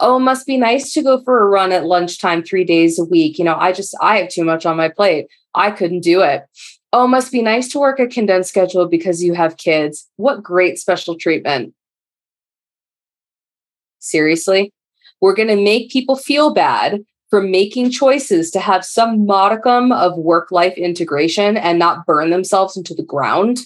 oh, 0.00 0.18
must 0.18 0.46
be 0.46 0.56
nice 0.56 0.92
to 0.92 1.02
go 1.02 1.22
for 1.22 1.40
a 1.40 1.48
run 1.48 1.72
at 1.72 1.84
lunchtime 1.84 2.42
three 2.42 2.64
days 2.64 2.98
a 2.98 3.04
week. 3.04 3.38
You 3.38 3.44
know, 3.44 3.56
I 3.56 3.72
just, 3.72 3.94
I 4.00 4.18
have 4.18 4.28
too 4.28 4.44
much 4.44 4.66
on 4.66 4.76
my 4.76 4.88
plate. 4.88 5.28
I 5.54 5.70
couldn't 5.70 6.00
do 6.00 6.22
it. 6.22 6.44
Oh, 6.92 7.06
must 7.06 7.32
be 7.32 7.42
nice 7.42 7.68
to 7.68 7.78
work 7.78 7.98
a 8.00 8.06
condensed 8.06 8.50
schedule 8.50 8.86
because 8.86 9.22
you 9.22 9.34
have 9.34 9.56
kids. 9.56 10.08
What 10.16 10.42
great 10.42 10.78
special 10.78 11.16
treatment. 11.16 11.74
Seriously? 13.98 14.72
We're 15.22 15.34
going 15.34 15.48
to 15.48 15.56
make 15.56 15.90
people 15.90 16.16
feel 16.16 16.52
bad 16.52 17.02
for 17.30 17.40
making 17.40 17.92
choices 17.92 18.50
to 18.50 18.60
have 18.60 18.84
some 18.84 19.24
modicum 19.24 19.92
of 19.92 20.18
work 20.18 20.50
life 20.50 20.76
integration 20.76 21.56
and 21.56 21.78
not 21.78 22.04
burn 22.04 22.28
themselves 22.28 22.76
into 22.76 22.92
the 22.92 23.04
ground. 23.04 23.60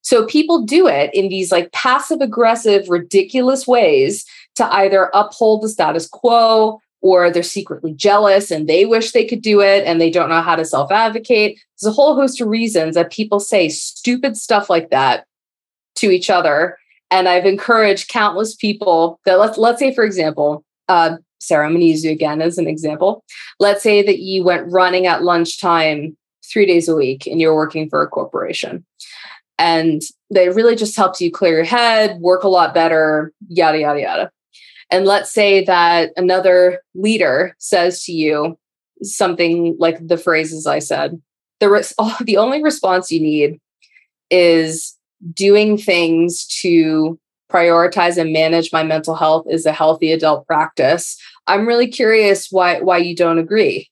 So 0.00 0.24
people 0.24 0.62
do 0.62 0.86
it 0.86 1.10
in 1.12 1.28
these 1.28 1.50
like 1.50 1.72
passive 1.72 2.20
aggressive, 2.20 2.88
ridiculous 2.88 3.66
ways 3.66 4.24
to 4.54 4.64
either 4.72 5.10
uphold 5.12 5.62
the 5.62 5.68
status 5.68 6.08
quo 6.08 6.80
or 7.02 7.28
they're 7.30 7.42
secretly 7.42 7.92
jealous 7.92 8.52
and 8.52 8.68
they 8.68 8.86
wish 8.86 9.10
they 9.10 9.24
could 9.24 9.42
do 9.42 9.60
it 9.60 9.84
and 9.84 10.00
they 10.00 10.10
don't 10.10 10.28
know 10.28 10.40
how 10.40 10.54
to 10.54 10.64
self 10.64 10.92
advocate. 10.92 11.58
There's 11.80 11.92
a 11.92 11.94
whole 11.94 12.14
host 12.14 12.40
of 12.40 12.46
reasons 12.46 12.94
that 12.94 13.12
people 13.12 13.40
say 13.40 13.68
stupid 13.68 14.36
stuff 14.36 14.70
like 14.70 14.90
that 14.90 15.26
to 15.96 16.10
each 16.12 16.30
other. 16.30 16.78
And 17.10 17.28
I've 17.28 17.46
encouraged 17.46 18.08
countless 18.08 18.54
people 18.54 19.20
that 19.24 19.38
let's 19.38 19.58
let's 19.58 19.78
say, 19.78 19.94
for 19.94 20.04
example, 20.04 20.64
uh, 20.88 21.16
Sarah, 21.40 21.66
I'm 21.66 21.72
going 21.72 21.80
to 21.80 21.86
use 21.86 22.04
you 22.04 22.10
again 22.10 22.40
as 22.42 22.58
an 22.58 22.66
example. 22.66 23.24
Let's 23.60 23.82
say 23.82 24.02
that 24.02 24.18
you 24.18 24.44
went 24.44 24.70
running 24.70 25.06
at 25.06 25.22
lunchtime 25.22 26.16
three 26.44 26.66
days 26.66 26.88
a 26.88 26.96
week 26.96 27.26
and 27.26 27.40
you're 27.40 27.54
working 27.54 27.88
for 27.88 28.02
a 28.02 28.08
corporation. 28.08 28.84
And 29.58 30.02
they 30.30 30.48
really 30.48 30.76
just 30.76 30.96
helps 30.96 31.20
you 31.20 31.30
clear 31.30 31.54
your 31.54 31.64
head, 31.64 32.18
work 32.20 32.42
a 32.42 32.48
lot 32.48 32.74
better, 32.74 33.32
yada, 33.48 33.78
yada, 33.78 34.00
yada. 34.00 34.30
And 34.90 35.04
let's 35.04 35.32
say 35.32 35.64
that 35.64 36.12
another 36.16 36.80
leader 36.94 37.54
says 37.58 38.04
to 38.04 38.12
you 38.12 38.58
something 39.02 39.76
like 39.78 40.06
the 40.06 40.18
phrases 40.18 40.66
I 40.66 40.78
said. 40.78 41.20
The, 41.60 41.70
res- 41.70 41.94
oh, 41.98 42.16
the 42.24 42.36
only 42.36 42.62
response 42.62 43.10
you 43.10 43.20
need 43.20 43.60
is 44.30 44.95
doing 45.32 45.78
things 45.78 46.46
to 46.62 47.18
prioritize 47.50 48.16
and 48.18 48.32
manage 48.32 48.72
my 48.72 48.82
mental 48.82 49.14
health 49.14 49.46
is 49.48 49.66
a 49.66 49.72
healthy 49.72 50.12
adult 50.12 50.46
practice. 50.46 51.16
I'm 51.46 51.66
really 51.66 51.86
curious 51.88 52.48
why 52.50 52.80
why 52.80 52.98
you 52.98 53.14
don't 53.14 53.38
agree. 53.38 53.88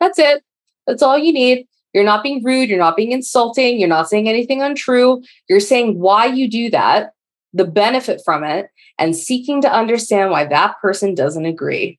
That's 0.00 0.18
it. 0.18 0.42
That's 0.86 1.02
all 1.02 1.18
you 1.18 1.32
need. 1.32 1.66
You're 1.92 2.04
not 2.04 2.22
being 2.22 2.42
rude, 2.42 2.70
you're 2.70 2.78
not 2.78 2.96
being 2.96 3.12
insulting, 3.12 3.78
you're 3.78 3.88
not 3.88 4.08
saying 4.08 4.28
anything 4.28 4.62
untrue. 4.62 5.22
You're 5.48 5.60
saying 5.60 5.98
why 5.98 6.26
you 6.26 6.48
do 6.48 6.70
that, 6.70 7.12
the 7.52 7.66
benefit 7.66 8.22
from 8.24 8.44
it, 8.44 8.70
and 8.98 9.14
seeking 9.14 9.60
to 9.62 9.72
understand 9.72 10.30
why 10.30 10.46
that 10.46 10.80
person 10.80 11.14
doesn't 11.14 11.44
agree. 11.44 11.98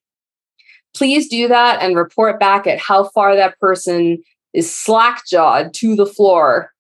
Please 0.96 1.28
do 1.28 1.48
that 1.48 1.82
and 1.82 1.96
report 1.96 2.40
back 2.40 2.66
at 2.66 2.80
how 2.80 3.06
far 3.10 3.36
that 3.36 3.60
person 3.60 4.24
is 4.54 4.74
slack 4.74 5.24
jawed 5.28 5.74
to 5.76 5.96
the 5.96 6.06
floor 6.06 6.72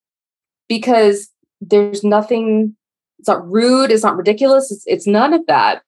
because 0.67 1.29
there's 1.69 2.04
nothing, 2.04 2.76
it's 3.19 3.28
not 3.28 3.49
rude, 3.49 3.91
it's 3.91 4.04
not 4.04 4.17
ridiculous, 4.17 4.71
it's, 4.71 4.84
it's 4.88 5.08
none 5.08 5.34
of 5.34 5.45
that. 5.47 5.84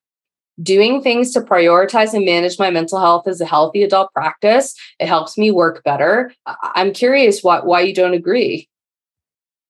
Doing 0.62 1.02
things 1.02 1.32
to 1.34 1.42
prioritize 1.42 2.14
and 2.14 2.26
manage 2.26 2.58
my 2.58 2.70
mental 2.70 3.00
health 3.00 3.28
is 3.28 3.42
a 3.42 3.46
healthy 3.46 3.84
adult 3.84 4.14
practice. 4.14 4.74
It 5.00 5.08
helps 5.08 5.38
me 5.38 5.52
work 5.52 5.84
better. 5.84 6.34
I'm 6.46 6.94
curious 6.94 7.44
why, 7.44 7.60
why 7.60 7.82
you 7.82 7.94
don't 7.94 8.14
agree. 8.14 8.70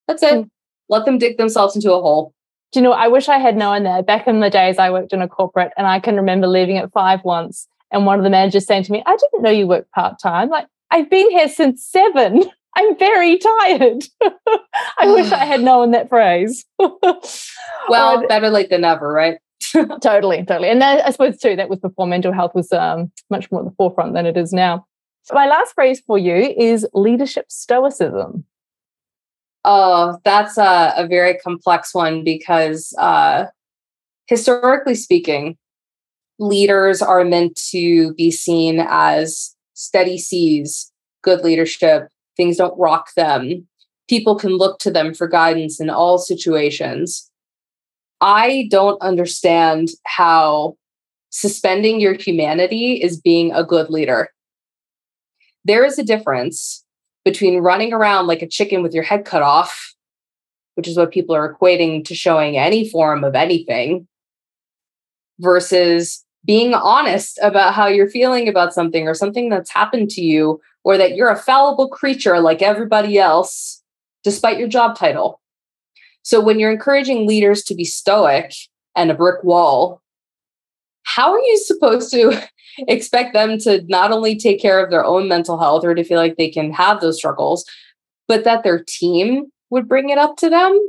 That's 0.07 0.21
it. 0.21 0.33
Mm. 0.33 0.49
Let 0.87 1.05
them 1.05 1.17
dig 1.17 1.37
themselves 1.37 1.75
into 1.75 1.91
a 1.91 1.99
hole 1.99 2.35
do 2.75 2.81
you 2.81 2.83
know, 2.83 2.91
I 2.91 3.07
wish 3.07 3.29
I 3.29 3.37
had 3.37 3.55
known 3.55 3.83
that 3.83 4.05
back 4.05 4.27
in 4.27 4.41
the 4.41 4.49
days 4.49 4.77
I 4.77 4.91
worked 4.91 5.13
in 5.13 5.21
a 5.21 5.29
corporate 5.29 5.71
and 5.77 5.87
I 5.87 6.01
can 6.01 6.17
remember 6.17 6.45
leaving 6.45 6.77
at 6.77 6.91
five 6.91 7.23
once 7.23 7.69
and 7.89 8.05
one 8.05 8.19
of 8.19 8.25
the 8.25 8.29
managers 8.29 8.65
saying 8.65 8.83
to 8.83 8.91
me, 8.91 9.01
I 9.05 9.15
didn't 9.15 9.41
know 9.41 9.49
you 9.49 9.65
worked 9.65 9.93
part 9.93 10.19
time. 10.19 10.49
Like, 10.49 10.67
I've 10.91 11.09
been 11.09 11.31
here 11.31 11.47
since 11.47 11.85
seven. 11.85 12.43
I'm 12.75 12.97
very 12.97 13.37
tired. 13.37 14.03
I 14.97 15.07
wish 15.07 15.31
I 15.31 15.45
had 15.45 15.61
known 15.61 15.91
that 15.91 16.09
phrase. 16.09 16.65
well, 17.89 18.27
better 18.27 18.49
late 18.49 18.69
than 18.69 18.81
never, 18.81 19.11
right? 19.11 19.37
totally, 20.01 20.43
totally. 20.45 20.69
And 20.69 20.81
that, 20.81 21.05
I 21.05 21.11
suppose 21.11 21.37
too, 21.37 21.55
that 21.55 21.69
was 21.69 21.79
before 21.79 22.07
mental 22.07 22.33
health 22.33 22.53
was 22.53 22.71
um, 22.73 23.11
much 23.29 23.51
more 23.51 23.61
at 23.61 23.65
the 23.65 23.75
forefront 23.75 24.13
than 24.13 24.25
it 24.25 24.37
is 24.37 24.51
now. 24.51 24.85
My 25.31 25.47
last 25.47 25.73
phrase 25.73 26.01
for 26.05 26.17
you 26.17 26.35
is 26.35 26.87
leadership 26.93 27.45
stoicism. 27.49 28.45
Oh, 29.63 30.19
that's 30.23 30.57
a, 30.57 30.93
a 30.95 31.07
very 31.07 31.35
complex 31.39 31.93
one 31.93 32.23
because 32.23 32.93
uh, 32.99 33.45
historically 34.27 34.93
speaking, 34.93 35.57
leaders 36.37 37.01
are 37.01 37.23
meant 37.23 37.59
to 37.71 38.13
be 38.13 38.29
seen 38.29 38.85
as 38.87 39.55
steady 39.73 40.19
seas, 40.19 40.91
good 41.23 41.41
leadership. 41.41 42.07
Things 42.37 42.57
don't 42.57 42.77
rock 42.79 43.09
them. 43.15 43.67
People 44.07 44.35
can 44.35 44.51
look 44.51 44.79
to 44.79 44.91
them 44.91 45.13
for 45.13 45.27
guidance 45.27 45.79
in 45.79 45.89
all 45.89 46.17
situations. 46.17 47.29
I 48.21 48.67
don't 48.69 49.01
understand 49.01 49.89
how 50.05 50.77
suspending 51.29 51.99
your 51.99 52.13
humanity 52.13 53.01
is 53.01 53.19
being 53.19 53.51
a 53.51 53.63
good 53.63 53.89
leader. 53.89 54.29
There 55.65 55.83
is 55.83 55.97
a 55.97 56.03
difference 56.03 56.85
between 57.23 57.59
running 57.59 57.91
around 57.91 58.27
like 58.27 58.41
a 58.41 58.47
chicken 58.47 58.83
with 58.83 58.93
your 58.93 59.03
head 59.03 59.25
cut 59.25 59.41
off, 59.41 59.95
which 60.75 60.87
is 60.87 60.95
what 60.95 61.11
people 61.11 61.35
are 61.35 61.55
equating 61.55 62.05
to 62.05 62.13
showing 62.13 62.57
any 62.57 62.87
form 62.87 63.23
of 63.23 63.35
anything, 63.35 64.07
versus 65.39 66.23
being 66.45 66.73
honest 66.73 67.39
about 67.41 67.73
how 67.73 67.87
you're 67.87 68.09
feeling 68.09 68.47
about 68.47 68.73
something 68.73 69.07
or 69.07 69.13
something 69.13 69.49
that's 69.49 69.71
happened 69.71 70.09
to 70.11 70.21
you, 70.21 70.61
or 70.85 70.97
that 70.97 71.15
you're 71.15 71.29
a 71.29 71.35
fallible 71.35 71.89
creature 71.89 72.39
like 72.39 72.61
everybody 72.61 73.17
else, 73.17 73.83
despite 74.23 74.59
your 74.59 74.69
job 74.69 74.95
title. 74.95 75.41
So 76.21 76.39
when 76.39 76.59
you're 76.59 76.71
encouraging 76.71 77.27
leaders 77.27 77.63
to 77.63 77.75
be 77.75 77.83
stoic 77.83 78.53
and 78.95 79.11
a 79.11 79.15
brick 79.15 79.43
wall, 79.43 80.01
how 81.03 81.33
are 81.33 81.39
you 81.39 81.57
supposed 81.57 82.11
to 82.11 82.41
expect 82.87 83.33
them 83.33 83.57
to 83.59 83.83
not 83.87 84.11
only 84.11 84.37
take 84.37 84.61
care 84.61 84.83
of 84.83 84.91
their 84.91 85.03
own 85.03 85.27
mental 85.27 85.57
health 85.57 85.83
or 85.83 85.95
to 85.95 86.03
feel 86.03 86.19
like 86.19 86.37
they 86.37 86.49
can 86.49 86.71
have 86.71 87.01
those 87.01 87.17
struggles, 87.17 87.65
but 88.27 88.43
that 88.43 88.63
their 88.63 88.83
team 88.87 89.45
would 89.71 89.87
bring 89.87 90.09
it 90.09 90.17
up 90.19 90.37
to 90.37 90.49
them? 90.49 90.79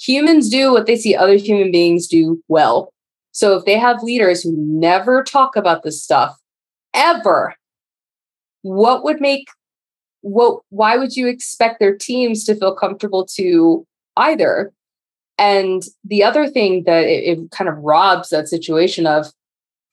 Humans 0.00 0.50
do 0.50 0.72
what 0.72 0.86
they 0.86 0.96
see 0.96 1.14
other 1.14 1.36
human 1.36 1.70
beings 1.70 2.08
do 2.08 2.42
well. 2.48 2.92
So 3.30 3.56
if 3.56 3.64
they 3.64 3.78
have 3.78 4.02
leaders 4.02 4.42
who 4.42 4.54
never 4.56 5.22
talk 5.22 5.56
about 5.56 5.84
this 5.84 6.02
stuff 6.02 6.36
ever, 6.92 7.54
what 8.64 9.04
would 9.04 9.20
make 9.20 9.46
what 10.22 10.60
why 10.70 10.96
would 10.96 11.14
you 11.14 11.28
expect 11.28 11.78
their 11.78 11.94
teams 11.94 12.44
to 12.44 12.56
feel 12.56 12.74
comfortable 12.74 13.26
to 13.36 13.86
either? 14.16 14.72
And 15.36 15.82
the 16.02 16.24
other 16.24 16.48
thing 16.48 16.84
that 16.84 17.04
it, 17.04 17.38
it 17.38 17.50
kind 17.50 17.68
of 17.68 17.76
robs 17.78 18.30
that 18.30 18.48
situation 18.48 19.06
of 19.06 19.26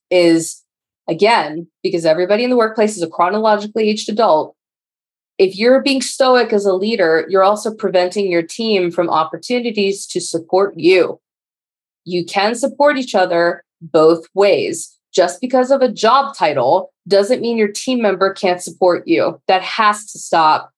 is 0.10 0.64
again, 1.10 1.68
because 1.84 2.06
everybody 2.06 2.46
in 2.46 2.50
the 2.50 2.56
workplace 2.56 2.96
is 2.96 3.04
a 3.04 3.10
chronologically 3.10 3.90
aged 3.90 4.08
adult, 4.08 4.56
if 5.38 5.58
you're 5.58 5.82
being 5.82 6.02
stoic 6.02 6.54
as 6.54 6.66
a 6.66 6.74
leader, 6.74 7.26
you're 7.28 7.44
also 7.44 7.74
preventing 7.74 8.32
your 8.32 8.44
team 8.44 8.90
from 8.90 9.10
opportunities 9.10 10.06
to 10.08 10.22
support 10.22 10.78
you. 10.78 11.20
You 12.06 12.24
can 12.24 12.56
support 12.56 12.98
each 12.98 13.16
other 13.16 13.66
both 13.82 14.28
ways. 14.34 14.98
Just 15.14 15.42
because 15.42 15.72
of 15.72 15.82
a 15.82 15.92
job 15.92 16.36
title 16.36 16.94
doesn't 17.08 17.42
mean 17.42 17.58
your 17.58 17.72
team 17.72 18.02
member 18.02 18.34
can't 18.34 18.62
support 18.62 19.08
you. 19.08 19.42
That 19.48 19.62
has 19.62 20.06
to 20.12 20.20
stop. 20.20 20.72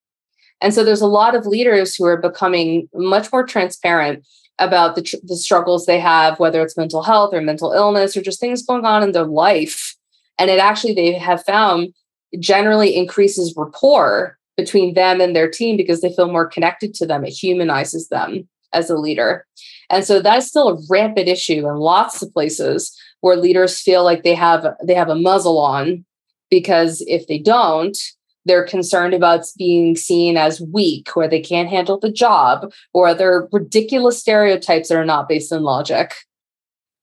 And 0.61 0.73
so 0.73 0.83
there's 0.83 1.01
a 1.01 1.07
lot 1.07 1.35
of 1.35 1.45
leaders 1.45 1.95
who 1.95 2.05
are 2.05 2.17
becoming 2.17 2.89
much 2.93 3.31
more 3.31 3.45
transparent 3.45 4.25
about 4.59 4.95
the, 4.95 5.01
tr- 5.01 5.17
the 5.23 5.35
struggles 5.35 5.85
they 5.85 5.99
have, 5.99 6.39
whether 6.39 6.61
it's 6.61 6.77
mental 6.77 7.03
health 7.03 7.33
or 7.33 7.41
mental 7.41 7.73
illness 7.73 8.15
or 8.15 8.21
just 8.21 8.39
things 8.39 8.65
going 8.65 8.85
on 8.85 9.03
in 9.03 9.11
their 9.11 9.25
life. 9.25 9.95
And 10.39 10.49
it 10.49 10.59
actually, 10.59 10.93
they 10.93 11.13
have 11.13 11.43
found 11.43 11.93
generally 12.39 12.95
increases 12.95 13.53
rapport 13.55 14.37
between 14.55 14.93
them 14.93 15.19
and 15.19 15.35
their 15.35 15.49
team 15.49 15.77
because 15.77 16.01
they 16.01 16.13
feel 16.13 16.31
more 16.31 16.47
connected 16.47 16.93
to 16.95 17.05
them. 17.05 17.25
It 17.25 17.31
humanizes 17.31 18.09
them 18.09 18.47
as 18.71 18.89
a 18.89 18.97
leader. 18.97 19.45
And 19.89 20.03
so 20.03 20.19
that's 20.19 20.47
still 20.47 20.69
a 20.69 20.81
rampant 20.89 21.27
issue 21.27 21.67
in 21.67 21.75
lots 21.75 22.21
of 22.21 22.31
places 22.33 22.97
where 23.23 23.37
leaders 23.37 23.79
feel 23.79 24.03
like 24.03 24.23
they 24.23 24.35
have 24.35 24.67
they 24.83 24.93
have 24.93 25.07
a 25.07 25.15
muzzle 25.15 25.57
on 25.57 26.03
because 26.49 27.01
if 27.07 27.25
they 27.27 27.39
don't, 27.39 27.97
they're 28.43 28.67
concerned 28.67 29.13
about 29.13 29.45
being 29.57 29.95
seen 29.95 30.35
as 30.35 30.59
weak 30.59 31.15
or 31.15 31.25
they 31.25 31.39
can't 31.39 31.69
handle 31.69 31.97
the 31.97 32.11
job 32.11 32.69
or 32.93 33.07
other 33.07 33.47
ridiculous 33.53 34.19
stereotypes 34.19 34.89
that 34.89 34.97
are 34.97 35.05
not 35.05 35.29
based 35.29 35.53
in 35.53 35.63
logic. 35.63 36.13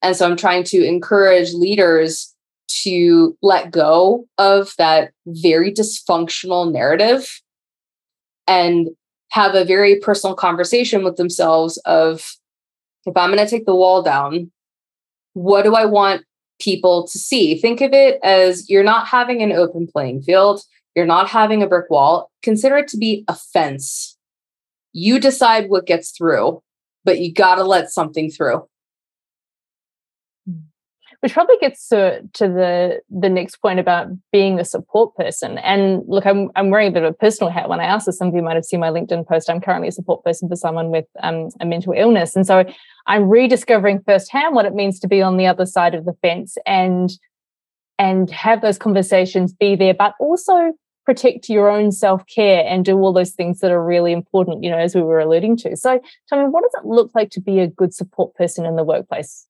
And 0.03 0.15
so 0.15 0.29
I'm 0.29 0.37
trying 0.37 0.65
to 0.65 0.85
encourage 0.85 1.55
leaders 1.55 2.35
to 2.83 3.35
let 3.41 3.71
go 3.71 4.27
of 4.37 4.75
that 4.77 5.13
very 5.27 5.73
dysfunctional 5.73 6.71
narrative 6.71 7.41
and 8.47 8.89
have 9.31 9.55
a 9.55 9.65
very 9.65 9.99
personal 10.01 10.37
conversation 10.37 11.03
with 11.03 11.17
themselves 11.17 11.79
of 11.87 12.37
if 13.07 13.17
I'm 13.17 13.31
going 13.33 13.43
to 13.43 13.49
take 13.49 13.65
the 13.65 13.75
wall 13.75 14.03
down, 14.03 14.53
what 15.35 15.63
do 15.63 15.75
I 15.75 15.85
want 15.85 16.25
people 16.61 17.07
to 17.09 17.19
see? 17.19 17.59
Think 17.59 17.81
of 17.81 17.93
it 17.93 18.19
as 18.23 18.69
you're 18.69 18.85
not 18.85 19.07
having 19.07 19.43
an 19.43 19.53
open 19.53 19.87
playing 19.87 20.23
field 20.23 20.63
you're 20.95 21.07
not 21.07 21.29
having 21.29 21.63
a 21.63 21.67
brick 21.67 21.89
wall. 21.91 22.31
Consider 22.43 22.79
it 22.79 22.89
to 22.89 22.97
be 22.97 23.25
a 23.29 23.35
fence. 23.35 24.17
You 24.93 25.21
decide 25.21 25.69
what 25.69 25.87
gets 25.87 26.11
through, 26.11 26.63
but 27.05 27.21
you 27.21 27.33
got 27.33 27.57
to 27.57 27.65
let 27.65 27.91
something 27.91 28.31
through. 28.31 28.67
Which 31.21 31.35
probably 31.35 31.57
gets 31.61 31.89
to, 31.89 32.23
to 32.33 32.49
the 32.49 33.01
the 33.11 33.29
next 33.29 33.57
point 33.57 33.79
about 33.79 34.09
being 34.33 34.59
a 34.59 34.65
support 34.65 35.15
person. 35.17 35.59
And 35.59 36.03
look, 36.07 36.25
I'm 36.25 36.51
I'm 36.57 36.71
wearing 36.71 36.89
a 36.89 36.91
bit 36.93 37.03
of 37.03 37.11
a 37.13 37.17
personal 37.17 37.53
hat 37.53 37.69
when 37.69 37.79
I 37.79 37.85
ask 37.85 38.07
this. 38.07 38.17
Some 38.17 38.29
of 38.29 38.35
you 38.35 38.43
might 38.43 38.55
have 38.55 38.65
seen 38.65 38.81
my 38.81 38.89
LinkedIn 38.89 39.27
post. 39.27 39.51
I'm 39.51 39.61
currently 39.61 39.89
a 39.89 39.93
support 39.93 40.25
person 40.25 40.49
for 40.49 40.57
someone 40.57 40.91
with 40.91 41.05
um, 41.23 41.49
a 41.61 41.67
mental 41.67 41.93
illness, 41.95 42.37
and 42.37 42.47
so 42.47 42.65
I'm 43.07 43.29
rediscovering 43.29 44.03
firsthand 44.07 44.55
what 44.55 44.65
it 44.65 44.75
means 44.75 44.99
to 45.01 45.09
be 45.09 45.21
on 45.21 45.37
the 45.37 45.47
other 45.47 45.67
side 45.67 45.95
of 45.95 46.07
the 46.07 46.15
fence 46.23 46.57
and 46.67 47.11
and 47.99 48.31
have 48.31 48.63
those 48.63 48.79
conversations 48.79 49.53
be 49.53 49.77
there, 49.77 49.93
but 49.93 50.15
also 50.19 50.73
protect 51.05 51.49
your 51.49 51.69
own 51.69 51.93
self 51.93 52.23
care 52.27 52.65
and 52.67 52.85
do 52.85 52.97
all 52.97 53.13
those 53.13 53.33
things 53.33 53.61
that 53.61 53.71
are 53.71 53.85
really 53.85 54.13
important, 54.13 54.63
you 54.63 54.71
know, 54.71 54.79
as 54.79 54.95
we 54.95 55.03
were 55.03 55.19
alluding 55.19 55.57
to. 55.59 55.77
So, 55.77 55.95
me, 56.33 56.45
what 56.45 56.63
does 56.63 56.83
it 56.83 56.87
look 56.87 57.11
like 57.15 57.31
to 57.33 57.41
be 57.41 57.59
a 57.59 57.67
good 57.67 57.93
support 57.93 58.35
person 58.35 58.65
in 58.65 58.77
the 58.77 58.85
workplace? 58.85 59.47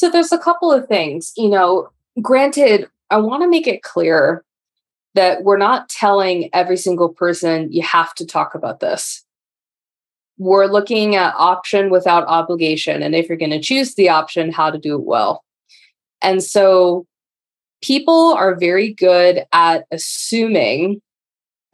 So, 0.00 0.08
there's 0.08 0.32
a 0.32 0.38
couple 0.38 0.72
of 0.72 0.88
things, 0.88 1.34
you 1.36 1.50
know, 1.50 1.90
granted, 2.22 2.88
I 3.10 3.18
want 3.18 3.42
to 3.42 3.50
make 3.50 3.66
it 3.66 3.82
clear 3.82 4.42
that 5.12 5.44
we're 5.44 5.58
not 5.58 5.90
telling 5.90 6.48
every 6.54 6.78
single 6.78 7.10
person 7.10 7.70
you 7.70 7.82
have 7.82 8.14
to 8.14 8.24
talk 8.24 8.54
about 8.54 8.80
this. 8.80 9.22
We're 10.38 10.68
looking 10.68 11.16
at 11.16 11.34
option 11.36 11.90
without 11.90 12.26
obligation. 12.28 13.02
And 13.02 13.14
if 13.14 13.28
you're 13.28 13.36
going 13.36 13.50
to 13.50 13.60
choose 13.60 13.94
the 13.94 14.08
option, 14.08 14.50
how 14.50 14.70
to 14.70 14.78
do 14.78 14.94
it 14.94 15.04
well. 15.04 15.44
And 16.22 16.42
so 16.42 17.04
people 17.82 18.32
are 18.32 18.54
very 18.54 18.94
good 18.94 19.44
at 19.52 19.84
assuming 19.90 21.02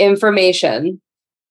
information 0.01 1.01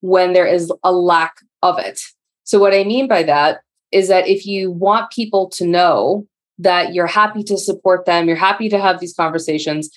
when 0.02 0.34
there 0.34 0.46
is 0.46 0.74
a 0.84 0.92
lack 0.92 1.36
of 1.64 1.80
it. 1.80 2.02
So, 2.44 2.60
what 2.60 2.74
I 2.74 2.84
mean 2.84 3.08
by 3.08 3.24
that 3.24 3.62
is 3.94 4.10
that 4.10 4.28
if 4.28 4.46
you 4.46 4.72
want 4.72 5.12
people 5.12 5.48
to 5.52 5.66
know 5.66 6.28
that 6.58 6.94
you're 6.94 7.08
happy 7.08 7.44
to 7.44 7.58
support 7.58 8.06
them, 8.06 8.28
you're 8.28 8.38
happy 8.38 8.70
to 8.70 8.80
have 8.80 9.00
these 9.00 9.14
conversations, 9.14 9.90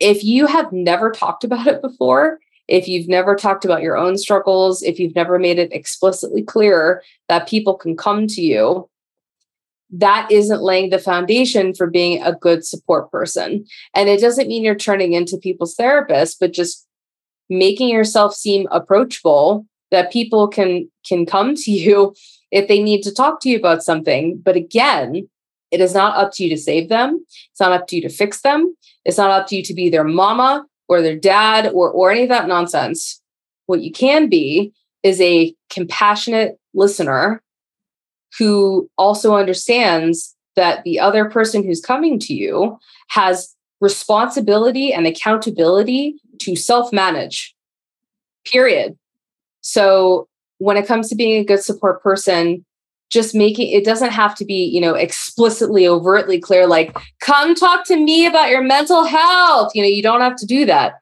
if 0.00 0.24
you 0.24 0.46
have 0.46 0.72
never 0.72 1.10
talked 1.10 1.44
about 1.44 1.66
it 1.66 1.80
before, 1.80 2.40
if 2.68 2.88
you've 2.88 3.08
never 3.08 3.36
talked 3.36 3.64
about 3.64 3.82
your 3.82 3.96
own 3.96 4.16
struggles, 4.16 4.82
if 4.82 4.98
you've 4.98 5.14
never 5.14 5.38
made 5.38 5.58
it 5.58 5.72
explicitly 5.72 6.42
clear 6.42 7.02
that 7.28 7.48
people 7.48 7.74
can 7.74 7.96
come 7.96 8.26
to 8.26 8.40
you 8.40 8.88
that 9.92 10.30
isn't 10.32 10.62
laying 10.62 10.88
the 10.90 10.98
foundation 10.98 11.74
for 11.74 11.86
being 11.86 12.22
a 12.22 12.32
good 12.32 12.64
support 12.64 13.10
person. 13.10 13.66
And 13.94 14.08
it 14.08 14.20
doesn't 14.20 14.48
mean 14.48 14.64
you're 14.64 14.74
turning 14.74 15.12
into 15.12 15.36
people's 15.36 15.74
therapist, 15.74 16.40
but 16.40 16.52
just 16.52 16.86
making 17.50 17.90
yourself 17.90 18.34
seem 18.34 18.66
approachable 18.70 19.66
that 19.90 20.10
people 20.10 20.48
can 20.48 20.90
can 21.06 21.26
come 21.26 21.54
to 21.54 21.70
you 21.70 22.14
if 22.50 22.66
they 22.68 22.82
need 22.82 23.02
to 23.02 23.12
talk 23.12 23.40
to 23.40 23.50
you 23.50 23.58
about 23.58 23.82
something. 23.82 24.40
But 24.42 24.56
again, 24.56 25.28
it 25.72 25.80
is 25.80 25.94
not 25.94 26.16
up 26.16 26.32
to 26.34 26.44
you 26.44 26.50
to 26.50 26.56
save 26.56 26.88
them. 26.88 27.24
It's 27.50 27.60
not 27.60 27.72
up 27.72 27.88
to 27.88 27.96
you 27.96 28.02
to 28.02 28.08
fix 28.08 28.42
them. 28.42 28.76
It's 29.04 29.18
not 29.18 29.30
up 29.30 29.48
to 29.48 29.56
you 29.56 29.62
to 29.64 29.74
be 29.74 29.88
their 29.88 30.04
mama 30.04 30.64
or 30.88 31.00
their 31.00 31.16
dad 31.16 31.70
or 31.72 31.90
or 31.90 32.12
any 32.12 32.24
of 32.24 32.28
that 32.28 32.46
nonsense. 32.46 33.20
What 33.66 33.80
you 33.80 33.90
can 33.90 34.28
be 34.28 34.72
is 35.02 35.20
a 35.20 35.54
compassionate 35.70 36.58
listener 36.74 37.42
who 38.38 38.88
also 38.96 39.34
understands 39.34 40.36
that 40.54 40.84
the 40.84 41.00
other 41.00 41.28
person 41.28 41.64
who's 41.64 41.80
coming 41.80 42.18
to 42.20 42.34
you 42.34 42.78
has 43.08 43.54
responsibility 43.80 44.92
and 44.92 45.06
accountability 45.06 46.16
to 46.40 46.54
self 46.54 46.92
manage, 46.92 47.54
period. 48.44 48.96
So 49.62 50.28
when 50.58 50.76
it 50.76 50.86
comes 50.86 51.08
to 51.08 51.16
being 51.16 51.40
a 51.40 51.44
good 51.44 51.62
support 51.62 52.02
person, 52.02 52.64
just 53.12 53.34
making 53.34 53.70
it 53.70 53.84
doesn't 53.84 54.10
have 54.10 54.34
to 54.34 54.44
be, 54.44 54.64
you 54.64 54.80
know, 54.80 54.94
explicitly, 54.94 55.86
overtly 55.86 56.40
clear, 56.40 56.66
like, 56.66 56.96
come 57.20 57.54
talk 57.54 57.84
to 57.84 57.96
me 57.96 58.24
about 58.24 58.48
your 58.48 58.62
mental 58.62 59.04
health. 59.04 59.70
You 59.74 59.82
know, 59.82 59.88
you 59.88 60.02
don't 60.02 60.22
have 60.22 60.36
to 60.36 60.46
do 60.46 60.64
that. 60.64 60.94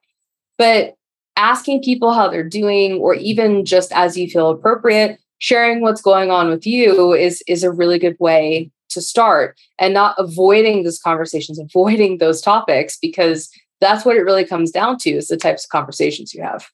But 0.58 0.96
asking 1.36 1.84
people 1.84 2.12
how 2.12 2.28
they're 2.28 2.42
doing, 2.42 2.94
or 2.94 3.14
even 3.14 3.64
just 3.64 3.92
as 3.92 4.18
you 4.18 4.28
feel 4.28 4.50
appropriate, 4.50 5.20
sharing 5.38 5.80
what's 5.80 6.02
going 6.02 6.32
on 6.32 6.50
with 6.50 6.66
you 6.66 7.14
is 7.14 7.42
is 7.46 7.62
a 7.62 7.70
really 7.70 7.98
good 7.98 8.16
way 8.18 8.70
to 8.90 9.00
start 9.00 9.56
and 9.78 9.94
not 9.94 10.16
avoiding 10.18 10.82
those 10.82 10.98
conversations 10.98 11.58
avoiding 11.58 12.18
those 12.18 12.40
topics 12.40 12.98
because 13.00 13.48
that's 13.80 14.04
what 14.04 14.16
it 14.16 14.22
really 14.22 14.44
comes 14.44 14.72
down 14.72 14.98
to 14.98 15.10
is 15.10 15.28
the 15.28 15.36
types 15.36 15.64
of 15.64 15.70
conversations 15.70 16.34
you 16.34 16.42
have 16.42 16.68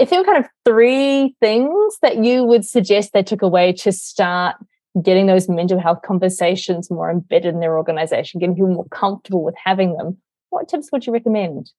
if 0.00 0.10
there 0.10 0.18
were 0.18 0.24
kind 0.24 0.44
of 0.44 0.50
three 0.64 1.34
things 1.40 1.96
that 2.02 2.24
you 2.24 2.42
would 2.42 2.64
suggest 2.64 3.12
they 3.12 3.22
took 3.22 3.42
away 3.42 3.72
to 3.72 3.92
start 3.92 4.56
getting 5.02 5.26
those 5.26 5.48
mental 5.48 5.78
health 5.78 6.00
conversations 6.04 6.90
more 6.90 7.10
embedded 7.10 7.54
in 7.54 7.60
their 7.60 7.76
organization 7.76 8.40
getting 8.40 8.54
people 8.54 8.74
more 8.74 8.88
comfortable 8.88 9.44
with 9.44 9.54
having 9.62 9.96
them 9.96 10.16
what 10.50 10.68
tips 10.68 10.90
would 10.92 11.06
you 11.06 11.12
recommend 11.12 11.70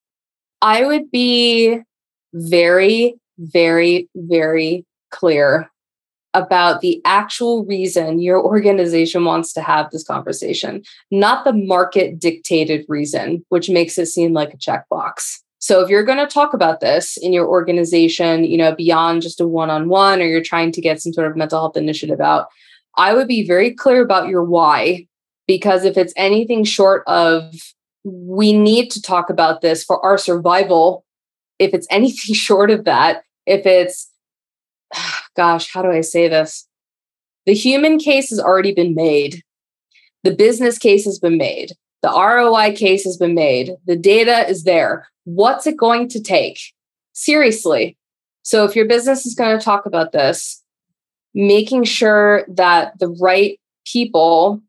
i 0.62 0.86
would 0.86 1.10
be 1.12 1.80
very 2.34 3.16
very 3.38 4.10
very 4.16 4.86
clear 5.12 5.70
about 6.34 6.82
the 6.82 7.02
actual 7.06 7.66
reason 7.66 8.22
your 8.22 8.42
organization 8.42 9.26
wants 9.26 9.54
to 9.54 9.62
have 9.62 9.90
this 9.92 10.04
conversation, 10.04 10.82
not 11.10 11.44
the 11.44 11.54
market 11.54 12.20
dictated 12.20 12.86
reason, 12.88 13.44
which 13.50 13.70
makes 13.70 13.98
it 13.98 14.06
seem 14.06 14.34
like 14.34 14.54
a 14.54 14.58
checkbox. 14.58 15.40
So 15.60 15.82
if 15.82 15.90
you're 15.90 16.04
going 16.04 16.18
to 16.18 16.34
talk 16.34 16.54
about 16.54 16.80
this 16.80 17.18
in 17.18 17.34
your 17.34 17.48
organization, 17.48 18.46
you 18.46 18.58
know, 18.58 18.74
beyond 18.74 19.22
just 19.22 19.42
a 19.42 19.48
one-on-one 19.48 20.22
or 20.22 20.26
you're 20.26 20.42
trying 20.42 20.72
to 20.72 20.82
get 20.82 21.02
some 21.02 21.14
sort 21.14 21.30
of 21.30 21.38
mental 21.38 21.60
health 21.60 21.78
initiative 21.78 22.20
out, 22.20 22.48
I 22.98 23.14
would 23.14 23.28
be 23.28 23.46
very 23.46 23.74
clear 23.74 24.04
about 24.04 24.28
your 24.28 24.44
why 24.44 25.08
Because 25.48 25.86
if 25.86 25.98
it's 25.98 26.14
anything 26.16 26.64
short 26.64 27.04
of, 27.08 27.54
we 28.04 28.54
need 28.54 28.90
to 28.92 29.02
talk 29.02 29.30
about 29.30 29.62
this 29.62 29.84
for 29.84 30.04
our 30.06 30.18
survival, 30.18 31.06
if 31.60 31.74
it's 31.74 31.88
anything 31.92 32.36
short 32.36 32.72
of 32.72 32.86
that, 32.86 33.24
if 33.46 33.66
it's, 33.66 34.10
gosh, 35.36 35.72
how 35.74 35.82
do 35.82 35.90
I 35.90 36.02
say 36.02 36.28
this? 36.28 36.68
The 37.46 37.54
human 37.54 37.98
case 37.98 38.30
has 38.30 38.40
already 38.40 38.74
been 38.74 38.94
made. 38.94 39.42
The 40.24 40.36
business 40.36 40.78
case 40.78 41.06
has 41.06 41.18
been 41.18 41.38
made. 41.38 41.72
The 42.02 42.10
ROI 42.10 42.76
case 42.76 43.04
has 43.04 43.18
been 43.18 43.36
made. 43.36 43.72
The 43.86 43.96
data 43.96 44.48
is 44.48 44.64
there. 44.64 45.08
What's 45.24 45.68
it 45.68 45.78
going 45.78 46.08
to 46.10 46.22
take? 46.22 46.60
Seriously. 47.14 47.98
So, 48.44 48.64
if 48.66 48.76
your 48.76 48.86
business 48.86 49.26
is 49.26 49.36
going 49.36 49.58
to 49.58 49.64
talk 49.64 49.86
about 49.86 50.12
this, 50.12 50.61
making 51.34 51.84
sure 51.84 52.46
that 52.48 52.98
the 53.00 53.10
right 53.22 53.60
people 53.86 54.62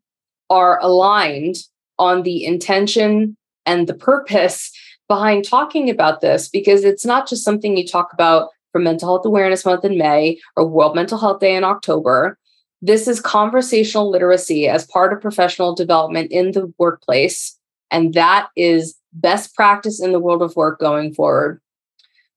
are 0.49 0.79
aligned 0.81 1.55
on 1.99 2.23
the 2.23 2.45
intention 2.45 3.35
and 3.65 3.87
the 3.87 3.93
purpose 3.93 4.71
behind 5.07 5.45
talking 5.45 5.89
about 5.89 6.21
this, 6.21 6.49
because 6.49 6.83
it's 6.83 7.05
not 7.05 7.27
just 7.27 7.43
something 7.43 7.77
you 7.77 7.85
talk 7.85 8.13
about 8.13 8.49
for 8.71 8.79
Mental 8.79 9.07
Health 9.07 9.25
Awareness 9.25 9.65
Month 9.65 9.85
in 9.85 9.97
May 9.97 10.39
or 10.55 10.67
World 10.67 10.95
Mental 10.95 11.17
Health 11.17 11.39
Day 11.39 11.55
in 11.55 11.63
October. 11.63 12.37
This 12.81 13.07
is 13.07 13.21
conversational 13.21 14.09
literacy 14.09 14.67
as 14.67 14.87
part 14.87 15.13
of 15.13 15.21
professional 15.21 15.75
development 15.75 16.31
in 16.31 16.51
the 16.51 16.73
workplace. 16.77 17.57
And 17.91 18.13
that 18.15 18.49
is 18.57 18.95
best 19.13 19.55
practice 19.55 20.01
in 20.01 20.11
the 20.11 20.19
world 20.19 20.41
of 20.41 20.55
work 20.55 20.79
going 20.79 21.13
forward. 21.13 21.61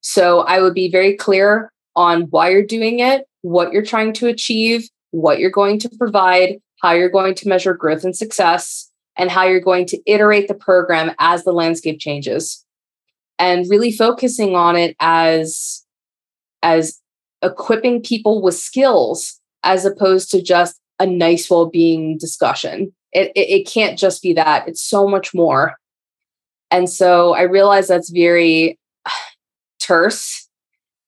So 0.02 0.40
I 0.40 0.60
would 0.60 0.74
be 0.74 0.90
very 0.90 1.16
clear 1.16 1.72
on 1.96 2.22
why 2.30 2.50
you're 2.50 2.64
doing 2.64 3.00
it, 3.00 3.26
what 3.42 3.72
you're 3.72 3.84
trying 3.84 4.12
to 4.14 4.26
achieve, 4.26 4.88
what 5.10 5.38
you're 5.38 5.50
going 5.50 5.78
to 5.80 5.90
provide, 5.98 6.60
how 6.82 6.92
you're 6.92 7.08
going 7.08 7.34
to 7.34 7.48
measure 7.48 7.74
growth 7.74 8.04
and 8.04 8.16
success, 8.16 8.90
and 9.16 9.30
how 9.30 9.44
you're 9.44 9.60
going 9.60 9.86
to 9.86 10.00
iterate 10.06 10.46
the 10.46 10.54
program 10.54 11.12
as 11.18 11.44
the 11.44 11.52
landscape 11.52 11.98
changes. 11.98 12.64
And 13.38 13.66
really 13.68 13.92
focusing 13.92 14.54
on 14.54 14.76
it 14.76 14.96
as, 15.00 15.84
as 16.62 17.00
equipping 17.42 18.02
people 18.02 18.42
with 18.42 18.54
skills 18.54 19.40
as 19.62 19.84
opposed 19.84 20.30
to 20.30 20.42
just 20.42 20.78
a 20.98 21.06
nice 21.06 21.50
well-being 21.50 22.18
discussion. 22.18 22.94
It, 23.12 23.32
it, 23.34 23.48
it 23.60 23.66
can't 23.66 23.98
just 23.98 24.22
be 24.22 24.32
that. 24.34 24.68
It's 24.68 24.82
so 24.82 25.06
much 25.06 25.34
more. 25.34 25.74
And 26.70 26.88
so 26.88 27.34
I 27.34 27.42
realize 27.42 27.88
that's 27.88 28.10
very 28.10 28.78
terse, 29.80 30.45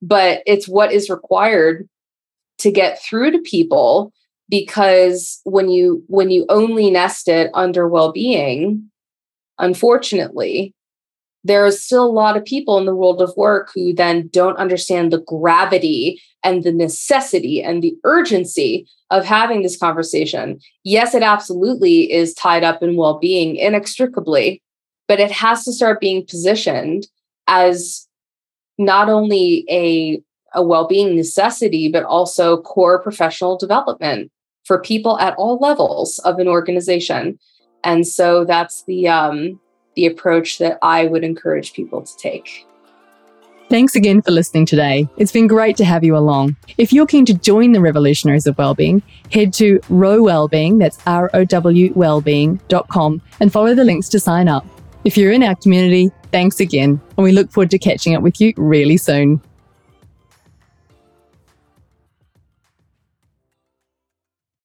but 0.01 0.43
it's 0.47 0.69
what 0.69 0.93
is 0.93 1.11
required 1.11 1.89
to 2.59 2.71
get 2.71 3.03
through 3.03 3.31
to 3.33 3.39
people 3.41 4.13
because 4.49 5.41
when 5.45 5.69
you 5.69 6.03
when 6.07 6.31
you 6.31 6.47
only 6.49 6.91
nest 6.91 7.29
it 7.29 7.51
under 7.55 7.89
well-being 7.89 8.91
unfortunately 9.59 10.75
there 11.45 11.65
is 11.67 11.83
still 11.83 12.05
a 12.05 12.11
lot 12.11 12.37
of 12.37 12.45
people 12.45 12.79
in 12.79 12.85
the 12.85 12.95
world 12.95 13.23
of 13.23 13.33
work 13.37 13.71
who 13.75 13.95
then 13.95 14.29
don't 14.33 14.59
understand 14.59 15.13
the 15.13 15.21
gravity 15.21 16.21
and 16.43 16.63
the 16.63 16.73
necessity 16.73 17.63
and 17.63 17.83
the 17.83 17.95
urgency 18.05 18.87
of 19.11 19.25
having 19.25 19.63
this 19.63 19.79
conversation. 19.79 20.59
Yes, 20.85 21.15
it 21.15 21.23
absolutely 21.23 22.13
is 22.13 22.35
tied 22.35 22.65
up 22.65 22.83
in 22.83 22.97
well 22.97 23.19
being 23.19 23.57
inextricably, 23.57 24.63
but 25.07 25.21
it 25.21 25.31
has 25.31 25.65
to 25.65 25.73
start 25.73 26.01
being 26.01 26.27
positioned 26.27 27.07
as 27.47 28.08
not 28.79 29.09
only 29.09 29.67
a, 29.69 30.23
a 30.55 30.63
well 30.63 30.87
being 30.87 31.17
necessity, 31.17 31.89
but 31.89 32.05
also 32.05 32.63
core 32.63 33.03
professional 33.03 33.59
development 33.59 34.31
for 34.65 34.81
people 34.81 35.19
at 35.19 35.35
all 35.37 35.59
levels 35.59 36.19
of 36.21 36.39
an 36.39 36.49
organization. 36.49 37.39
And 37.85 38.07
so 38.07 38.45
that's 38.45 38.85
the 38.85 39.09
um, 39.09 39.61
the 39.95 40.07
approach 40.07 40.59
that 40.59 40.79
I 40.83 41.07
would 41.07 41.25
encourage 41.25 41.73
people 41.73 42.03
to 42.03 42.17
take. 42.17 42.65
Thanks 43.69 43.95
again 43.95 44.23
for 44.23 44.31
listening 44.31 44.65
today. 44.65 45.07
It's 45.19 45.33
been 45.33 45.47
great 45.47 45.77
to 45.77 45.85
have 45.85 46.03
you 46.03 46.17
along. 46.17 46.57
If 46.79 46.91
you're 46.91 47.07
keen 47.07 47.27
to 47.27 47.35
join 47.35 47.73
the 47.73 47.83
Revolutionaries 47.83 48.47
of 48.47 48.57
Wellbeing, 48.57 49.03
head 49.31 49.53
to 49.55 49.79
Row 49.91 50.23
Wellbeing, 50.23 50.79
that's 50.79 50.99
R 51.07 51.31
O 51.35 51.45
W 51.45 51.93
wellbeing.com, 51.93 53.23
and 53.41 53.53
follow 53.53 53.75
the 53.75 53.85
links 53.85 54.09
to 54.11 54.21
sign 54.21 54.49
up. 54.49 54.65
If 55.05 55.17
you're 55.17 55.33
in 55.33 55.43
our 55.43 55.55
community, 55.55 56.11
thanks 56.33 56.61
again, 56.61 57.01
and 57.17 57.25
we 57.25 57.33
look 57.33 57.51
forward 57.51 57.71
to 57.71 57.79
catching 57.79 58.15
up 58.15 58.23
with 58.23 58.41
you 58.41 58.53
really 58.57 58.97
soon. 58.97 59.41